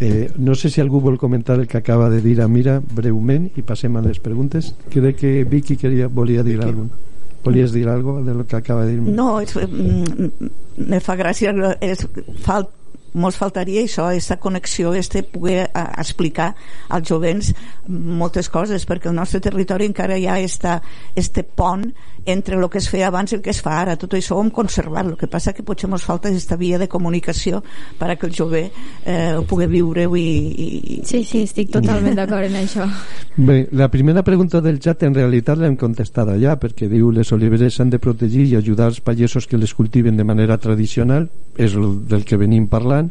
eh, 0.00 0.30
no 0.36 0.54
sé 0.54 0.70
si 0.70 0.80
algú 0.80 1.00
vol 1.00 1.18
comentar 1.18 1.60
el 1.60 1.68
que 1.68 1.78
acaba 1.78 2.10
de 2.10 2.20
dir 2.20 2.40
a 2.40 2.48
Mira 2.48 2.80
breument 2.80 3.50
i 3.56 3.62
passem 3.62 3.96
a 3.96 4.00
les 4.00 4.18
preguntes. 4.18 4.74
Crec 4.90 5.16
que 5.16 5.44
Vicky 5.44 5.76
queria, 5.76 6.08
volia 6.08 6.42
dir 6.42 6.60
alguna 6.60 6.88
cosa. 6.88 7.12
Volies 7.44 7.72
dir 7.72 7.88
alguna 7.88 8.22
de 8.22 8.34
lo 8.34 8.46
que 8.46 8.56
acaba 8.56 8.84
de 8.84 8.92
dir? 8.92 9.02
No, 9.02 9.40
és, 9.40 9.54
mm, 9.56 10.50
me 10.76 11.00
fa 11.00 11.16
gràcia, 11.16 11.50
és, 11.80 12.06
fal, 12.38 12.68
mos 13.14 13.36
faltaria 13.36 13.82
això, 13.82 14.06
aquesta 14.08 14.38
connexió, 14.40 14.94
este 14.94 15.22
poder 15.22 15.68
a, 15.74 15.88
explicar 16.00 16.54
als 16.88 17.08
jovents 17.08 17.52
moltes 17.88 18.48
coses, 18.48 18.86
perquè 18.86 19.10
el 19.10 19.16
nostre 19.16 19.40
territori 19.40 19.86
encara 19.90 20.18
hi 20.18 20.26
ha 20.26 20.38
esta, 20.40 20.80
este 21.16 21.42
pont 21.42 21.90
entre 22.24 22.56
el 22.56 22.68
que 22.70 22.78
es 22.78 22.88
feia 22.90 23.08
abans 23.08 23.32
i 23.32 23.36
el 23.36 23.42
que 23.42 23.50
es 23.50 23.60
fa 23.62 23.80
ara. 23.82 23.96
Tot 24.00 24.14
això 24.14 24.36
ho 24.36 24.42
hem 24.42 24.50
conservat. 24.54 25.06
El 25.06 25.16
que 25.20 25.28
passa 25.30 25.52
que 25.52 25.64
potser 25.66 25.90
ens 25.90 26.04
falta 26.06 26.30
aquesta 26.30 26.56
via 26.56 26.78
de 26.78 26.88
comunicació 26.88 27.62
per 27.98 28.10
a 28.12 28.16
que 28.16 28.26
el 28.28 28.34
jove 28.36 28.64
eh, 28.68 29.34
ho 29.36 29.44
pugui 29.48 29.66
viure 29.70 30.06
i, 30.18 30.22
i... 30.22 31.00
Sí, 31.08 31.22
sí, 31.24 31.44
estic 31.48 31.72
totalment 31.74 32.16
d'acord 32.18 32.46
en 32.46 32.58
això. 32.62 32.86
Bé, 33.48 33.66
la 33.72 33.88
primera 33.90 34.22
pregunta 34.22 34.60
del 34.60 34.80
xat 34.82 35.06
en 35.08 35.16
realitat 35.16 35.58
l'hem 35.58 35.76
contestat 35.80 36.30
ja, 36.38 36.56
perquè 36.60 36.88
diu 36.90 37.10
les 37.10 37.32
oliveres 37.32 37.78
s'han 37.78 37.90
de 37.90 37.98
protegir 37.98 38.46
i 38.46 38.56
ajudar 38.56 38.90
els 38.92 39.00
pagesos 39.00 39.48
que 39.48 39.58
les 39.58 39.74
cultiven 39.74 40.16
de 40.16 40.24
manera 40.24 40.58
tradicional, 40.58 41.28
és 41.56 41.74
el 41.74 42.04
del 42.08 42.26
que 42.28 42.38
venim 42.38 42.68
parlant, 42.70 43.10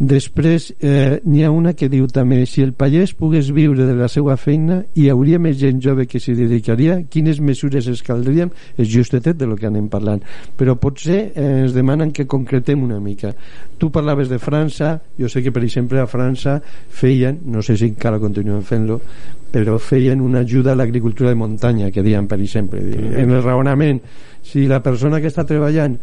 Després 0.00 0.70
eh, 0.80 1.20
n'hi 1.28 1.42
ha 1.44 1.50
una 1.52 1.74
que 1.76 1.90
diu 1.92 2.06
també 2.08 2.38
si 2.48 2.62
el 2.64 2.70
pagès 2.72 3.12
pogués 3.18 3.50
viure 3.52 3.84
de 3.84 3.92
la 3.98 4.06
seva 4.08 4.38
feina 4.40 4.78
hi 4.96 5.10
hauria 5.12 5.36
més 5.36 5.58
gent 5.60 5.82
jove 5.84 6.06
que 6.08 6.16
s'hi 6.16 6.32
dedicaria 6.38 7.02
quines 7.12 7.36
mesures 7.44 7.84
es 7.92 8.00
caldrien 8.06 8.48
és 8.80 8.88
justetet 8.88 9.36
de 9.36 9.48
lo 9.50 9.58
que 9.60 9.68
anem 9.68 9.90
parlant. 9.92 10.24
Però 10.56 10.78
potser 10.80 11.18
eh, 11.34 11.44
ens 11.66 11.76
demanen 11.76 12.14
que 12.16 12.24
concretem 12.24 12.80
una 12.86 12.96
mica. 12.96 13.34
Tu 13.76 13.90
parlaves 13.92 14.32
de 14.32 14.40
França 14.40 14.94
jo 15.20 15.28
sé 15.28 15.44
que 15.44 15.52
per 15.52 15.66
exemple 15.66 16.00
a 16.00 16.08
França 16.08 16.56
feien, 16.88 17.42
no 17.44 17.60
sé 17.60 17.76
si 17.76 17.92
encara 17.92 18.22
continuen 18.22 18.64
fent-lo 18.64 19.02
però 19.50 19.76
feien 19.82 20.20
una 20.22 20.44
ajuda 20.46 20.72
a 20.72 20.78
l'agricultura 20.78 21.34
de 21.34 21.36
muntanya 21.36 21.90
que 21.90 22.04
diuen 22.06 22.28
per 22.30 22.40
exemple. 22.40 22.80
En 22.80 23.34
el 23.34 23.42
raonament 23.42 24.00
si 24.42 24.64
la 24.66 24.80
persona 24.80 25.20
que 25.20 25.28
està 25.28 25.44
treballant 25.44 25.98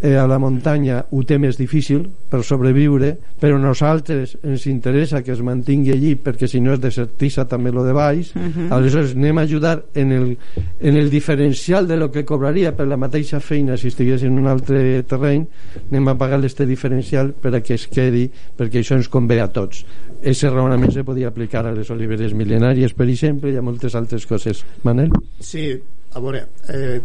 eh, 0.00 0.16
a 0.16 0.26
la 0.26 0.38
muntanya 0.40 1.04
ho 1.10 1.22
té 1.28 1.36
més 1.38 1.58
difícil 1.60 2.06
per 2.30 2.42
sobreviure, 2.46 3.12
però 3.40 3.56
a 3.56 3.62
nosaltres 3.62 4.36
ens 4.42 4.66
interessa 4.70 5.22
que 5.22 5.32
es 5.34 5.42
mantingui 5.44 5.92
allí 5.92 6.14
perquè 6.16 6.48
si 6.48 6.60
no 6.60 6.72
es 6.74 6.80
desertissa 6.80 7.46
també 7.48 7.72
lo 7.72 7.84
de 7.84 7.92
baix 7.92 8.34
uh 8.34 8.40
-huh. 8.40 8.72
aleshores 8.72 9.14
anem 9.14 9.38
a 9.38 9.42
ajudar 9.42 9.84
en 9.94 10.12
el, 10.12 10.38
en 10.80 10.96
el 10.96 11.10
diferencial 11.10 11.86
de 11.86 11.96
lo 11.96 12.10
que 12.10 12.24
cobraria 12.24 12.76
per 12.76 12.86
la 12.86 12.96
mateixa 12.96 13.40
feina 13.40 13.76
si 13.76 13.88
estigués 13.88 14.22
en 14.22 14.38
un 14.38 14.46
altre 14.46 15.02
terreny 15.02 15.46
anem 15.90 16.08
a 16.08 16.18
pagar 16.18 16.44
este 16.44 16.66
diferencial 16.66 17.32
per 17.32 17.54
a 17.54 17.60
que 17.60 17.74
es 17.74 17.86
quedi 17.86 18.30
perquè 18.56 18.80
això 18.80 18.96
ens 18.96 19.08
convé 19.08 19.40
a 19.40 19.48
tots 19.48 19.84
Ese 20.22 20.50
raonament 20.50 20.92
se 20.92 21.02
podia 21.02 21.28
aplicar 21.28 21.64
a 21.66 21.72
les 21.72 21.90
oliveres 21.90 22.34
mil·lenàries 22.34 22.92
per 22.92 23.08
exemple 23.08 23.50
i 23.50 23.56
a 23.56 23.62
moltes 23.62 23.94
altres 23.94 24.26
coses 24.26 24.64
Manel? 24.82 25.10
Sí, 25.40 25.80
a 26.12 26.20
veure, 26.20 26.44
eh, 26.68 27.00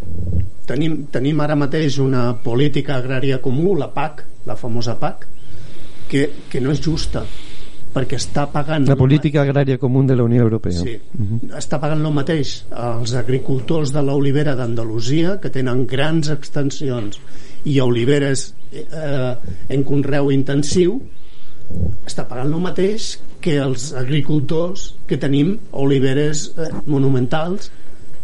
tenim, 0.65 1.05
tenim 1.13 1.41
ara 1.41 1.55
mateix 1.55 1.99
una 2.01 2.31
política 2.43 2.97
agrària 2.97 3.41
comú, 3.41 3.75
la 3.77 3.91
PAC, 3.93 4.23
la 4.45 4.55
famosa 4.55 4.97
PAC, 4.99 5.27
que, 6.09 6.29
que 6.49 6.61
no 6.61 6.73
és 6.73 6.81
justa 6.81 7.25
perquè 7.95 8.17
està 8.19 8.43
pagant... 8.51 8.83
La 8.89 8.97
política 8.99 9.45
agrària 9.45 9.79
comú 9.79 10.01
de 10.03 10.17
la 10.19 10.25
Unió 10.27 10.43
Europea. 10.43 10.81
Sí, 10.83 10.95
uh 10.99 11.21
-huh. 11.21 11.55
està 11.55 11.79
pagant 11.79 12.03
el 12.03 12.13
mateix 12.13 12.65
als 12.71 13.13
agricultors 13.15 13.93
de 13.93 14.01
l'olivera 14.03 14.55
d'Andalusia, 14.55 15.39
que 15.39 15.49
tenen 15.49 15.85
grans 15.87 16.29
extensions 16.29 17.19
i 17.63 17.79
oliveres 17.79 18.53
eh, 18.73 19.35
en 19.69 19.83
conreu 19.83 20.31
intensiu, 20.31 21.01
està 22.05 22.27
pagant 22.27 22.51
el 22.53 22.61
mateix 22.61 23.19
que 23.39 23.57
els 23.57 23.93
agricultors 23.93 24.95
que 25.07 25.17
tenim 25.17 25.57
oliveres 25.71 26.51
eh, 26.57 26.69
monumentals 26.85 27.71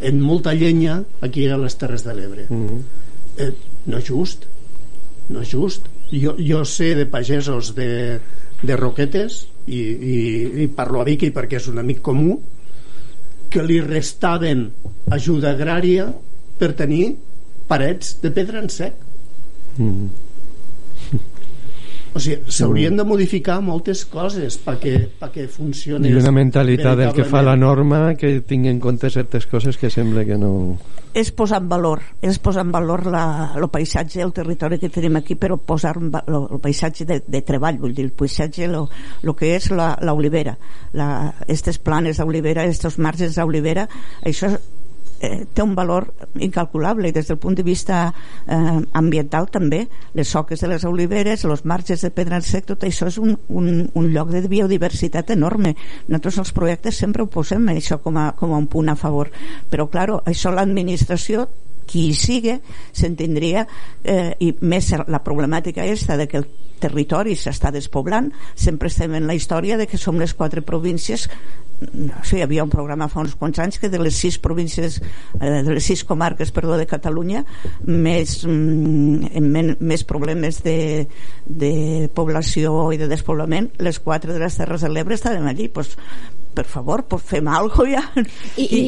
en 0.01 0.21
molta 0.21 0.53
llenya 0.53 1.03
aquí 1.21 1.47
a 1.47 1.57
les 1.57 1.77
Terres 1.77 2.03
de 2.03 2.13
l'Ebre. 2.15 2.47
Mm 2.49 2.67
-hmm. 2.67 2.81
eh, 3.37 3.53
no 3.85 3.97
és 3.97 4.05
just 4.05 4.47
no 5.31 5.41
és 5.41 5.49
just. 5.49 5.87
Jo, 6.11 6.35
jo 6.37 6.63
sé 6.65 6.93
de 6.95 7.05
pagesos 7.05 7.73
de, 7.75 8.19
de 8.61 8.75
Roquetes 8.75 9.45
i, 9.67 9.79
i, 9.79 10.17
i 10.63 10.67
parlo 10.67 11.01
a 11.01 11.07
Vicky 11.07 11.31
perquè 11.31 11.61
és 11.61 11.69
un 11.71 11.79
amic 11.79 12.01
comú 12.03 12.35
que 13.51 13.63
li 13.63 13.79
restaven 13.83 14.67
ajuda 15.11 15.53
agrària 15.55 16.09
per 16.59 16.73
tenir 16.79 17.15
parets 17.67 18.17
de 18.21 18.31
pedra 18.31 18.59
en 18.59 18.69
sec. 18.69 18.93
Mm 19.77 19.87
-hmm 19.87 20.30
o 22.13 22.19
sigui, 22.19 22.51
s'haurien 22.51 22.97
de 22.99 23.05
modificar 23.07 23.59
moltes 23.63 24.03
coses 24.09 24.57
perquè, 24.59 24.95
perquè 25.19 25.45
funcioni 25.51 26.09
i 26.11 26.17
una 26.19 26.33
mentalitat 26.35 26.97
del 26.99 27.13
que 27.15 27.25
fa 27.27 27.43
la 27.45 27.55
norma 27.55 28.15
que 28.19 28.39
tingui 28.47 28.71
en 28.73 28.81
compte 28.83 29.09
certes 29.13 29.47
coses 29.47 29.79
que 29.79 29.89
sembla 29.89 30.25
que 30.27 30.37
no. 30.39 30.51
És 31.15 31.31
posar 31.35 31.61
en 31.63 31.69
valor 31.71 32.03
és 32.23 32.39
posar 32.43 32.65
en 32.65 32.73
valor 32.75 33.05
la, 33.11 33.23
el 33.55 33.67
paisatge 33.71 34.21
el 34.23 34.33
territori 34.35 34.79
que 34.79 34.91
tenim 34.91 35.19
aquí 35.19 35.35
però 35.39 35.57
posar 35.57 35.95
en 35.99 36.11
el, 36.19 36.41
el 36.43 36.61
paisatge 36.63 37.07
de, 37.07 37.21
de 37.27 37.41
treball 37.47 37.79
vull 37.79 37.95
dir, 37.95 38.09
el 38.09 38.15
paisatge 38.15 38.67
el 38.67 39.33
que 39.37 39.55
és 39.55 39.71
l'olivera 39.71 40.57
aquestes 40.91 41.79
planes 41.79 42.19
d'olivera, 42.19 42.67
aquests 42.67 42.99
marges 42.99 43.39
d'olivera 43.39 43.87
això 44.25 44.51
eh, 45.21 45.45
té 45.53 45.63
un 45.63 45.75
valor 45.77 46.09
incalculable 46.41 47.09
i 47.09 47.15
des 47.15 47.29
del 47.29 47.39
punt 47.41 47.55
de 47.55 47.63
vista 47.63 48.01
eh, 48.09 48.79
ambiental 48.97 49.47
també. 49.53 49.85
Les 50.17 50.33
soques 50.33 50.59
de 50.59 50.71
les 50.71 50.85
oliveres, 50.89 51.45
els 51.45 51.65
marges 51.65 52.01
de 52.01 52.11
pedra 52.11 52.41
en 52.41 52.45
sec 52.45 52.67
tot 52.71 52.83
això 52.87 53.07
és 53.11 53.19
un, 53.21 53.37
un, 53.49 53.71
un 53.93 54.11
lloc 54.13 54.33
de 54.33 54.43
biodiversitat 54.49 55.31
enorme. 55.37 55.75
Nosaltres 56.07 56.41
els 56.45 56.55
projectes 56.57 56.97
sempre 56.97 57.23
ho 57.23 57.29
posem 57.31 57.69
això 57.71 58.01
com 58.01 58.17
a, 58.17 58.31
com 58.37 58.53
a 58.53 58.61
un 58.61 58.67
punt 58.71 58.89
a 58.89 58.97
favor. 58.97 59.31
Però 59.69 59.87
claro, 59.91 60.21
això 60.25 60.53
l'administració 60.53 61.47
qui 61.91 62.07
hi 62.07 62.15
sigui 62.15 62.55
s'entendria 62.95 63.65
eh, 64.03 64.33
i 64.39 64.53
més 64.61 64.91
la 65.07 65.21
problemàtica 65.23 65.83
aquesta 65.83 66.17
de 66.17 66.27
que 66.29 66.39
el 66.39 66.47
territori 66.81 67.35
s'està 67.37 67.71
despoblant 67.73 68.31
sempre 68.55 68.89
estem 68.89 69.13
en 69.17 69.27
la 69.29 69.35
història 69.37 69.77
de 69.77 69.87
que 69.89 69.99
som 70.01 70.17
les 70.19 70.33
quatre 70.33 70.63
províncies 70.65 71.27
no 71.81 72.23
sé, 72.23 72.37
hi 72.37 72.43
havia 72.45 72.63
un 72.63 72.69
programa 72.69 73.07
fa 73.09 73.23
uns 73.23 73.33
quants 73.39 73.59
anys 73.63 73.79
que 73.81 73.89
de 73.89 73.99
les 74.01 74.15
sis 74.15 74.37
províncies 74.41 74.99
eh, 75.01 75.61
de 75.65 75.73
les 75.73 75.85
sis 75.85 76.03
comarques 76.05 76.53
perdó, 76.53 76.77
de 76.77 76.87
Catalunya 76.89 77.43
més, 77.87 78.41
mm, 78.45 79.75
més 79.79 80.05
problemes 80.07 80.61
de, 80.65 81.07
de 81.45 81.73
població 82.13 82.91
i 82.93 83.01
de 83.01 83.09
despoblament 83.11 83.71
les 83.81 83.99
quatre 83.99 84.33
de 84.33 84.41
les 84.43 84.57
Terres 84.61 84.85
de 84.85 84.91
l'Ebre 84.93 85.17
estaven 85.17 85.49
allí 85.49 85.69
pues, 85.73 85.95
per 86.53 86.65
favor, 86.69 87.05
pues 87.09 87.25
fem 87.33 87.49
algo 87.49 87.87
ja 87.89 88.05
i, 88.61 88.67
i 88.67 88.83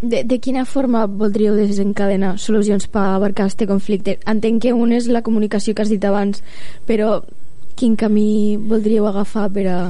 de, 0.00 0.22
de 0.24 0.38
quina 0.40 0.64
forma 0.64 1.04
voldríeu 1.06 1.56
desencadenar 1.58 2.38
solucions 2.40 2.86
per 2.88 3.02
abarcar 3.10 3.48
aquest 3.48 3.66
conflicte? 3.68 4.16
Entenc 4.30 4.62
que 4.64 4.72
un 4.72 4.94
és 4.96 5.10
la 5.12 5.20
comunicació 5.26 5.74
que 5.74 5.84
has 5.84 5.92
dit 5.92 6.04
abans, 6.08 6.40
però 6.88 7.18
quin 7.76 7.98
camí 8.00 8.56
voldríeu 8.56 9.06
agafar 9.08 9.50
per 9.52 9.66
a 9.68 9.80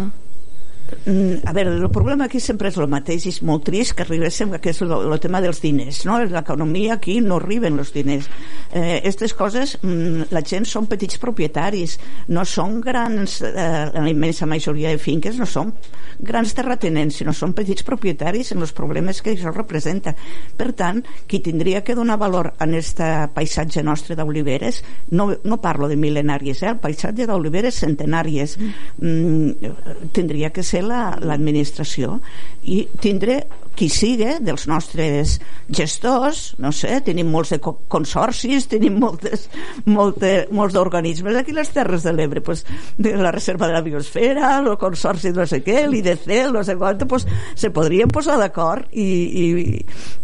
a 1.45 1.53
veure, 1.53 1.75
el 1.77 1.91
problema 1.91 2.27
aquí 2.27 2.41
sempre 2.41 2.69
és 2.69 2.77
el 2.81 2.89
mateix 2.91 3.27
i 3.27 3.31
és 3.33 3.41
molt 3.47 3.65
trist 3.67 3.95
que 3.97 4.05
arribéssim 4.05 4.53
que 4.61 4.73
és 4.73 4.81
el, 4.85 5.15
tema 5.23 5.41
dels 5.41 5.61
diners 5.63 6.03
no? 6.09 6.19
l'economia 6.25 6.97
aquí 6.97 7.19
no 7.25 7.39
arriben 7.41 7.79
els 7.79 7.93
diners 7.95 8.29
eh, 8.73 8.99
aquestes 8.99 9.35
coses 9.39 9.77
mm, 9.83 10.31
la 10.35 10.43
gent 10.47 10.67
són 10.69 10.89
petits 10.91 11.21
propietaris 11.23 11.97
no 12.35 12.45
són 12.49 12.81
grans 12.85 13.41
eh, 13.47 13.53
la 13.95 14.09
immensa 14.11 14.49
majoria 14.51 14.93
de 14.93 15.01
finques 15.03 15.39
no 15.41 15.47
són 15.49 15.73
grans 16.19 16.55
terratenents 16.57 17.21
sinó 17.21 17.35
són 17.37 17.55
petits 17.57 17.87
propietaris 17.87 18.53
en 18.55 18.65
els 18.65 18.75
problemes 18.77 19.23
que 19.23 19.35
això 19.35 19.55
representa 19.55 20.15
per 20.57 20.73
tant, 20.77 21.03
qui 21.27 21.41
tindria 21.45 21.85
que 21.87 21.97
donar 21.97 22.19
valor 22.21 22.53
a 22.57 22.69
aquest 22.69 23.01
paisatge 23.35 23.83
nostre 23.87 24.17
d'oliveres 24.19 24.83
no, 25.17 25.31
no 25.45 25.61
parlo 25.63 25.89
de 25.89 25.97
mil·lenaris 26.01 26.65
eh? 26.65 26.75
el 26.75 26.83
paisatge 26.83 27.29
d'oliveres 27.31 27.81
centenàries 27.85 28.57
mm, 28.61 30.11
tindria 30.17 30.51
que 30.51 30.65
ser 30.67 30.80
l'administració 30.85 32.17
la, 32.17 32.37
i 32.63 32.85
tindre 33.01 33.43
qui 33.81 33.89
sigue 33.89 34.35
dels 34.45 34.67
nostres 34.69 35.39
gestors, 35.73 36.41
no 36.61 36.69
sé, 36.75 36.99
tenim 37.07 37.31
molts 37.33 37.55
de 37.55 37.59
consorcis, 37.63 38.67
tenim 38.69 38.99
moltes, 39.01 39.47
molte, 39.89 40.33
molts 40.53 40.75
d'organismes 40.77 41.39
aquí 41.41 41.55
les 41.57 41.71
Terres 41.73 42.05
de 42.05 42.13
l'Ebre, 42.13 42.43
pues, 42.45 42.67
de 42.99 43.15
la 43.17 43.33
Reserva 43.33 43.71
de 43.71 43.79
la 43.79 43.81
Biosfera, 43.87 44.51
el 44.59 44.75
consorci 44.81 45.33
no 45.33 45.47
sé 45.49 45.63
què, 45.65 45.87
l'IDC, 45.89 46.29
no 46.53 46.65
sé 46.67 46.77
quant, 46.81 47.07
pues, 47.09 47.25
se 47.57 47.73
podrien 47.73 48.13
posar 48.13 48.37
d'acord 48.43 48.91
i, 48.93 49.09
i, 49.47 49.47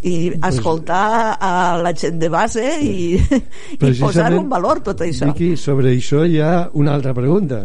i 0.04 0.16
escoltar 0.50 1.38
a 1.40 1.54
la 1.80 1.94
gent 1.96 2.20
de 2.20 2.32
base 2.32 2.66
i, 2.82 3.16
i 3.16 3.94
posar 4.02 4.34
un 4.36 4.50
valor 4.52 4.82
tot 4.84 5.00
això. 5.06 5.30
Vicky, 5.32 5.54
sobre 5.60 5.94
això 5.96 6.26
hi 6.28 6.42
ha 6.44 6.66
una 6.76 6.92
altra 6.98 7.16
pregunta 7.16 7.64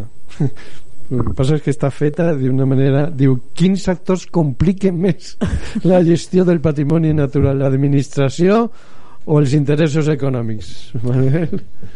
el 1.10 1.24
que 1.26 1.34
passa 1.36 1.58
és 1.58 1.64
que 1.64 1.72
està 1.74 1.90
feta 1.92 2.30
d'una 2.38 2.66
manera... 2.68 3.06
Diu, 3.10 3.38
quins 3.58 3.84
sectors 3.88 4.26
compliquen 4.32 4.98
més 5.00 5.36
la 5.88 6.02
gestió 6.06 6.46
del 6.48 6.62
patrimoni 6.64 7.12
natural? 7.16 7.58
L'administració 7.64 8.66
o 9.22 9.38
els 9.38 9.54
interessos 9.54 10.08
econòmics? 10.12 10.92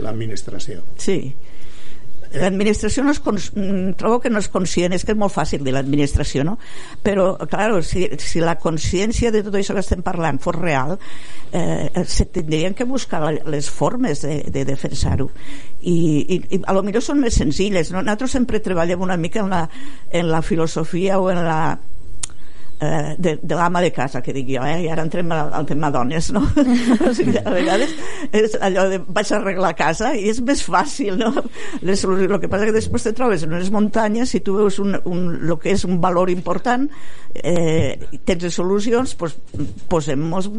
L'administració. 0.03 0.83
Sí 1.01 1.21
l'administració 2.35 3.05
no 3.05 3.15
és 3.15 3.21
mm, 3.23 3.97
trobo 4.01 4.21
que 4.23 4.31
no 4.33 4.41
és 4.43 4.49
conscient 4.53 4.95
és 4.97 5.05
que 5.05 5.15
és 5.15 5.19
molt 5.19 5.35
fàcil 5.35 5.65
dir 5.65 5.75
l'administració 5.75 6.45
no? 6.47 6.57
però 7.05 7.33
clar, 7.47 7.71
si, 7.87 8.07
si 8.23 8.43
la 8.43 8.57
consciència 8.61 9.33
de 9.35 9.43
tot 9.47 9.59
això 9.59 9.77
que 9.77 9.85
estem 9.85 10.03
parlant 10.07 10.41
fos 10.43 10.57
real 10.59 10.97
eh, 11.53 11.91
se 12.07 12.29
tindrien 12.33 12.75
que 12.75 12.85
buscar 12.85 13.23
les 13.47 13.71
formes 13.71 14.23
de, 14.23 14.43
de 14.53 14.65
defensar-ho 14.69 15.31
i, 15.83 15.97
i, 15.97 16.41
i 16.57 16.63
a 16.67 16.77
lo 16.77 16.85
millor 16.87 17.05
són 17.05 17.21
més 17.23 17.39
senzilles 17.39 17.93
no? 17.93 18.03
nosaltres 18.03 18.37
sempre 18.39 18.63
treballem 18.65 19.03
una 19.03 19.19
mica 19.21 19.43
en 19.45 19.53
la, 19.53 19.67
en 20.11 20.31
la 20.31 20.43
filosofia 20.43 21.21
o 21.21 21.31
en 21.31 21.45
la 21.47 21.61
eh, 22.81 23.15
de, 23.19 23.39
de 23.43 23.55
l'ama 23.55 23.81
de 23.81 23.91
casa, 23.93 24.23
que 24.23 24.35
dic 24.37 24.49
jo, 24.55 24.65
eh? 24.67 24.83
i 24.85 24.89
ara 24.93 25.05
entrem 25.07 25.31
al, 25.33 25.53
al 25.55 25.67
tema 25.69 25.91
dones, 25.95 26.31
no? 26.35 26.43
o 27.09 27.13
sigui, 27.17 27.37
a 27.41 27.53
vegades 27.55 27.95
és 28.33 28.57
allò 28.61 28.87
de 28.91 29.01
vaig 29.07 29.33
a 29.33 29.39
arreglar 29.41 29.73
casa 29.79 30.13
i 30.17 30.29
és 30.33 30.41
més 30.45 30.63
fàcil, 30.67 31.17
no? 31.21 31.33
Les, 31.87 32.05
el 32.05 32.37
que 32.43 32.51
passa 32.53 32.69
que 32.69 32.77
després 32.77 33.09
te 33.09 33.15
trobes 33.17 33.47
en 33.47 33.55
unes 33.57 33.73
muntanyes, 33.75 34.35
si 34.35 34.43
tu 34.45 34.59
veus 34.59 34.81
un, 34.83 34.99
un, 35.05 35.25
el 35.39 35.57
que 35.63 35.73
és 35.77 35.87
un 35.89 36.01
valor 36.03 36.33
important, 36.33 36.89
eh, 37.37 37.97
tens 38.29 38.49
solucions, 38.55 39.17
pues, 39.19 39.37
posem-nos 39.89 40.51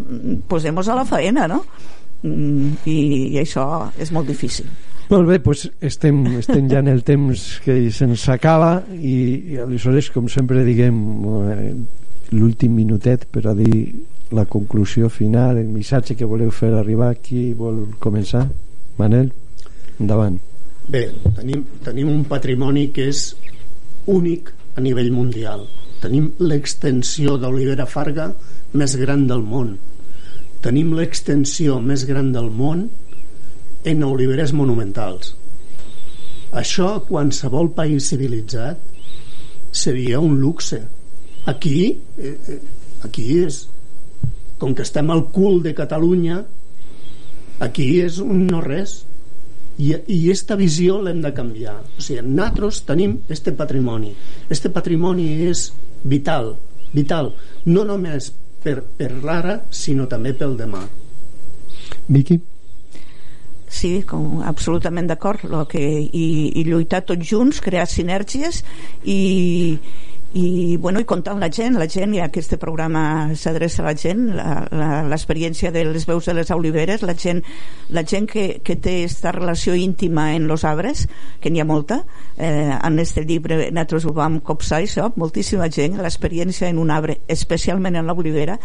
posem 0.48 0.78
a 0.78 0.96
la 0.96 1.06
faena, 1.06 1.48
no? 1.50 1.64
Mm, 2.24 2.84
i, 2.90 3.00
i 3.36 3.42
això 3.42 3.88
és 4.02 4.12
molt 4.14 4.30
difícil. 4.30 4.70
Molt 5.08 5.30
bé, 5.30 5.38
doncs 5.40 5.70
estem, 5.88 6.18
estem 6.42 6.66
ja 6.68 6.82
en 6.84 6.90
el 6.92 7.04
temps 7.08 7.44
que 7.64 7.78
se'ns 7.96 8.26
acaba 8.34 8.82
i, 8.92 9.54
i 9.54 9.60
aleshores, 9.64 10.10
com 10.12 10.28
sempre 10.32 10.66
diguem, 10.68 10.98
eh, 11.54 11.70
l'últim 12.32 12.76
minutet 12.76 13.26
per 13.32 13.46
a 13.48 13.54
dir 13.56 13.96
la 14.36 14.46
conclusió 14.46 15.10
final, 15.10 15.58
el 15.58 15.70
missatge 15.72 16.16
que 16.16 16.28
voleu 16.28 16.52
fer 16.52 16.74
arribar, 16.76 17.14
qui 17.24 17.54
vol 17.56 17.86
començar? 18.04 18.44
Manel, 19.00 19.32
endavant. 20.02 20.38
Bé, 20.88 21.08
tenim, 21.38 21.64
tenim 21.84 22.10
un 22.12 22.24
patrimoni 22.28 22.90
que 22.96 23.08
és 23.12 23.30
únic 24.12 24.52
a 24.76 24.84
nivell 24.84 25.12
mundial. 25.12 25.66
Tenim 26.02 26.30
l'extensió 26.40 27.38
d'Olivera 27.42 27.88
Farga 27.90 28.30
més 28.78 28.96
gran 29.00 29.26
del 29.28 29.44
món. 29.44 29.76
Tenim 30.64 30.94
l'extensió 30.98 31.80
més 31.82 32.06
gran 32.10 32.32
del 32.36 32.52
món 32.52 32.88
en 33.88 34.04
oliveres 34.04 34.54
monumentals. 34.54 35.34
Això, 36.52 36.98
qualsevol 37.08 37.72
país 37.76 38.12
civilitzat, 38.12 38.80
seria 39.72 40.20
un 40.24 40.40
luxe 40.42 40.82
aquí 41.48 41.80
eh, 42.18 42.36
eh, 42.36 42.62
aquí 43.08 43.28
és. 43.42 43.66
Com 44.58 44.74
que 44.74 44.86
estem 44.86 45.12
al 45.14 45.28
cul 45.34 45.62
de 45.66 45.76
Catalunya 45.78 46.42
aquí 47.62 47.90
és 48.02 48.18
un 48.22 48.48
no 48.50 48.62
res 48.62 49.04
i, 49.78 49.92
i 49.94 50.18
esta 50.34 50.58
visió 50.58 51.02
l'hem 51.02 51.22
de 51.22 51.34
canviar. 51.34 51.78
O 51.98 52.02
sigui, 52.02 52.24
nosaltres 52.26 52.82
tenim 52.86 53.20
este 53.34 53.54
patrimoni. 53.58 54.16
Este 54.54 54.74
patrimoni 54.74 55.30
és 55.50 55.70
vital 56.04 56.56
vital, 56.94 57.34
no 57.66 57.84
només 57.88 58.32
per, 58.64 58.82
per 58.98 59.12
l'ara 59.24 59.62
sinó 59.72 60.08
també 60.10 60.34
pel 60.38 60.56
demà. 60.60 60.84
Vicky? 62.08 62.40
Sí, 63.68 64.02
com, 64.08 64.42
absolutament 64.48 65.10
d'acord. 65.10 65.44
I, 65.76 66.28
i 66.56 66.64
lluitar 66.66 67.04
tots 67.06 67.28
junts, 67.28 67.60
crear 67.62 67.86
sinergies 67.92 68.64
i, 69.04 69.78
i, 70.34 70.78
bueno, 70.78 71.00
i 71.00 71.06
comptar 71.08 71.34
amb 71.34 71.42
la 71.42 71.50
gent, 71.54 71.78
la 71.80 71.88
gent 71.88 72.14
i 72.16 72.22
aquest 72.24 72.58
programa 72.60 73.34
s'adreça 73.38 73.82
a 73.84 73.88
la 73.88 73.94
gent 73.96 74.26
l'experiència 75.12 75.72
de 75.72 75.86
les 75.88 76.08
veus 76.08 76.28
de 76.28 76.36
les 76.36 76.52
oliveres 76.52 77.04
la 77.08 77.16
gent, 77.16 77.44
la 77.96 78.04
gent 78.04 78.28
que, 78.28 78.48
que 78.64 78.76
té 78.76 78.98
aquesta 79.04 79.32
relació 79.32 79.76
íntima 79.76 80.34
en 80.36 80.50
els 80.52 80.66
arbres 80.68 81.06
que 81.42 81.52
n'hi 81.52 81.64
ha 81.64 81.68
molta 81.68 82.02
eh, 82.36 82.76
en 82.76 83.00
aquest 83.00 83.24
llibre 83.24 83.70
nosaltres 83.72 84.08
ho 84.08 84.14
vam 84.18 84.40
copsar 84.44 84.82
això, 84.82 85.10
moltíssima 85.16 85.70
gent 85.72 85.98
l'experiència 86.02 86.68
en 86.70 86.82
un 86.82 86.92
arbre, 86.92 87.22
especialment 87.28 87.96
en 87.96 88.08
l'olivera 88.08 88.60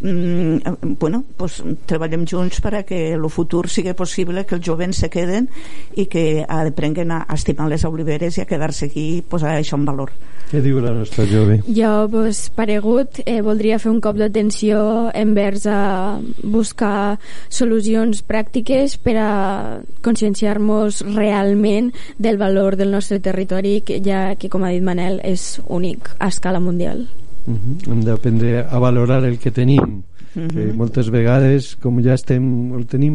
mm, 0.00 0.96
bueno, 1.00 1.24
pues, 1.36 1.62
treballem 1.86 2.26
junts 2.30 2.62
per 2.62 2.74
a 2.78 2.82
que 2.86 3.12
el 3.14 3.28
futur 3.30 3.66
sigui 3.68 3.94
possible 3.98 4.46
que 4.46 4.56
els 4.56 4.64
jovens 4.64 5.02
se 5.02 5.10
queden 5.10 5.48
i 5.96 6.06
que 6.06 6.44
aprenguen 6.48 7.12
a 7.12 7.24
estimar 7.34 7.68
les 7.68 7.84
oliveres 7.84 8.38
i 8.38 8.44
a 8.44 8.48
quedar-se 8.48 8.86
aquí 8.86 9.08
posar 9.28 9.56
això 9.58 9.76
en 9.78 9.86
valor. 9.88 10.12
Què 10.48 10.62
diu 10.64 10.78
la 10.80 10.94
nostra 11.08 11.24
jove? 11.26 11.62
Jo, 11.66 12.08
pues, 12.10 12.50
paregut, 12.54 13.20
eh, 13.24 13.40
voldria 13.42 13.78
fer 13.78 13.90
un 13.90 14.00
cop 14.00 14.16
d'atenció 14.16 15.10
envers 15.14 15.66
a 15.66 16.20
buscar 16.42 17.18
solucions 17.48 18.22
pràctiques 18.26 18.98
per 18.98 19.16
a 19.16 19.80
conscienciar-nos 20.02 21.02
realment 21.14 21.92
del 22.18 22.38
valor 22.38 22.76
del 22.76 22.92
nostre 22.92 23.20
territori, 23.20 23.80
que 23.80 24.00
ja 24.04 24.34
que, 24.36 24.48
com 24.48 24.64
ha 24.64 24.70
dit 24.70 24.82
Manel, 24.82 25.20
és 25.24 25.60
únic 25.66 26.10
a 26.18 26.28
escala 26.28 26.60
mundial. 26.60 27.08
Uh 27.46 27.54
-huh. 27.54 27.90
Hem 27.92 28.04
d'aprendre 28.04 28.66
a 28.68 28.78
valorar 28.78 29.24
el 29.24 29.38
que 29.38 29.50
tenim, 29.50 30.02
uh 30.38 30.46
-huh. 30.46 30.54
que 30.54 30.72
moltes 30.72 31.10
vegades, 31.10 31.74
com 31.76 32.02
ja 32.02 32.14
estem, 32.14 32.74
el 32.74 32.86
tenim 32.86 33.14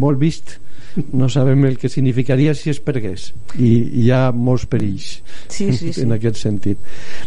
molt 0.00 0.18
vist, 0.18 0.58
no 1.12 1.28
sabem 1.28 1.64
el 1.64 1.78
que 1.78 1.88
significaria 1.88 2.54
si 2.54 2.70
es 2.70 2.78
pergués 2.82 3.32
i 3.58 3.70
hi 4.04 4.10
ha 4.14 4.28
molts 4.30 4.66
perills 4.70 5.08
sí, 5.48 5.72
sí, 5.72 5.92
sí. 5.94 6.04
en 6.04 6.14
aquest 6.14 6.38
sentit 6.38 6.78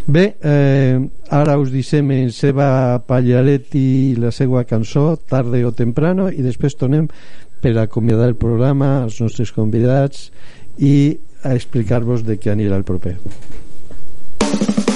bé, 0.08 0.26
eh, 0.42 1.00
ara 1.30 1.58
us 1.60 1.72
deixem 1.74 2.12
en 2.16 2.32
Seba 2.32 2.70
Pallaretti 3.08 4.16
la 4.20 4.32
seva 4.32 4.64
cançó 4.70 5.10
Tarde 5.18 5.66
o 5.68 5.74
Temprano 5.76 6.30
i 6.32 6.44
després 6.46 6.80
tornem 6.80 7.10
per 7.62 7.76
acomiadar 7.82 8.30
el 8.32 8.40
programa 8.40 9.02
als 9.04 9.20
nostres 9.22 9.52
convidats 9.52 10.30
i 10.78 11.18
a 11.44 11.56
explicar-vos 11.56 12.24
de 12.26 12.38
què 12.40 12.54
anirà 12.54 12.80
el 12.80 12.88
proper 12.88 13.18
sé 14.48 14.74
que 14.74 14.87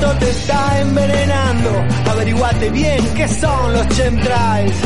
Monsanto 0.00 0.18
te 0.18 0.30
está 0.30 0.80
envenenando. 0.80 1.84
Averiguate 2.10 2.70
bien 2.70 3.14
qué 3.14 3.28
son 3.28 3.72
los 3.72 3.88
chemtrails. 3.88 4.76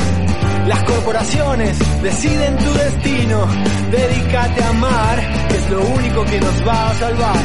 Las 0.66 0.82
corporaciones 0.84 1.78
deciden 2.02 2.56
tu 2.58 2.72
destino. 2.72 3.46
Dedícate 3.90 4.62
a 4.62 4.68
amar, 4.70 5.48
que 5.48 5.56
es 5.56 5.70
lo 5.70 5.80
único 5.80 6.24
que 6.24 6.40
nos 6.40 6.66
va 6.66 6.90
a 6.90 6.94
salvar. 6.94 7.36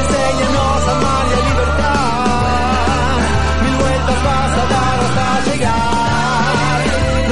Enséñanos 0.00 0.88
a 0.88 0.96
amar 0.96 1.26
y 1.28 1.32
a 1.32 1.42
libertad. 1.50 2.02
Mil 3.62 3.76
vueltas 3.76 4.24
vas 4.24 4.52
a 4.52 4.64
dar 4.74 4.96
hasta 5.04 5.50
llegar. 5.50 6.82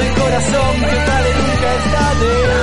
Hay 0.01 0.09
corazón 0.21 0.73
que 0.81 0.97
pare 1.07 1.29
nunca 1.33 1.75
es 1.75 1.91
tarde. 1.91 2.60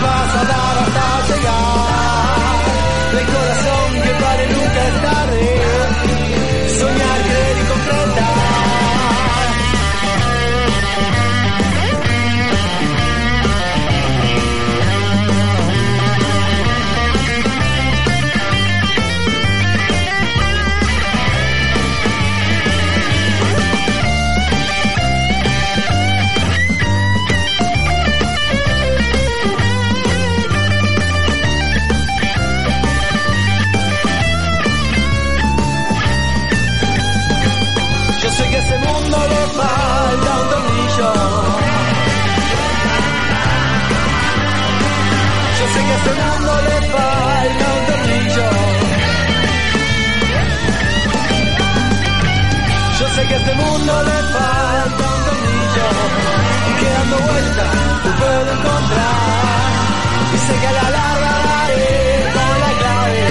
Vas 0.00 0.36
a 0.36 0.44
dar 0.44 0.65
este 53.36 53.52
mundo 53.54 53.92
le 54.08 54.18
falta 54.34 55.04
un 55.16 55.20
tornillo. 55.26 55.86
Y 56.68 56.72
que 56.80 56.88
dando 56.96 57.16
vueltas 57.28 57.70
lo 58.04 58.12
puedo 58.20 58.50
encontrar. 58.56 59.16
Y 60.34 60.38
sé 60.46 60.54
que 60.60 60.66
a 60.66 60.72
la 60.72 60.90
larga 60.96 61.32
daré 61.46 61.92
con 62.36 62.54
la 62.64 62.72
clave. 62.80 63.22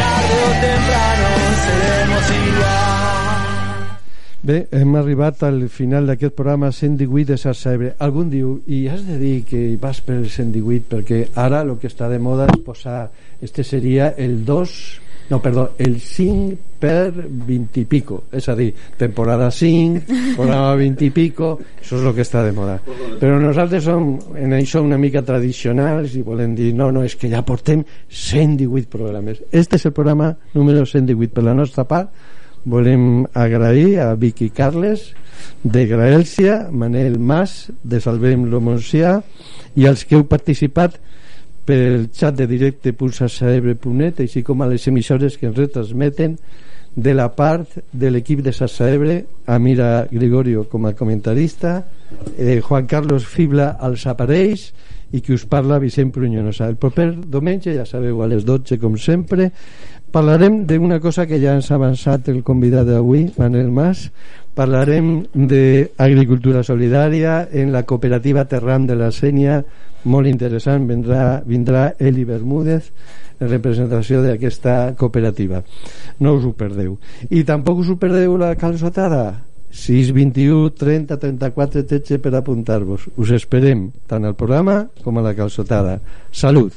Tarde 0.00 0.36
o 0.48 0.52
temprano 0.66 1.28
seremos 1.64 2.24
igual. 2.42 3.02
Bé, 4.42 4.66
hem 4.72 4.96
arribat 4.98 5.42
al 5.46 5.68
final 5.70 6.08
d'aquest 6.10 6.34
programa 6.34 6.72
118 6.72 7.30
de 7.30 7.38
Xarxa 7.38 7.76
Ebre. 7.76 7.92
Algun 8.02 8.32
diu, 8.32 8.56
i 8.66 8.88
has 8.90 9.06
de 9.06 9.20
dir 9.20 9.44
que 9.46 9.76
vas 9.78 10.02
per 10.02 10.18
el 10.18 10.26
118 10.26 10.90
perquè 10.90 11.20
ara 11.38 11.62
el 11.62 11.76
que 11.78 11.86
està 11.86 12.10
de 12.10 12.18
moda 12.18 12.48
és 12.50 12.58
posar, 12.66 13.04
este 13.38 13.62
seria 13.62 14.10
el 14.18 14.40
2, 14.44 14.74
no, 15.30 15.40
perdó, 15.40 15.70
el 15.78 16.00
5 16.00 16.72
per 16.82 17.12
20 17.12 17.80
i 17.80 17.84
pico, 17.86 18.24
és 18.34 18.48
a 18.50 18.56
dir, 18.58 18.72
temporada 18.98 19.50
5, 19.54 20.02
programa 20.36 20.74
20 20.78 21.06
i 21.06 21.10
pico, 21.14 21.52
això 21.78 22.00
és 22.00 22.06
el 22.08 22.16
que 22.16 22.24
està 22.26 22.42
de 22.42 22.52
moda. 22.56 22.80
Però 23.20 23.38
nosaltres 23.40 23.86
som 23.86 24.16
en 24.36 24.56
això 24.56 24.82
una 24.82 24.98
mica 24.98 25.22
tradicionals 25.22 26.16
i 26.18 26.24
volem 26.26 26.56
dir, 26.58 26.72
no, 26.74 26.90
no, 26.90 27.04
és 27.06 27.14
que 27.16 27.30
ja 27.30 27.44
portem 27.46 27.84
118 28.08 28.90
programes. 28.90 29.42
Este 29.52 29.78
és 29.78 29.86
el 29.86 29.94
programa 29.94 30.32
número 30.54 30.84
118 30.86 31.32
per 31.32 31.46
la 31.46 31.54
nostra 31.54 31.86
part, 31.88 32.10
volem 32.64 33.24
agrair 33.34 34.00
a 34.00 34.14
Vicky 34.14 34.50
Carles 34.50 35.12
de 35.62 35.86
Graelsia, 35.86 36.68
Manel 36.70 37.18
Mas 37.18 37.72
de 37.82 38.00
Salvem 38.00 38.46
lo 38.50 38.60
Montsià 38.62 39.20
i 39.78 39.86
als 39.86 40.04
que 40.06 40.18
heu 40.18 40.26
participat 40.30 40.98
pel 41.66 42.08
xat 42.14 42.36
de 42.40 42.48
directe 42.50 42.92
pulsasaebre.net 42.96 44.22
així 44.24 44.42
com 44.46 44.62
a 44.62 44.68
les 44.70 44.86
emissores 44.90 45.38
que 45.38 45.48
ens 45.50 45.58
retransmeten 45.58 46.36
de 46.94 47.14
la 47.14 47.30
part 47.32 47.78
de 47.92 48.10
l'equip 48.10 48.42
de 48.44 48.52
Sassaebre 48.52 49.22
Amira 49.46 50.06
Gregorio 50.10 50.66
com 50.68 50.86
a 50.86 50.92
comentarista 50.92 51.78
eh, 52.36 52.60
Juan 52.60 52.86
Carlos 52.86 53.24
Fibla 53.26 53.76
als 53.80 54.04
aparells 54.06 54.72
i 55.12 55.20
qui 55.20 55.34
us 55.36 55.44
parla 55.44 55.78
Vicent 55.78 56.10
Prunyonosa. 56.12 56.66
El 56.68 56.78
proper 56.80 57.10
diumenge, 57.12 57.74
ja 57.76 57.84
sabeu, 57.88 58.22
a 58.24 58.28
les 58.28 58.46
12 58.48 58.78
com 58.80 58.96
sempre 58.96 59.50
parlarem 60.12 60.62
d'una 60.68 61.00
cosa 61.00 61.26
que 61.28 61.40
ja 61.40 61.54
ens 61.56 61.70
ha 61.70 61.78
avançat 61.78 62.28
el 62.28 62.42
convidat 62.44 62.88
d'avui, 62.88 63.30
Manel 63.38 63.70
Mas 63.72 64.10
parlarem 64.54 65.22
d'agricultura 65.32 66.62
solidària 66.62 67.48
en 67.52 67.72
la 67.72 67.84
cooperativa 67.88 68.44
Terram 68.48 68.86
de 68.86 68.96
la 68.98 69.10
Sènia 69.14 69.62
molt 70.04 70.26
interessant, 70.26 70.86
vindrà, 70.88 71.42
vindrà 71.46 71.92
Eli 71.98 72.24
Bermúdez 72.26 72.90
en 73.38 73.48
representació 73.48 74.22
d'aquesta 74.22 74.94
cooperativa. 74.98 75.62
No 76.20 76.34
us 76.38 76.46
ho 76.46 76.52
perdeu. 76.58 76.98
I 77.30 77.44
tampoc 77.46 77.82
us 77.84 77.90
ho 77.92 77.98
perdeu 77.98 78.36
la 78.36 78.54
calçotada. 78.58 79.42
6, 79.72 80.12
21, 80.12 80.70
30, 80.76 81.16
34 81.16 81.86
13 81.88 82.20
per 82.20 82.34
apuntar-vos. 82.36 83.08
Us 83.16 83.32
esperem 83.32 83.88
tant 84.06 84.26
al 84.28 84.36
programa 84.36 84.82
com 85.02 85.16
a 85.16 85.24
la 85.24 85.36
calçotada. 85.38 86.00
Salut 86.30 86.76